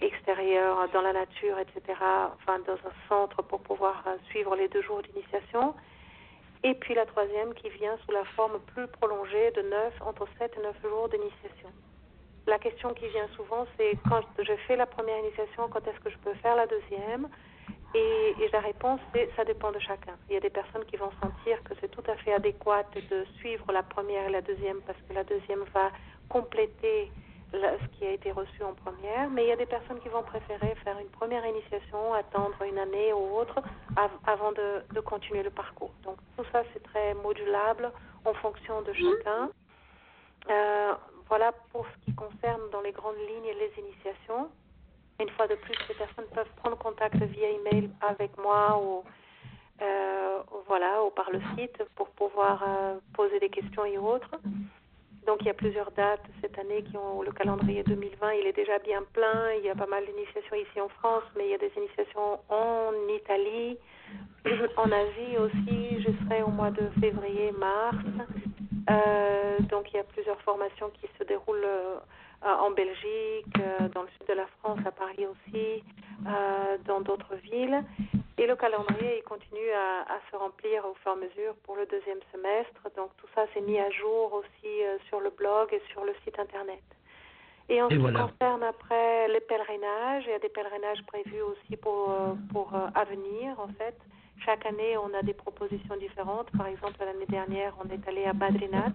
extérieur, 0.00 0.88
dans 0.92 1.00
la 1.00 1.12
nature, 1.12 1.58
etc., 1.58 1.98
enfin 2.36 2.60
dans 2.64 2.74
un 2.74 2.94
centre 3.08 3.42
pour 3.42 3.60
pouvoir 3.60 4.04
euh, 4.06 4.16
suivre 4.30 4.54
les 4.54 4.68
deux 4.68 4.82
jours 4.82 5.02
d'initiation. 5.02 5.74
Et 6.64 6.74
puis 6.74 6.94
la 6.94 7.06
troisième 7.06 7.54
qui 7.54 7.68
vient 7.70 7.96
sous 8.04 8.12
la 8.12 8.24
forme 8.36 8.60
plus 8.74 8.86
prolongée 8.88 9.50
de 9.52 9.62
neuf, 9.62 9.94
entre 10.00 10.26
sept 10.38 10.52
et 10.56 10.62
neuf 10.62 10.80
jours 10.82 11.08
d'initiation. 11.08 11.70
La 12.46 12.58
question 12.58 12.92
qui 12.94 13.06
vient 13.08 13.28
souvent, 13.36 13.66
c'est 13.76 13.96
quand 14.08 14.20
je 14.38 14.52
fais 14.66 14.76
la 14.76 14.86
première 14.86 15.18
initiation, 15.18 15.68
quand 15.68 15.86
est-ce 15.86 16.00
que 16.00 16.10
je 16.10 16.18
peux 16.18 16.34
faire 16.34 16.56
la 16.56 16.66
deuxième? 16.66 17.28
Et, 17.94 18.34
la 18.52 18.60
réponse, 18.60 19.00
c'est 19.12 19.30
ça 19.36 19.44
dépend 19.44 19.70
de 19.70 19.78
chacun. 19.78 20.16
Il 20.28 20.34
y 20.34 20.36
a 20.36 20.40
des 20.40 20.50
personnes 20.50 20.84
qui 20.86 20.96
vont 20.96 21.10
sentir 21.22 21.62
que 21.64 21.74
c'est 21.80 21.90
tout 21.90 22.02
à 22.06 22.16
fait 22.16 22.32
adéquat 22.32 22.84
de 23.10 23.24
suivre 23.38 23.70
la 23.72 23.82
première 23.82 24.28
et 24.28 24.32
la 24.32 24.42
deuxième 24.42 24.80
parce 24.82 24.98
que 25.08 25.14
la 25.14 25.24
deuxième 25.24 25.64
va 25.74 25.90
compléter 26.28 27.10
ce 27.52 27.98
qui 27.98 28.06
a 28.06 28.10
été 28.10 28.32
reçu 28.32 28.62
en 28.62 28.72
première, 28.72 29.28
mais 29.30 29.44
il 29.44 29.48
y 29.48 29.52
a 29.52 29.56
des 29.56 29.66
personnes 29.66 30.00
qui 30.00 30.08
vont 30.08 30.22
préférer 30.22 30.74
faire 30.84 30.98
une 30.98 31.08
première 31.08 31.44
initiation, 31.44 32.14
attendre 32.14 32.56
une 32.62 32.78
année 32.78 33.12
ou 33.12 33.36
autre 33.36 33.60
avant 34.26 34.52
de, 34.52 35.00
continuer 35.00 35.42
le 35.42 35.50
parcours. 35.50 35.92
Donc 36.04 36.16
tout 36.36 36.44
ça, 36.52 36.62
c'est 36.72 36.82
très 36.82 37.14
modulable 37.14 37.92
en 38.24 38.34
fonction 38.34 38.80
de 38.82 38.92
chacun. 38.92 39.50
Euh, 40.50 40.94
voilà 41.28 41.52
pour 41.70 41.86
ce 41.86 42.04
qui 42.04 42.14
concerne 42.14 42.62
dans 42.72 42.80
les 42.80 42.92
grandes 42.92 43.16
lignes 43.16 43.54
les 43.58 43.82
initiations. 43.82 44.48
Une 45.20 45.28
fois 45.30 45.46
de 45.46 45.54
plus, 45.56 45.76
les 45.88 45.94
personnes 45.94 46.26
peuvent 46.34 46.50
prendre 46.56 46.78
contact 46.78 47.16
via 47.16 47.50
email 47.50 47.90
avec 48.00 48.36
moi 48.38 48.80
ou, 48.82 49.04
euh, 49.82 50.38
voilà, 50.66 51.04
ou 51.04 51.10
par 51.10 51.30
le 51.30 51.40
site 51.56 51.82
pour 51.96 52.08
pouvoir 52.10 52.62
euh, 52.66 52.98
poser 53.12 53.38
des 53.40 53.50
questions 53.50 53.84
et 53.84 53.98
autres. 53.98 54.30
Donc 55.26 55.38
il 55.40 55.46
y 55.46 55.50
a 55.50 55.54
plusieurs 55.54 55.90
dates 55.92 56.24
cette 56.40 56.58
année 56.58 56.82
qui 56.82 56.96
ont 56.96 57.22
le 57.22 57.30
calendrier 57.30 57.82
2020, 57.84 58.32
il 58.32 58.46
est 58.46 58.56
déjà 58.56 58.78
bien 58.80 59.02
plein. 59.12 59.52
Il 59.58 59.64
y 59.64 59.70
a 59.70 59.74
pas 59.74 59.86
mal 59.86 60.04
d'initiations 60.04 60.56
ici 60.56 60.80
en 60.80 60.88
France, 60.88 61.22
mais 61.36 61.46
il 61.46 61.50
y 61.50 61.54
a 61.54 61.58
des 61.58 61.72
initiations 61.76 62.40
en 62.48 62.92
Italie, 63.08 63.78
en 64.76 64.90
Asie 64.90 65.38
aussi. 65.38 66.02
Je 66.02 66.10
serai 66.24 66.42
au 66.42 66.48
mois 66.48 66.70
de 66.70 66.88
février-mars. 67.00 67.96
Euh, 68.90 69.58
donc 69.70 69.92
il 69.92 69.96
y 69.96 70.00
a 70.00 70.04
plusieurs 70.04 70.40
formations 70.42 70.90
qui 71.00 71.08
se 71.18 71.24
déroulent 71.24 71.64
euh, 71.64 71.98
en 72.42 72.70
Belgique, 72.72 73.54
euh, 73.60 73.88
dans 73.94 74.02
le 74.02 74.08
sud 74.18 74.26
de 74.28 74.34
la 74.34 74.46
France, 74.58 74.80
à 74.84 74.90
Paris 74.90 75.26
aussi, 75.26 75.84
dans 76.86 77.00
d'autres 77.00 77.36
villes. 77.36 77.84
Et 78.38 78.46
le 78.46 78.56
calendrier 78.56 79.18
il 79.18 79.22
continue 79.24 79.70
à, 79.72 80.18
se 80.30 80.36
remplir 80.36 80.84
au 80.86 80.94
fur 80.94 81.12
et 81.12 81.14
à 81.14 81.16
mesure 81.16 81.54
pour 81.64 81.76
le 81.76 81.86
deuxième 81.86 82.20
semestre. 82.32 82.88
Donc 82.96 83.10
tout 83.18 83.28
ça 83.34 83.46
c'est 83.52 83.60
mis 83.60 83.78
à 83.78 83.90
jour 83.90 84.32
aussi 84.32 84.72
sur 85.08 85.20
le 85.20 85.30
blog 85.30 85.72
et 85.72 85.82
sur 85.92 86.04
le 86.04 86.14
site 86.24 86.38
internet. 86.38 86.82
Et 87.68 87.80
en 87.80 87.88
ce 87.88 87.94
qui 87.94 88.02
concerne 88.02 88.62
après 88.62 89.28
les 89.28 89.40
pèlerinages, 89.40 90.24
il 90.26 90.30
y 90.30 90.34
a 90.34 90.38
des 90.38 90.48
pèlerinages 90.48 91.02
prévus 91.06 91.42
aussi 91.42 91.76
pour, 91.76 92.10
pour 92.52 92.72
à 92.74 93.04
venir 93.04 93.58
en 93.60 93.68
fait. 93.78 93.96
Chaque 94.44 94.66
année, 94.66 94.96
on 94.96 95.14
a 95.14 95.22
des 95.22 95.34
propositions 95.34 95.96
différentes. 95.96 96.50
Par 96.56 96.66
exemple, 96.66 96.96
l'année 97.00 97.26
dernière, 97.28 97.74
on 97.84 97.88
est 97.90 98.08
allé 98.08 98.24
à 98.24 98.32
Badrinath. 98.32 98.94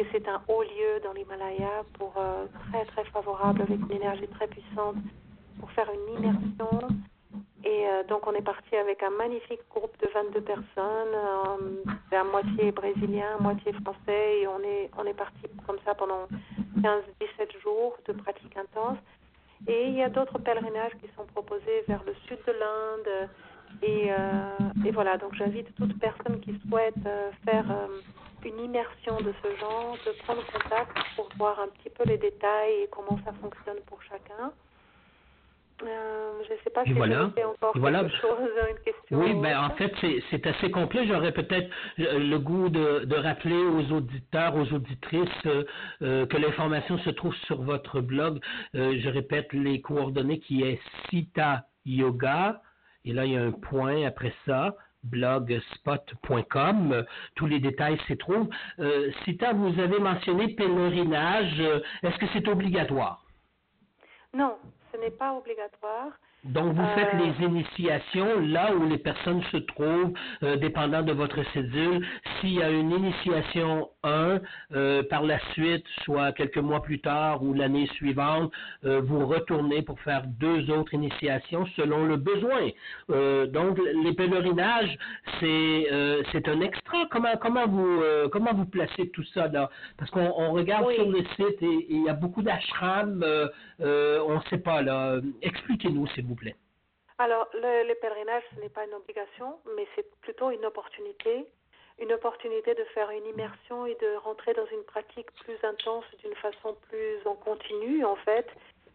Et 0.00 0.06
c'est 0.10 0.26
un 0.26 0.42
haut 0.48 0.62
lieu 0.62 1.00
dans 1.04 1.12
l'Himalaya 1.12 1.84
pour 1.94 2.14
euh, 2.16 2.46
très 2.68 2.84
très 2.86 3.04
favorable 3.04 3.62
avec 3.62 3.78
une 3.78 3.92
énergie 3.92 4.26
très 4.28 4.48
puissante 4.48 4.96
pour 5.60 5.70
faire 5.72 5.88
une 5.92 6.18
immersion. 6.18 6.88
Et 7.64 7.86
euh, 7.86 8.02
donc 8.04 8.26
on 8.26 8.32
est 8.32 8.42
parti 8.42 8.74
avec 8.76 9.02
un 9.02 9.10
magnifique 9.10 9.60
groupe 9.70 9.96
de 10.02 10.08
22 10.12 10.40
personnes, 10.40 11.14
euh, 11.14 12.16
à 12.16 12.24
moitié 12.24 12.72
brésilien, 12.72 13.36
à 13.38 13.42
moitié 13.42 13.72
français, 13.72 14.40
et 14.40 14.46
on 14.48 14.60
est 14.60 14.90
on 14.98 15.04
est 15.04 15.14
parti 15.14 15.42
comme 15.66 15.78
ça 15.84 15.94
pendant 15.94 16.26
15-17 16.80 17.60
jours 17.62 17.96
de 18.06 18.12
pratique 18.12 18.56
intense. 18.56 18.98
Et 19.68 19.86
il 19.86 19.94
y 19.94 20.02
a 20.02 20.08
d'autres 20.08 20.38
pèlerinages 20.38 20.92
qui 21.00 21.08
sont 21.16 21.24
proposés 21.26 21.84
vers 21.86 22.02
le 22.04 22.14
sud 22.26 22.38
de 22.46 22.52
l'Inde, 22.52 23.28
et, 23.80 24.12
euh, 24.12 24.86
et, 24.86 24.90
voilà, 24.90 25.16
donc 25.16 25.34
j'invite 25.34 25.74
toute 25.76 25.98
personne 25.98 26.40
qui 26.40 26.60
souhaite 26.68 26.94
euh, 27.06 27.30
faire 27.44 27.64
une 28.44 28.58
immersion 28.58 29.16
de 29.18 29.32
ce 29.42 29.56
genre 29.56 29.96
de 30.04 30.12
prendre 30.24 30.42
contact 30.52 30.96
pour 31.16 31.28
voir 31.38 31.60
un 31.60 31.68
petit 31.68 31.90
peu 31.90 32.04
les 32.04 32.18
détails 32.18 32.82
et 32.82 32.88
comment 32.90 33.18
ça 33.24 33.32
fonctionne 33.40 33.78
pour 33.86 34.02
chacun. 34.02 34.52
Je 35.82 36.52
ne 36.52 36.58
sais 36.64 36.70
pas 36.70 36.84
si 36.84 36.92
voilà. 36.92 37.26
encore 37.26 37.72
voilà. 37.76 38.00
quelque 38.00 38.16
chose, 38.16 38.48
une 38.70 38.84
question. 38.84 39.18
Oui, 39.18 39.34
ben, 39.34 39.58
en 39.58 39.70
fait, 39.70 39.92
c'est 40.30 40.46
assez 40.46 40.70
complet. 40.70 41.06
J'aurais 41.06 41.32
peut-être 41.32 41.68
le 41.98 42.36
goût 42.38 42.68
de, 42.68 43.04
de, 43.04 43.16
rappeler 43.16 43.56
aux 43.56 43.92
auditeurs, 43.92 44.56
aux 44.56 44.72
auditrices 44.72 45.28
que 46.00 46.36
l'information 46.36 46.98
se 46.98 47.10
trouve 47.10 47.34
sur 47.46 47.62
votre 47.62 48.00
blog. 48.00 48.40
je 48.74 49.08
répète 49.08 49.52
les 49.52 49.80
coordonnées 49.80 50.40
qui 50.40 50.62
est 50.62 50.80
Sita 51.08 51.64
Yoga 51.84 52.60
et 53.04 53.12
là, 53.12 53.26
il 53.26 53.32
y 53.32 53.36
a 53.36 53.42
un 53.42 53.52
point 53.52 54.06
après 54.06 54.32
ça, 54.46 54.74
blogspot.com. 55.04 57.04
Tous 57.34 57.46
les 57.46 57.58
détails 57.58 57.98
s'y 58.06 58.16
trouvent. 58.16 58.48
Euh, 58.78 59.10
Sita, 59.24 59.52
vous 59.52 59.80
avez 59.80 59.98
mentionné 59.98 60.54
pèlerinage. 60.54 61.60
Est-ce 62.02 62.16
que 62.18 62.26
c'est 62.32 62.46
obligatoire? 62.48 63.24
Non, 64.34 64.56
ce 64.92 64.96
n'est 64.98 65.10
pas 65.10 65.32
obligatoire. 65.32 66.12
Donc, 66.44 66.74
vous 66.74 66.86
faites 66.96 67.14
les 67.14 67.46
initiations 67.46 68.40
là 68.40 68.74
où 68.74 68.88
les 68.88 68.98
personnes 68.98 69.42
se 69.52 69.58
trouvent, 69.58 70.12
dépendant 70.60 71.02
de 71.02 71.12
votre 71.12 71.40
cédule. 71.52 72.04
S'il 72.40 72.54
y 72.54 72.62
a 72.62 72.68
une 72.68 72.90
initiation 72.90 73.88
1, 74.02 74.40
par 75.08 75.22
la 75.22 75.38
suite, 75.52 75.86
soit 76.04 76.32
quelques 76.32 76.58
mois 76.58 76.82
plus 76.82 77.00
tard 77.00 77.44
ou 77.44 77.54
l'année 77.54 77.86
suivante, 77.94 78.52
vous 78.82 79.24
retournez 79.26 79.82
pour 79.82 80.00
faire 80.00 80.24
deux 80.26 80.68
autres 80.70 80.94
initiations 80.94 81.64
selon 81.76 82.06
le 82.06 82.16
besoin. 82.16 82.70
donc, 83.08 83.78
les 84.02 84.12
pèlerinages, 84.12 84.98
c'est 85.38 85.86
c'est 86.32 86.48
un 86.48 86.60
extra. 86.60 87.06
Comment 87.10 87.36
comment 87.40 87.66
vous 87.68 88.02
comment 88.32 88.52
vous 88.52 88.66
placez 88.66 89.10
tout 89.10 89.24
ça 89.32 89.46
là? 89.46 89.70
Parce 89.96 90.10
qu'on 90.10 90.50
regarde 90.50 90.90
sur 90.94 91.08
le 91.08 91.22
site 91.36 91.62
et 91.62 91.86
il 91.88 92.02
y 92.04 92.08
a 92.08 92.14
beaucoup 92.14 92.42
d'ashrams. 92.42 93.24
on 93.78 94.34
ne 94.34 94.50
sait 94.50 94.58
pas 94.58 94.82
là. 94.82 95.20
Expliquez-nous, 95.42 96.08
s'il 96.08 96.24
vous 96.24 96.31
Alors, 97.18 97.48
le, 97.54 97.94
pèlerinage, 97.94 98.42
ce 98.54 98.60
n'est 98.60 98.68
pas 98.68 98.84
une 98.84 98.94
obligation, 98.94 99.58
mais 99.76 99.86
c'est 99.94 100.10
plutôt 100.20 100.50
une 100.50 100.64
opportunité. 100.64 101.46
Une 102.00 102.12
opportunité 102.12 102.74
de 102.74 102.84
faire 102.94 103.10
une 103.10 103.26
immersion 103.26 103.86
et 103.86 103.94
de 103.96 104.16
rentrer 104.16 104.54
dans 104.54 104.66
une 104.66 104.82
pratique 104.82 105.30
plus 105.44 105.58
intense 105.62 106.04
d'une 106.18 106.34
façon 106.36 106.74
plus 106.88 107.18
en 107.26 107.34
continu, 107.34 108.04
en 108.04 108.16
fait, 108.16 108.48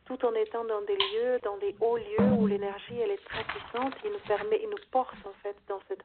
tout 0.06 0.26
en 0.26 0.34
étant 0.34 0.66
dans 0.66 0.82
des 0.82 0.98
lieux, 0.98 1.40
dans 1.44 1.58
des 1.58 1.76
hauts 1.80 1.98
lieux 1.98 2.32
où 2.38 2.48
l'énergie, 2.48 3.00
elle 3.00 3.12
est 3.12 3.26
très 3.26 3.44
puissante 3.44 3.94
et 4.04 4.10
nous 4.10 4.20
permet, 4.28 4.58
et 4.62 4.68
nous 4.68 4.84
porte, 4.92 5.16
en 5.26 5.34
fait, 5.44 5.56
dans 5.68 5.80
cette, 5.88 6.04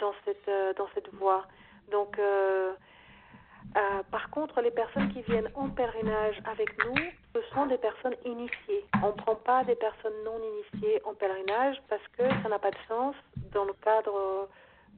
dans 0.00 0.14
cette, 0.24 0.48
euh, 0.48 0.72
dans 0.74 0.88
cette 0.94 1.12
voie. 1.14 1.46
Donc, 1.90 2.18
euh, 2.18 2.72
euh, 3.76 4.02
par 4.10 4.28
contre, 4.30 4.60
les 4.60 4.70
personnes 4.70 5.08
qui 5.12 5.22
viennent 5.22 5.50
en 5.54 5.68
pèlerinage 5.70 6.36
avec 6.44 6.70
nous, 6.84 6.94
ce 7.34 7.40
sont 7.54 7.66
des 7.66 7.78
personnes 7.78 8.16
initiées. 8.24 8.84
On 9.02 9.08
ne 9.08 9.12
prend 9.12 9.34
pas 9.34 9.64
des 9.64 9.76
personnes 9.76 10.12
non 10.24 10.38
initiées 10.38 11.00
en 11.04 11.14
pèlerinage 11.14 11.76
parce 11.88 12.06
que 12.18 12.22
ça 12.42 12.48
n'a 12.48 12.58
pas 12.58 12.70
de 12.70 12.78
sens 12.88 13.14
dans 13.52 13.64
le 13.64 13.72
cadre 13.82 14.48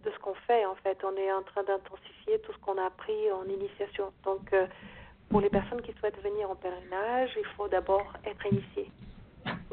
de 0.05 0.11
ce 0.11 0.19
qu'on 0.19 0.35
fait. 0.47 0.65
En 0.67 0.75
fait, 0.77 0.99
on 1.05 1.17
est 1.17 1.33
en 1.33 1.43
train 1.43 1.63
d'intensifier 1.63 2.41
tout 2.41 2.53
ce 2.53 2.59
qu'on 2.59 2.77
a 2.79 2.87
appris 2.87 3.31
en 3.33 3.45
initiation. 3.45 4.13
Donc, 4.25 4.53
euh, 4.53 4.67
pour 5.31 5.41
les 5.41 5.51
personnes 5.51 5.83
qui 5.83 5.93
souhaitent 5.95 6.23
venir 6.23 6.51
en 6.51 6.57
pèlerinage, 6.57 7.31
il 7.37 7.47
faut 7.57 7.69
d'abord 7.69 8.13
être 8.25 8.47
initié. 8.47 8.91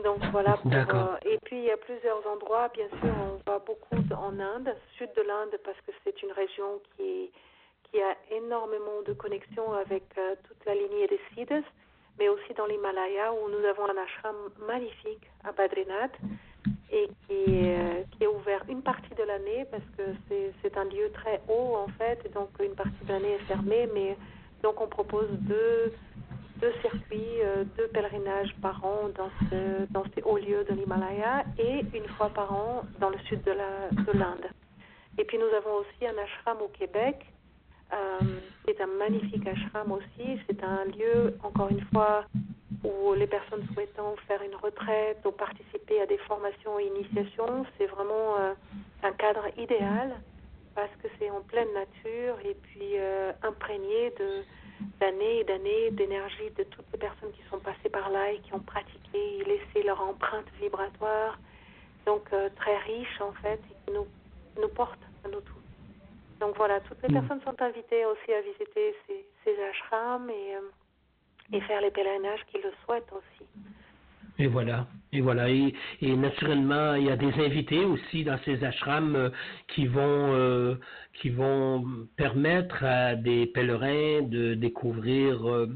Donc 0.03 0.19
voilà. 0.31 0.57
euh, 0.65 1.17
et 1.23 1.37
puis 1.43 1.57
il 1.57 1.63
y 1.65 1.71
a 1.71 1.77
plusieurs 1.77 2.25
endroits. 2.27 2.69
Bien 2.69 2.87
sûr, 2.89 3.13
on 3.45 3.49
va 3.49 3.59
beaucoup 3.59 3.95
en 4.15 4.39
Inde, 4.39 4.75
sud 4.97 5.09
de 5.15 5.21
l'Inde, 5.21 5.57
parce 5.63 5.77
que 5.81 5.91
c'est 6.03 6.21
une 6.21 6.31
région 6.31 6.79
qui 6.95 7.03
est 7.03 7.31
qui 7.91 8.01
a 8.01 8.15
énormément 8.31 9.01
de 9.05 9.13
connexions 9.13 9.73
avec 9.73 10.03
euh, 10.17 10.35
toute 10.47 10.65
la 10.65 10.73
lignée 10.73 11.07
des 11.07 11.19
Siddhas, 11.33 11.63
mais 12.17 12.29
aussi 12.29 12.53
dans 12.55 12.65
l'Himalaya 12.65 13.33
où 13.33 13.49
nous 13.49 13.65
avons 13.65 13.85
un 13.85 14.01
ashram 14.01 14.35
magnifique 14.65 15.29
à 15.43 15.51
Badrinath 15.51 16.13
et 16.91 17.07
qui, 17.27 17.45
euh, 17.47 18.03
est 18.19 18.27
ouvert 18.27 18.63
une 18.69 18.81
partie 18.81 19.13
de 19.15 19.23
l'année 19.23 19.65
parce 19.71 19.83
que 19.97 20.03
c'est 20.61 20.77
un 20.77 20.85
lieu 20.85 21.11
très 21.13 21.41
haut 21.47 21.75
en 21.75 21.87
fait, 21.97 22.19
et 22.25 22.29
donc 22.29 22.49
une 22.63 22.75
partie 22.75 23.03
de 23.03 23.09
l'année 23.11 23.33
est 23.33 23.45
fermée, 23.45 23.89
mais 23.93 24.17
donc 24.61 24.79
on 24.79 24.87
propose 24.87 25.29
deux, 25.31 25.93
deux 26.57 26.73
circuits, 26.81 27.41
euh, 27.41 27.63
deux 27.77 27.87
pèlerinages 27.87 28.53
par 28.61 28.83
an 28.85 29.09
dans 29.89 30.03
ces 30.15 30.21
hauts 30.23 30.37
lieux 30.37 30.63
de 30.65 30.75
l'Himalaya 30.75 31.43
et 31.57 31.79
une 31.95 32.07
fois 32.17 32.29
par 32.29 32.53
an 32.53 32.83
dans 32.99 33.09
le 33.09 33.17
sud 33.19 33.41
de 33.43 33.51
l'Inde. 33.51 34.47
Et 35.17 35.25
puis 35.25 35.37
nous 35.37 35.53
avons 35.55 35.77
aussi 35.77 36.05
un 36.05 36.17
ashram 36.17 36.61
au 36.61 36.67
Québec 36.69 37.25
euh, 37.93 38.19
c'est 38.65 38.79
un 38.81 38.87
magnifique 38.87 39.45
ashram 39.47 39.91
aussi. 39.91 40.39
C'est 40.47 40.63
un 40.63 40.85
lieu, 40.85 41.37
encore 41.43 41.69
une 41.69 41.81
fois, 41.91 42.25
où 42.83 43.13
les 43.13 43.27
personnes 43.27 43.65
souhaitant 43.73 44.15
faire 44.27 44.41
une 44.41 44.55
retraite 44.55 45.19
ou 45.25 45.31
participer 45.31 46.01
à 46.01 46.05
des 46.05 46.17
formations 46.19 46.79
et 46.79 46.85
initiations, 46.85 47.65
c'est 47.77 47.87
vraiment 47.87 48.37
euh, 48.39 48.53
un 49.03 49.11
cadre 49.11 49.45
idéal 49.57 50.15
parce 50.73 50.91
que 51.03 51.09
c'est 51.19 51.29
en 51.29 51.41
pleine 51.41 51.67
nature 51.73 52.37
et 52.45 52.55
puis 52.55 52.97
euh, 52.97 53.33
imprégné 53.43 54.13
d'années 54.99 55.39
et 55.39 55.43
d'années 55.43 55.91
d'énergie 55.91 56.49
de 56.57 56.63
toutes 56.63 56.85
les 56.93 56.97
personnes 56.97 57.31
qui 57.33 57.43
sont 57.49 57.59
passées 57.59 57.89
par 57.89 58.09
là 58.09 58.31
et 58.31 58.39
qui 58.39 58.53
ont 58.53 58.59
pratiqué 58.59 59.39
et 59.39 59.43
laissé 59.43 59.83
leur 59.85 60.01
empreinte 60.01 60.47
vibratoire. 60.61 61.37
Donc 62.05 62.31
très 62.55 62.77
riche 62.77 63.21
en 63.21 63.33
fait 63.33 63.59
et 63.69 63.75
qui 63.85 63.93
nous, 63.93 64.07
nous 64.59 64.69
porte 64.69 64.99
à 65.23 65.27
nous 65.27 65.41
tous. 65.41 65.60
Donc 66.41 66.57
voilà, 66.57 66.79
toutes 66.81 67.01
les 67.03 67.09
mm. 67.09 67.19
personnes 67.19 67.41
sont 67.45 67.61
invitées 67.61 68.03
aussi 68.05 68.33
à 68.33 68.41
visiter 68.41 68.95
ces, 69.07 69.25
ces 69.45 69.55
ashrams 69.63 70.29
et, 70.29 70.55
euh, 70.55 71.55
et 71.55 71.61
faire 71.61 71.81
les 71.81 71.91
pèlerinages 71.91 72.43
qu'ils 72.47 72.61
le 72.61 72.71
souhaitent 72.83 73.13
aussi. 73.13 73.47
Et 74.39 74.47
voilà, 74.47 74.87
et 75.13 75.21
voilà, 75.21 75.49
et, 75.49 75.73
naturellement, 76.01 76.95
il 76.95 77.05
y 77.05 77.11
a 77.11 77.15
des 77.15 77.33
invités 77.33 77.85
aussi 77.85 78.23
dans 78.23 78.39
ces 78.43 78.63
ashrams 78.63 79.15
euh, 79.15 79.29
qui 79.67 79.85
vont 79.85 80.33
euh, 80.33 80.75
qui 81.21 81.29
vont 81.29 82.07
permettre 82.17 82.83
à 82.83 83.15
des 83.15 83.45
pèlerins 83.45 84.23
de 84.23 84.55
découvrir 84.55 85.67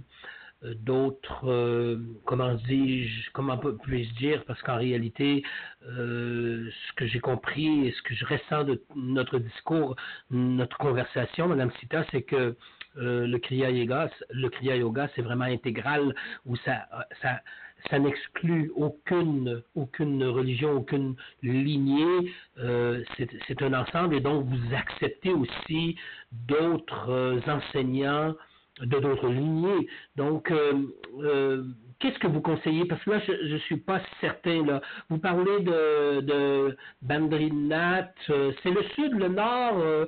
d'autres, 0.63 1.47
euh, 1.47 1.97
comment 2.25 2.53
dis-je, 2.55 3.31
comment 3.31 3.57
puis-je 3.57 4.13
dire, 4.15 4.43
parce 4.45 4.61
qu'en 4.61 4.77
réalité, 4.77 5.43
euh, 5.83 6.69
ce 6.87 6.93
que 6.93 7.05
j'ai 7.05 7.19
compris 7.19 7.87
et 7.87 7.91
ce 7.91 8.01
que 8.01 8.15
je 8.15 8.25
ressens 8.25 8.63
de 8.63 8.81
notre 8.95 9.39
discours, 9.39 9.95
notre 10.31 10.77
conversation, 10.77 11.47
Madame 11.47 11.71
Sita, 11.79 12.05
c'est 12.11 12.23
que 12.23 12.55
euh, 12.97 13.27
le 13.27 13.37
Kriya 13.37 13.69
Yoga, 13.69 14.09
le 14.29 14.49
Kriya 14.49 14.77
Yoga, 14.77 15.09
c'est 15.15 15.21
vraiment 15.21 15.45
intégral, 15.45 16.15
où 16.45 16.55
ça, 16.57 16.87
ça, 17.21 17.41
ça 17.89 17.99
n'exclut 17.99 18.71
aucune, 18.75 19.61
aucune 19.75 20.23
religion, 20.23 20.71
aucune 20.71 21.15
lignée. 21.43 22.33
c'est 22.57 23.61
un 23.61 23.73
ensemble 23.73 24.15
et 24.15 24.21
donc 24.21 24.45
vous 24.45 24.75
acceptez 24.75 25.33
aussi 25.33 25.97
d'autres 26.31 27.41
enseignants 27.47 28.33
de 28.81 28.99
d'autres 28.99 29.29
lignées. 29.29 29.87
Donc, 30.15 30.51
euh, 30.51 30.73
euh, 31.19 31.63
qu'est-ce 31.99 32.19
que 32.19 32.27
vous 32.27 32.41
conseillez? 32.41 32.85
Parce 32.85 33.03
que 33.03 33.11
là, 33.11 33.19
je 33.27 33.53
ne 33.53 33.59
suis 33.59 33.77
pas 33.77 34.01
certain. 34.21 34.65
Là. 34.65 34.81
Vous 35.09 35.17
parlez 35.17 35.59
de, 35.61 36.21
de 36.21 36.77
Bandrinath. 37.01 38.13
Euh, 38.29 38.51
c'est 38.63 38.71
le 38.71 38.83
sud, 38.95 39.13
le 39.13 39.27
nord. 39.29 40.07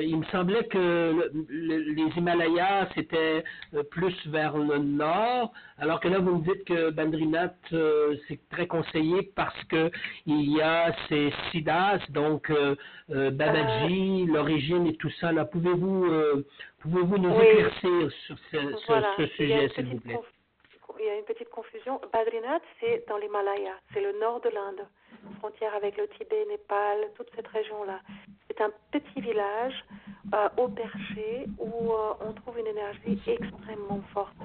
il 0.00 0.18
me 0.18 0.24
semblait 0.26 0.64
que 0.64 1.30
les 1.48 2.08
Himalayas, 2.16 2.88
c'était 2.94 3.44
plus 3.90 4.14
vers 4.26 4.56
le 4.56 4.78
nord. 4.78 5.52
Alors 5.78 6.00
que 6.00 6.08
là, 6.08 6.18
vous 6.18 6.36
me 6.36 6.42
dites 6.42 6.64
que 6.64 6.90
Bandrinath, 6.90 7.56
c'est 8.28 8.40
très 8.50 8.66
conseillé 8.66 9.32
parce 9.34 9.64
que 9.64 9.90
il 10.26 10.52
y 10.52 10.60
a 10.60 10.94
ces 11.08 11.32
siddhas, 11.50 12.00
donc 12.10 12.52
Babaji, 13.08 14.26
l'origine 14.26 14.86
et 14.86 14.94
tout 14.96 15.10
ça. 15.20 15.32
Là, 15.32 15.44
pouvez-vous 15.44 16.06
Pouvez-vous 16.82 17.16
nous 17.16 17.40
éclaircir 17.40 18.10
sur 18.26 18.36
ce, 18.50 19.26
sujet, 19.36 19.68
s'il 19.74 19.86
vous 19.86 20.00
plaît? 20.00 20.18
Il 20.98 21.06
y 21.06 21.08
a 21.08 21.16
une 21.16 21.24
petite 21.24 21.50
confusion. 21.50 22.00
Badrinath, 22.12 22.62
c'est 22.80 23.04
dans 23.08 23.16
l'Himalaya, 23.16 23.74
c'est 23.92 24.00
le 24.00 24.18
nord 24.18 24.40
de 24.40 24.50
l'Inde, 24.50 24.86
frontière 25.38 25.74
avec 25.74 25.96
le 25.96 26.08
Tibet, 26.08 26.46
Népal, 26.48 27.10
toute 27.16 27.28
cette 27.34 27.48
région-là. 27.48 28.00
C'est 28.48 28.60
un 28.60 28.70
petit 28.90 29.20
village 29.20 29.84
euh, 30.34 30.48
au 30.56 30.68
perché 30.68 31.46
où 31.58 31.92
euh, 31.92 32.14
on 32.20 32.32
trouve 32.32 32.58
une 32.58 32.66
énergie 32.66 33.18
extrêmement 33.26 34.00
forte. 34.12 34.36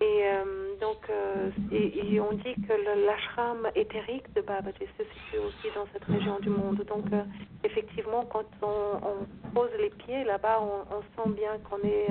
Et 0.00 0.24
euh, 0.24 0.74
donc, 0.80 1.08
on 1.10 2.34
dit 2.34 2.54
que 2.66 3.06
l'ashram 3.06 3.68
éthérique 3.74 4.32
de 4.34 4.40
Babaji 4.40 4.86
se 4.98 5.04
situe 5.04 5.38
aussi 5.38 5.74
dans 5.74 5.86
cette 5.92 6.04
région 6.04 6.38
du 6.40 6.50
monde. 6.50 6.84
Donc, 6.88 7.04
effectivement, 7.62 8.24
quand 8.24 8.44
on, 8.62 9.26
pose 9.54 9.70
les 9.78 9.90
pieds 9.90 10.24
là-bas, 10.24 10.60
on, 10.60 11.00
sent 11.00 11.30
bien 11.30 11.58
qu'on 11.58 11.78
est 11.86 12.08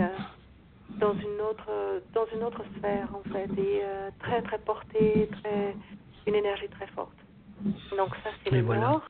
dans 1.00 1.14
une 1.14 1.42
autre 1.42 1.70
dans 2.14 2.26
une 2.34 2.44
autre 2.44 2.64
sphère 2.78 3.08
en 3.14 3.24
fait, 3.32 3.50
et 3.60 3.82
très 4.20 4.42
très 4.42 4.60
porté, 4.60 5.30
très 5.42 5.76
une 6.28 6.36
énergie 6.36 6.70
très 6.70 6.88
forte. 6.88 7.18
Donc 7.98 8.10
ça, 8.24 8.30
c'est 8.44 8.52
le 8.52 8.62
nord. 8.62 9.02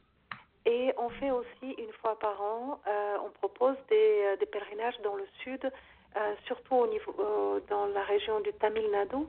Et 0.65 0.93
on 0.97 1.09
fait 1.09 1.31
aussi 1.31 1.75
une 1.77 1.91
fois 2.01 2.17
par 2.19 2.41
an, 2.41 2.79
on 3.25 3.29
propose 3.31 3.75
des, 3.89 4.35
des 4.39 4.45
pèlerinages 4.45 4.99
dans 5.03 5.15
le 5.15 5.25
sud 5.43 5.69
euh, 6.15 6.35
surtout 6.45 6.75
au 6.75 6.87
niveau, 6.87 7.15
euh, 7.19 7.59
dans 7.69 7.87
la 7.87 8.03
région 8.03 8.39
du 8.41 8.53
Tamil 8.53 8.83
Nadu, 8.91 9.25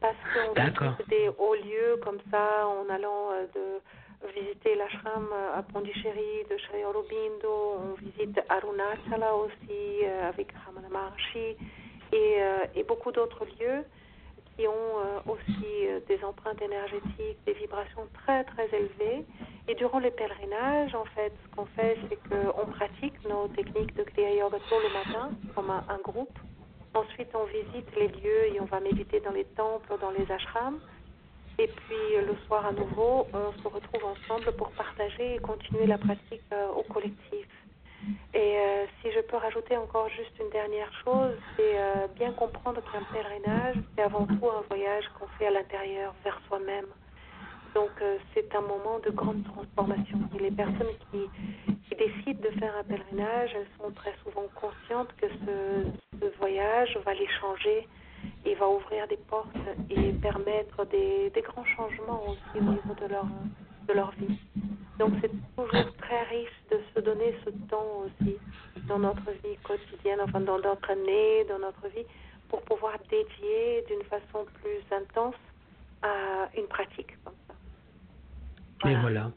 parce 0.00 0.16
qu'on 0.34 0.60
visite 0.60 1.08
des 1.08 1.28
hauts 1.28 1.54
lieux 1.54 2.00
comme 2.02 2.18
ça 2.32 2.66
en 2.66 2.88
allant 2.92 3.30
euh, 3.30 3.46
de 3.54 4.30
visiter 4.34 4.74
l'ashram 4.74 5.28
à 5.54 5.62
Pondichéry 5.62 6.44
de 6.50 6.58
Sri 6.58 6.84
Aurobindo, 6.84 7.78
on 7.78 7.94
visite 7.94 8.40
Arunachala 8.48 9.36
aussi 9.36 10.04
avec 10.06 10.48
Ramana 10.64 10.88
Maharshi 10.88 11.56
et, 12.12 12.38
et 12.74 12.84
beaucoup 12.84 13.12
d'autres 13.12 13.44
lieux 13.60 13.84
qui 14.56 14.66
ont 14.66 14.72
euh, 14.72 15.32
aussi 15.32 15.86
euh, 15.86 16.00
des 16.08 16.22
empreintes 16.24 16.60
énergétiques, 16.62 17.38
des 17.44 17.52
vibrations 17.52 18.06
très 18.14 18.44
très 18.44 18.66
élevées. 18.72 19.24
Et 19.68 19.74
durant 19.74 19.98
les 19.98 20.10
pèlerinages, 20.10 20.94
en 20.94 21.04
fait, 21.14 21.32
ce 21.44 21.56
qu'on 21.56 21.66
fait, 21.66 21.98
c'est 22.08 22.18
qu'on 22.28 22.66
pratique 22.66 23.14
nos 23.28 23.48
techniques 23.48 23.94
de 23.96 24.04
Kriya 24.04 24.36
Yoga 24.36 24.58
tôt 24.70 24.76
le 24.80 24.92
matin, 24.92 25.30
comme 25.54 25.70
un, 25.70 25.98
groupe. 26.02 26.38
Ensuite, 26.94 27.28
on 27.34 27.44
visite 27.44 27.88
les 27.96 28.08
lieux 28.08 28.54
et 28.54 28.60
on 28.60 28.64
va 28.64 28.80
méditer 28.80 29.20
dans 29.20 29.32
les 29.32 29.44
temples, 29.44 29.92
dans 30.00 30.10
les 30.10 30.30
ashrams. 30.30 30.78
Et 31.58 31.66
puis 31.66 32.16
le 32.24 32.36
soir 32.46 32.64
à 32.66 32.72
nouveau, 32.72 33.26
on 33.32 33.52
se 33.60 33.68
retrouve 33.68 34.04
ensemble 34.04 34.52
pour 34.56 34.70
partager 34.72 35.34
et 35.34 35.38
continuer 35.38 35.86
la 35.86 35.98
pratique 35.98 36.42
au 36.76 36.82
collectif. 36.82 37.48
Et 38.34 38.56
si 39.00 39.10
je 39.10 39.20
peux 39.20 39.36
rajouter 39.36 39.76
encore 39.76 40.08
juste 40.10 40.32
une 40.40 40.50
dernière 40.50 40.92
chose, 41.04 41.34
c'est 41.56 41.76
bien 42.14 42.32
comprendre 42.32 42.80
qu'un 42.92 43.02
pèlerinage, 43.12 43.76
c'est 43.94 44.02
avant 44.02 44.26
tout 44.26 44.48
un 44.48 44.62
voyage 44.68 45.04
qu'on 45.18 45.26
fait 45.38 45.46
à 45.46 45.50
l'intérieur, 45.50 46.14
vers 46.24 46.40
soi-même. 46.48 46.86
Donc 47.74 47.90
c'est 48.32 48.54
un 48.54 48.62
moment 48.62 48.98
de 49.04 49.10
grande 49.10 49.44
transformation. 49.44 50.18
Et 50.34 50.42
les 50.42 50.50
personnes 50.50 50.94
qui, 51.10 51.28
décident 51.96 52.40
de 52.42 52.50
faire 52.58 52.74
un 52.78 52.84
pèlerinage, 52.84 53.50
elles 53.54 53.68
sont 53.78 53.90
très 53.92 54.14
souvent 54.22 54.46
conscientes 54.54 55.08
que 55.16 55.26
ce, 55.28 56.26
voyage 56.38 56.98
va 57.04 57.14
les 57.14 57.28
changer 57.40 57.88
et 58.44 58.54
va 58.54 58.68
ouvrir 58.68 59.06
des 59.08 59.16
portes 59.16 59.48
et 59.90 60.12
permettre 60.12 60.84
des, 60.86 61.32
grands 61.42 61.64
changements 61.64 62.22
aussi 62.28 62.58
au 62.58 62.62
niveau 62.62 62.94
de 63.00 63.06
leur, 63.06 63.26
de 63.88 63.92
leur 63.92 64.10
vie. 64.12 64.38
Donc 64.98 65.12
c'est 65.20 65.30
toujours 65.56 65.96
très 65.98 66.22
riche 66.24 66.62
de 66.70 66.80
se 66.94 67.00
donner 67.00 67.34
ce 67.44 67.50
temps 67.68 68.04
aussi 68.04 68.36
dans 68.98 69.08
notre 69.08 69.30
vie 69.42 69.56
quotidienne, 69.62 70.20
enfin 70.22 70.40
dans 70.40 70.58
notre 70.58 70.90
année, 70.90 71.44
dans 71.48 71.58
notre 71.58 71.86
vie, 71.88 72.06
pour 72.48 72.62
pouvoir 72.62 72.94
dédier 73.10 73.84
d'une 73.88 74.02
façon 74.04 74.46
plus 74.62 74.96
intense 74.96 75.34
à 76.02 76.48
une 76.56 76.66
pratique 76.66 77.12
comme 77.24 77.34
ça. 77.46 78.88
Et 78.88 78.94
voilà. 78.96 79.30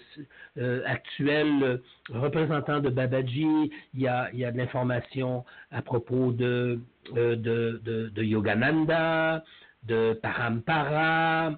actuel, 0.86 1.80
représentant 2.10 2.80
de 2.80 2.90
Babaji, 2.90 3.70
il 3.94 4.00
y 4.00 4.06
a 4.08 4.30
de 4.32 4.56
l'information 4.56 5.44
à 5.70 5.82
propos 5.82 6.32
de 6.32 6.80
euh, 7.16 7.36
de, 7.36 8.10
de, 8.14 8.22
Yogananda, 8.22 9.42
de 9.84 10.18
Parampara, 10.22 11.52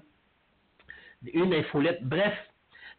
une 1.33 1.53
infolette. 1.53 2.03
Bref, 2.03 2.33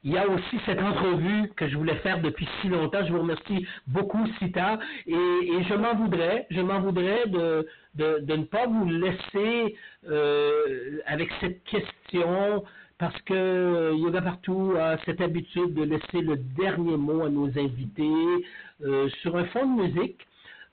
il 0.04 0.12
y 0.12 0.18
a 0.18 0.28
aussi 0.28 0.60
cette 0.66 0.80
entrevue 0.80 1.50
que 1.56 1.66
je 1.66 1.76
voulais 1.76 1.96
faire 1.96 2.20
depuis 2.20 2.46
si 2.60 2.68
longtemps. 2.68 3.04
Je 3.06 3.12
vous 3.12 3.20
remercie 3.20 3.66
beaucoup, 3.86 4.26
Sita. 4.38 4.78
Et, 5.06 5.12
je 5.12 5.74
m'en 5.74 5.94
voudrais, 5.94 6.46
je 6.50 6.60
m'en 6.60 6.80
voudrais 6.80 7.26
de, 7.26 7.66
de, 7.94 8.36
ne 8.36 8.44
pas 8.44 8.66
vous 8.66 8.88
laisser 8.88 9.76
euh, 10.08 11.00
avec 11.06 11.30
cette 11.40 11.64
question 11.64 12.64
parce 12.98 13.20
que 13.22 13.92
Yoga 13.96 14.20
Partout 14.20 14.74
a 14.78 14.98
cette 15.04 15.20
habitude 15.20 15.74
de 15.74 15.82
laisser 15.84 16.20
le 16.20 16.36
dernier 16.36 16.96
mot 16.96 17.24
à 17.24 17.30
nos 17.30 17.48
invités 17.48 18.46
euh, 18.82 19.08
sur 19.22 19.36
un 19.36 19.44
fond 19.46 19.66
de 19.66 19.82
musique. 19.82 20.20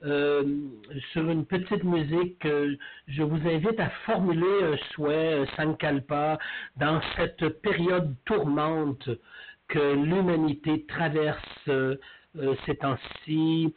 Euh, 0.04 0.42
sur 1.12 1.30
une 1.30 1.46
petite 1.46 1.84
musique, 1.84 2.44
euh, 2.44 2.74
je 3.06 3.22
vous 3.22 3.48
invite 3.48 3.78
à 3.78 3.88
formuler 4.04 4.64
un 4.64 4.76
souhait, 4.92 5.34
euh, 5.34 5.46
Sankalpa, 5.56 6.38
dans 6.76 7.00
cette 7.16 7.48
période 7.62 8.12
tourmente 8.24 9.08
que 9.68 9.94
l'humanité 9.94 10.84
traverse 10.86 11.70
ces 12.66 12.76
temps-ci, 12.76 13.74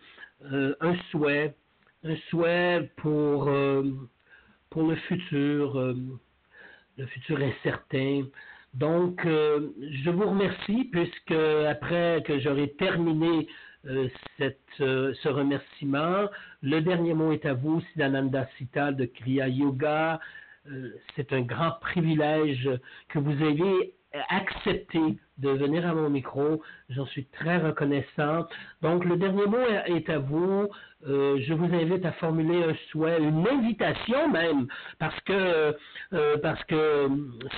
un 0.51 0.95
souhait, 1.09 1.55
un 2.03 2.15
souhait 2.29 2.91
pour, 2.97 3.49
pour 4.69 4.83
le 4.83 4.95
futur, 5.07 5.95
le 6.97 7.05
futur 7.05 7.39
incertain. 7.39 8.23
Donc, 8.73 9.21
je 9.25 10.09
vous 10.09 10.29
remercie 10.29 10.89
puisque 10.91 11.31
après 11.31 12.21
que 12.25 12.39
j'aurai 12.39 12.73
terminé 12.73 13.47
euh, 13.47 13.51
cette, 14.37 14.59
euh, 14.81 15.13
ce 15.21 15.29
remerciement. 15.29 16.27
Le 16.61 16.81
dernier 16.81 17.13
mot 17.13 17.31
est 17.31 17.45
à 17.45 17.53
vous, 17.53 17.81
Siddhananda 17.91 18.47
Sita 18.57 18.91
de 18.91 19.05
Kriya 19.05 19.47
Yoga. 19.47 20.19
Euh, 20.67 20.95
c'est 21.15 21.31
un 21.33 21.41
grand 21.41 21.71
privilège 21.81 22.69
que 23.09 23.19
vous 23.19 23.43
ayez 23.43 23.93
accepté 24.29 24.99
de 25.37 25.49
venir 25.49 25.85
à 25.87 25.93
mon 25.93 26.09
micro. 26.09 26.61
J'en 26.89 27.05
suis 27.07 27.25
très 27.25 27.57
reconnaissant. 27.57 28.45
Donc, 28.81 29.05
le 29.05 29.17
dernier 29.17 29.45
mot 29.45 29.65
est 29.85 30.09
à 30.09 30.19
vous. 30.19 30.69
Euh, 31.07 31.37
je 31.41 31.53
vous 31.53 31.73
invite 31.73 32.05
à 32.05 32.13
formuler 32.13 32.63
un 32.63 32.73
souhait, 32.89 33.19
une 33.19 33.47
invitation 33.47 34.29
même, 34.29 34.67
parce 34.97 35.19
que 35.21 35.75
euh, 36.13 36.37
parce 36.41 36.63
que 36.63 37.07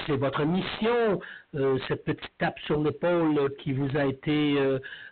c'est 0.05 0.17
votre 0.17 0.43
mission, 0.43 1.21
euh, 1.55 1.77
cette 1.87 2.03
petite 2.03 2.37
tape 2.39 2.59
sur 2.65 2.81
l'épaule 2.83 3.53
qui 3.59 3.73
vous 3.73 3.95
a 3.97 4.05
été, 4.05 4.55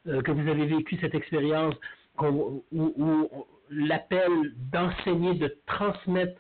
que 0.05 0.31
vous 0.31 0.49
avez 0.49 0.65
vécu 0.65 0.97
cette 0.99 1.15
expérience, 1.15 1.75
où, 2.21 2.63
où 2.71 3.45
l'appel 3.69 4.53
d'enseigner, 4.71 5.35
de 5.35 5.55
transmettre 5.65 6.39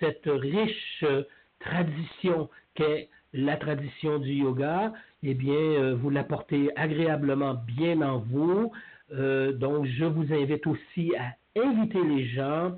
cette 0.00 0.26
riche 0.26 1.04
tradition 1.60 2.48
qu'est 2.74 3.08
la 3.32 3.56
tradition 3.56 4.18
du 4.18 4.32
yoga, 4.32 4.92
eh 5.22 5.34
bien, 5.34 5.54
euh, 5.54 5.94
vous 5.94 6.10
l'apportez 6.10 6.70
agréablement 6.76 7.54
bien 7.54 8.00
en 8.00 8.18
vous. 8.18 8.72
Euh, 9.12 9.52
donc, 9.52 9.86
je 9.86 10.04
vous 10.04 10.32
invite 10.32 10.66
aussi 10.66 11.12
à 11.16 11.34
inviter 11.60 12.02
les 12.02 12.26
gens 12.28 12.76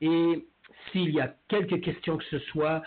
et 0.00 0.46
s'il 0.90 1.10
y 1.10 1.20
a 1.20 1.34
quelques 1.48 1.80
questions 1.82 2.16
que 2.16 2.24
ce 2.24 2.38
soit, 2.38 2.82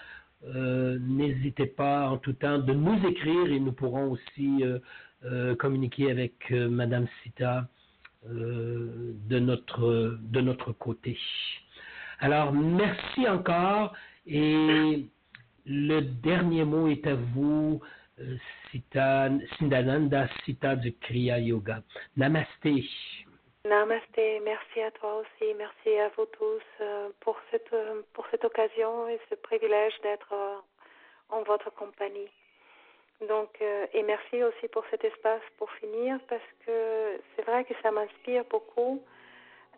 euh, 0.55 0.97
n'hésitez 0.99 1.67
pas 1.67 2.09
en 2.09 2.17
tout 2.17 2.33
temps 2.33 2.59
de 2.59 2.73
nous 2.73 3.07
écrire 3.07 3.51
et 3.51 3.59
nous 3.59 3.71
pourrons 3.71 4.11
aussi 4.11 4.63
communiquer 5.57 6.11
avec 6.11 6.51
Madame 6.51 7.07
Sita 7.21 7.69
de, 8.25 9.39
notre, 9.39 10.17
de 10.21 10.41
notre 10.41 10.73
côté. 10.73 11.17
Alors, 12.19 12.51
merci 12.51 13.25
encore 13.29 13.93
et 14.27 15.07
le 15.65 16.01
dernier 16.01 16.63
mot 16.65 16.87
est 16.87 17.05
à 17.07 17.15
vous, 17.15 17.81
euh, 18.19 18.35
Sita, 18.69 19.29
Sindananda 19.57 20.27
Sita 20.43 20.75
du 20.75 20.93
Kriya 20.93 21.39
Yoga. 21.39 21.81
Namasté. 22.17 22.83
Namasté, 23.65 24.41
merci 24.43 24.81
à 24.81 24.91
toi 24.91 25.21
aussi, 25.21 25.53
merci 25.57 25.97
à 25.97 26.09
vous 26.17 26.25
tous 26.25 26.61
euh, 26.81 27.09
pour 27.21 27.37
cette, 27.49 27.71
euh, 27.73 28.01
pour 28.13 28.27
cette 28.29 28.43
occasion 28.43 29.07
et 29.07 29.19
ce 29.29 29.35
privilège 29.35 29.93
d'être 30.01 30.33
en 31.29 31.43
votre 31.43 31.73
compagnie. 31.73 32.29
Donc, 33.29 33.61
et 33.61 34.03
merci 34.03 34.43
aussi 34.43 34.67
pour 34.67 34.83
cet 34.91 35.05
espace 35.05 35.41
pour 35.57 35.71
finir 35.73 36.19
parce 36.27 36.41
que 36.65 37.21
c'est 37.35 37.43
vrai 37.43 37.63
que 37.63 37.73
ça 37.81 37.89
m'inspire 37.89 38.43
beaucoup. 38.49 39.01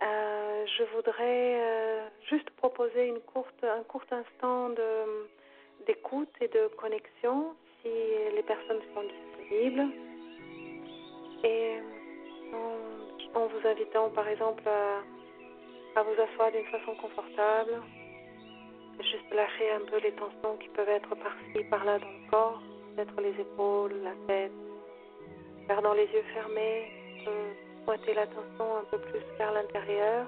je 0.01 0.83
voudrais 0.95 2.09
juste 2.27 2.49
proposer 2.51 3.07
une 3.07 3.19
courte, 3.19 3.63
un 3.63 3.83
court 3.83 4.05
instant 4.09 4.69
de 4.69 5.27
d'écoute 5.85 6.29
et 6.41 6.47
de 6.47 6.67
connexion 6.77 7.55
si 7.81 7.89
les 8.35 8.43
personnes 8.43 8.81
sont 8.93 9.03
disponibles. 9.03 9.87
Et 11.43 11.77
en, 13.33 13.47
vous 13.47 13.67
invitant 13.67 14.09
par 14.09 14.27
exemple 14.27 14.63
à, 14.67 16.01
vous 16.03 16.21
asseoir 16.21 16.51
d'une 16.51 16.65
façon 16.65 16.95
confortable, 16.95 17.81
juste 18.99 19.33
lâcher 19.33 19.71
un 19.71 19.85
peu 19.89 19.97
les 19.99 20.11
tensions 20.13 20.57
qui 20.59 20.69
peuvent 20.69 20.89
être 20.89 21.15
par-ci, 21.15 21.63
par-là 21.69 21.99
dans 21.99 22.07
le 22.07 22.29
corps. 22.31 22.61
peut-être 22.95 23.21
les 23.21 23.41
épaules, 23.41 23.95
la 24.03 24.15
tête. 24.27 24.51
Gardant 25.67 25.93
les 25.93 26.05
yeux 26.05 26.23
fermés, 26.33 26.91
pointer 27.85 28.13
l'attention 28.13 28.77
un 28.77 28.83
peu 28.91 28.97
plus 28.97 29.21
vers 29.37 29.51
l'intérieur 29.51 30.27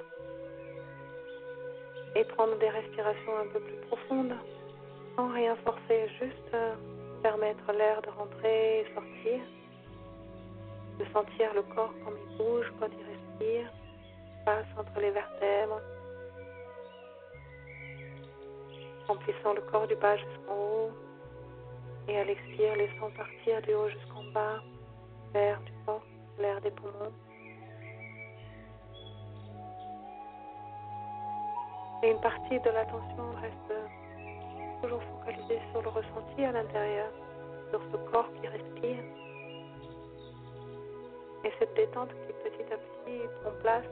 et 2.16 2.24
prendre 2.26 2.58
des 2.58 2.70
respirations 2.70 3.38
un 3.40 3.48
peu 3.48 3.60
plus 3.60 3.78
profondes 3.88 4.36
sans 5.18 5.34
rien 5.34 5.56
forcer, 5.66 6.08
juste 6.20 6.54
euh, 6.54 6.76
permettre 7.24 7.72
l'air 7.74 8.02
de 8.04 8.10
rentrer 8.10 8.82
et 8.82 8.86
sortir, 8.94 9.42
de 11.00 11.06
sentir 11.12 11.54
le 11.56 11.64
corps 11.74 11.94
comme 12.06 12.14
il 12.30 12.38
bouge 12.38 12.72
quand 12.80 12.88
il 12.88 13.06
respire, 13.06 13.72
passe 14.46 14.68
entre 14.78 15.00
les 15.00 15.10
vertèbres, 15.10 15.82
remplissant 19.08 19.54
le 19.54 19.62
corps 19.62 19.88
du 19.88 19.96
bas 19.96 20.18
jusqu'en 20.18 20.56
haut 20.56 20.92
et 22.08 22.18
à 22.20 22.24
l'expire, 22.24 22.76
laissant 22.76 23.10
partir 23.18 23.62
du 23.64 23.74
haut 23.74 23.90
jusqu'en 23.90 24.24
bas 24.34 24.62
l'air 25.34 25.60
du 25.62 25.72
corps, 25.86 26.06
l'air 26.40 26.62
des 26.62 26.72
poumons. 26.72 27.14
Et 32.04 32.12
une 32.12 32.22
partie 32.22 32.60
de 32.60 32.70
l'attention 32.70 33.32
reste 33.42 34.07
toujours 34.82 35.02
focalisée 35.04 35.60
sur 35.72 35.82
le 35.82 35.90
ressenti 35.90 36.44
à 36.44 36.52
l'intérieur, 36.52 37.10
sur 37.72 37.82
ce 37.92 37.98
corps 38.12 38.30
qui 38.40 38.48
respire. 38.48 39.04
Et 41.44 41.52
cette 41.60 41.74
détente 41.76 42.10
qui 42.10 42.34
petit 42.50 42.74
à 42.74 42.78
petit 42.78 43.22
prend 43.42 43.52
place, 43.62 43.86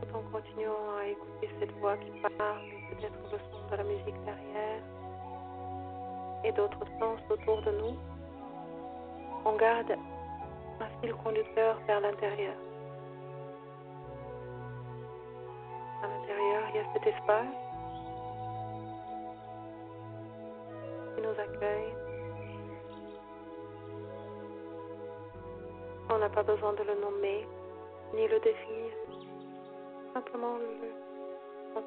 tout 0.00 0.16
en 0.16 0.22
continuant 0.32 0.96
à 1.00 1.06
écouter 1.06 1.48
cette 1.60 1.72
voix 1.78 1.96
qui 1.96 2.10
parle, 2.20 2.60
peut-être 2.90 3.18
le 3.32 3.38
son 3.50 3.70
de 3.70 3.76
la 3.76 3.84
musique 3.84 4.24
derrière 4.24 4.82
et 6.44 6.52
d'autres 6.52 6.84
sens 7.00 7.20
autour 7.30 7.62
de 7.62 7.70
nous. 7.72 7.96
On 9.44 9.56
garde 9.56 9.92
un 10.80 11.00
fil 11.00 11.12
conducteur 11.14 11.78
vers 11.86 12.00
l'intérieur. 12.00 12.54
Il 16.68 16.76
y 16.76 16.78
a 16.78 16.92
cet 16.92 17.06
espace 17.06 17.46
qui 21.14 21.22
nous 21.22 21.40
accueille. 21.40 21.94
On 26.10 26.18
n'a 26.18 26.28
pas 26.28 26.42
besoin 26.42 26.72
de 26.74 26.82
le 26.82 26.94
nommer 27.00 27.46
ni 28.14 28.28
le 28.28 28.40
définir. 28.40 28.92
Simplement 30.14 30.56
le, 30.56 31.80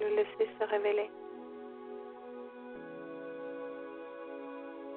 le 0.00 0.16
laisser 0.16 0.50
se 0.58 0.64
révéler. 0.64 1.10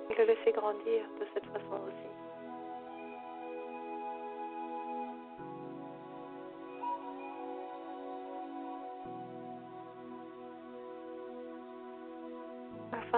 Et 0.09 0.15
le 0.15 0.23
laisser 0.25 0.51
grandir 0.51 1.03
de 1.19 1.25
cette 1.33 1.45
façon 1.45 1.81
aussi. 1.87 2.30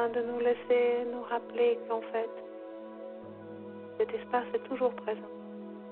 De 0.10 0.22
nous 0.22 0.40
laisser 0.40 1.06
nous 1.12 1.22
rappeler 1.24 1.80
qu'en 1.88 2.02
fait, 2.02 2.30
cet 3.98 4.14
espace 4.14 4.46
est 4.54 4.64
toujours 4.68 4.94
présent, 4.96 5.32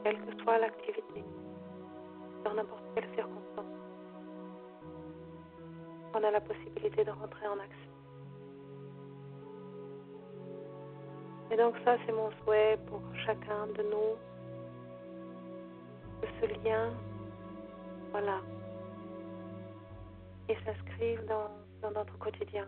quelle 0.03 0.18
que 0.18 0.43
soit 0.43 0.57
l'activité, 0.57 1.24
dans 2.43 2.53
n'importe 2.53 2.84
quelle 2.93 3.07
circonstance. 3.16 3.66
On 6.14 6.24
a 6.24 6.32
la 6.32 6.41
possibilité 6.41 7.05
de 7.05 7.12
rentrer 7.12 7.47
en 7.47 7.59
action. 7.59 7.91
Et 11.51 11.57
donc 11.57 11.76
ça, 11.86 11.95
c'est 12.05 12.12
mon 12.12 12.32
souhait 12.43 12.78
pour 12.88 13.01
chacun 13.26 13.68
de 13.78 13.84
nous, 13.84 14.18
que 16.22 16.28
ce 16.41 16.66
lien, 16.66 16.91
voilà, 18.12 18.41
et 20.49 20.55
s'inscrive 20.66 21.26
dans, 21.28 21.49
dans 21.82 21.91
notre 21.91 22.18
quotidien 22.18 22.68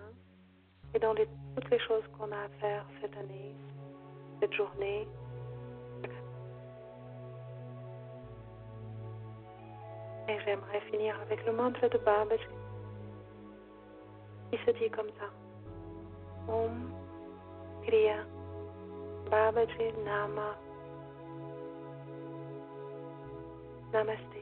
et 0.94 1.00
dans 1.00 1.16
toutes 1.16 1.70
les 1.70 1.80
choses 1.80 2.04
qu'on 2.18 2.32
a 2.32 2.44
à 2.46 2.50
faire 2.60 2.86
cette 3.02 3.16
année, 3.18 3.56
cette 4.40 4.54
journée. 4.54 5.08
Et 10.30 10.40
j'aimerais 10.46 10.82
finir 10.92 11.20
avec 11.22 11.46
le 11.46 11.54
mantra 11.54 11.90
de 11.90 11.98
Babaji 11.98 12.44
qui 14.52 14.58
se 14.66 14.72
dit 14.72 14.90
comme 14.90 15.10
ça. 15.20 15.30
Om 16.48 16.92
Kriya 17.86 18.24
Babaji 19.30 19.94
Nama 20.06 20.56
Namaste. 23.92 24.33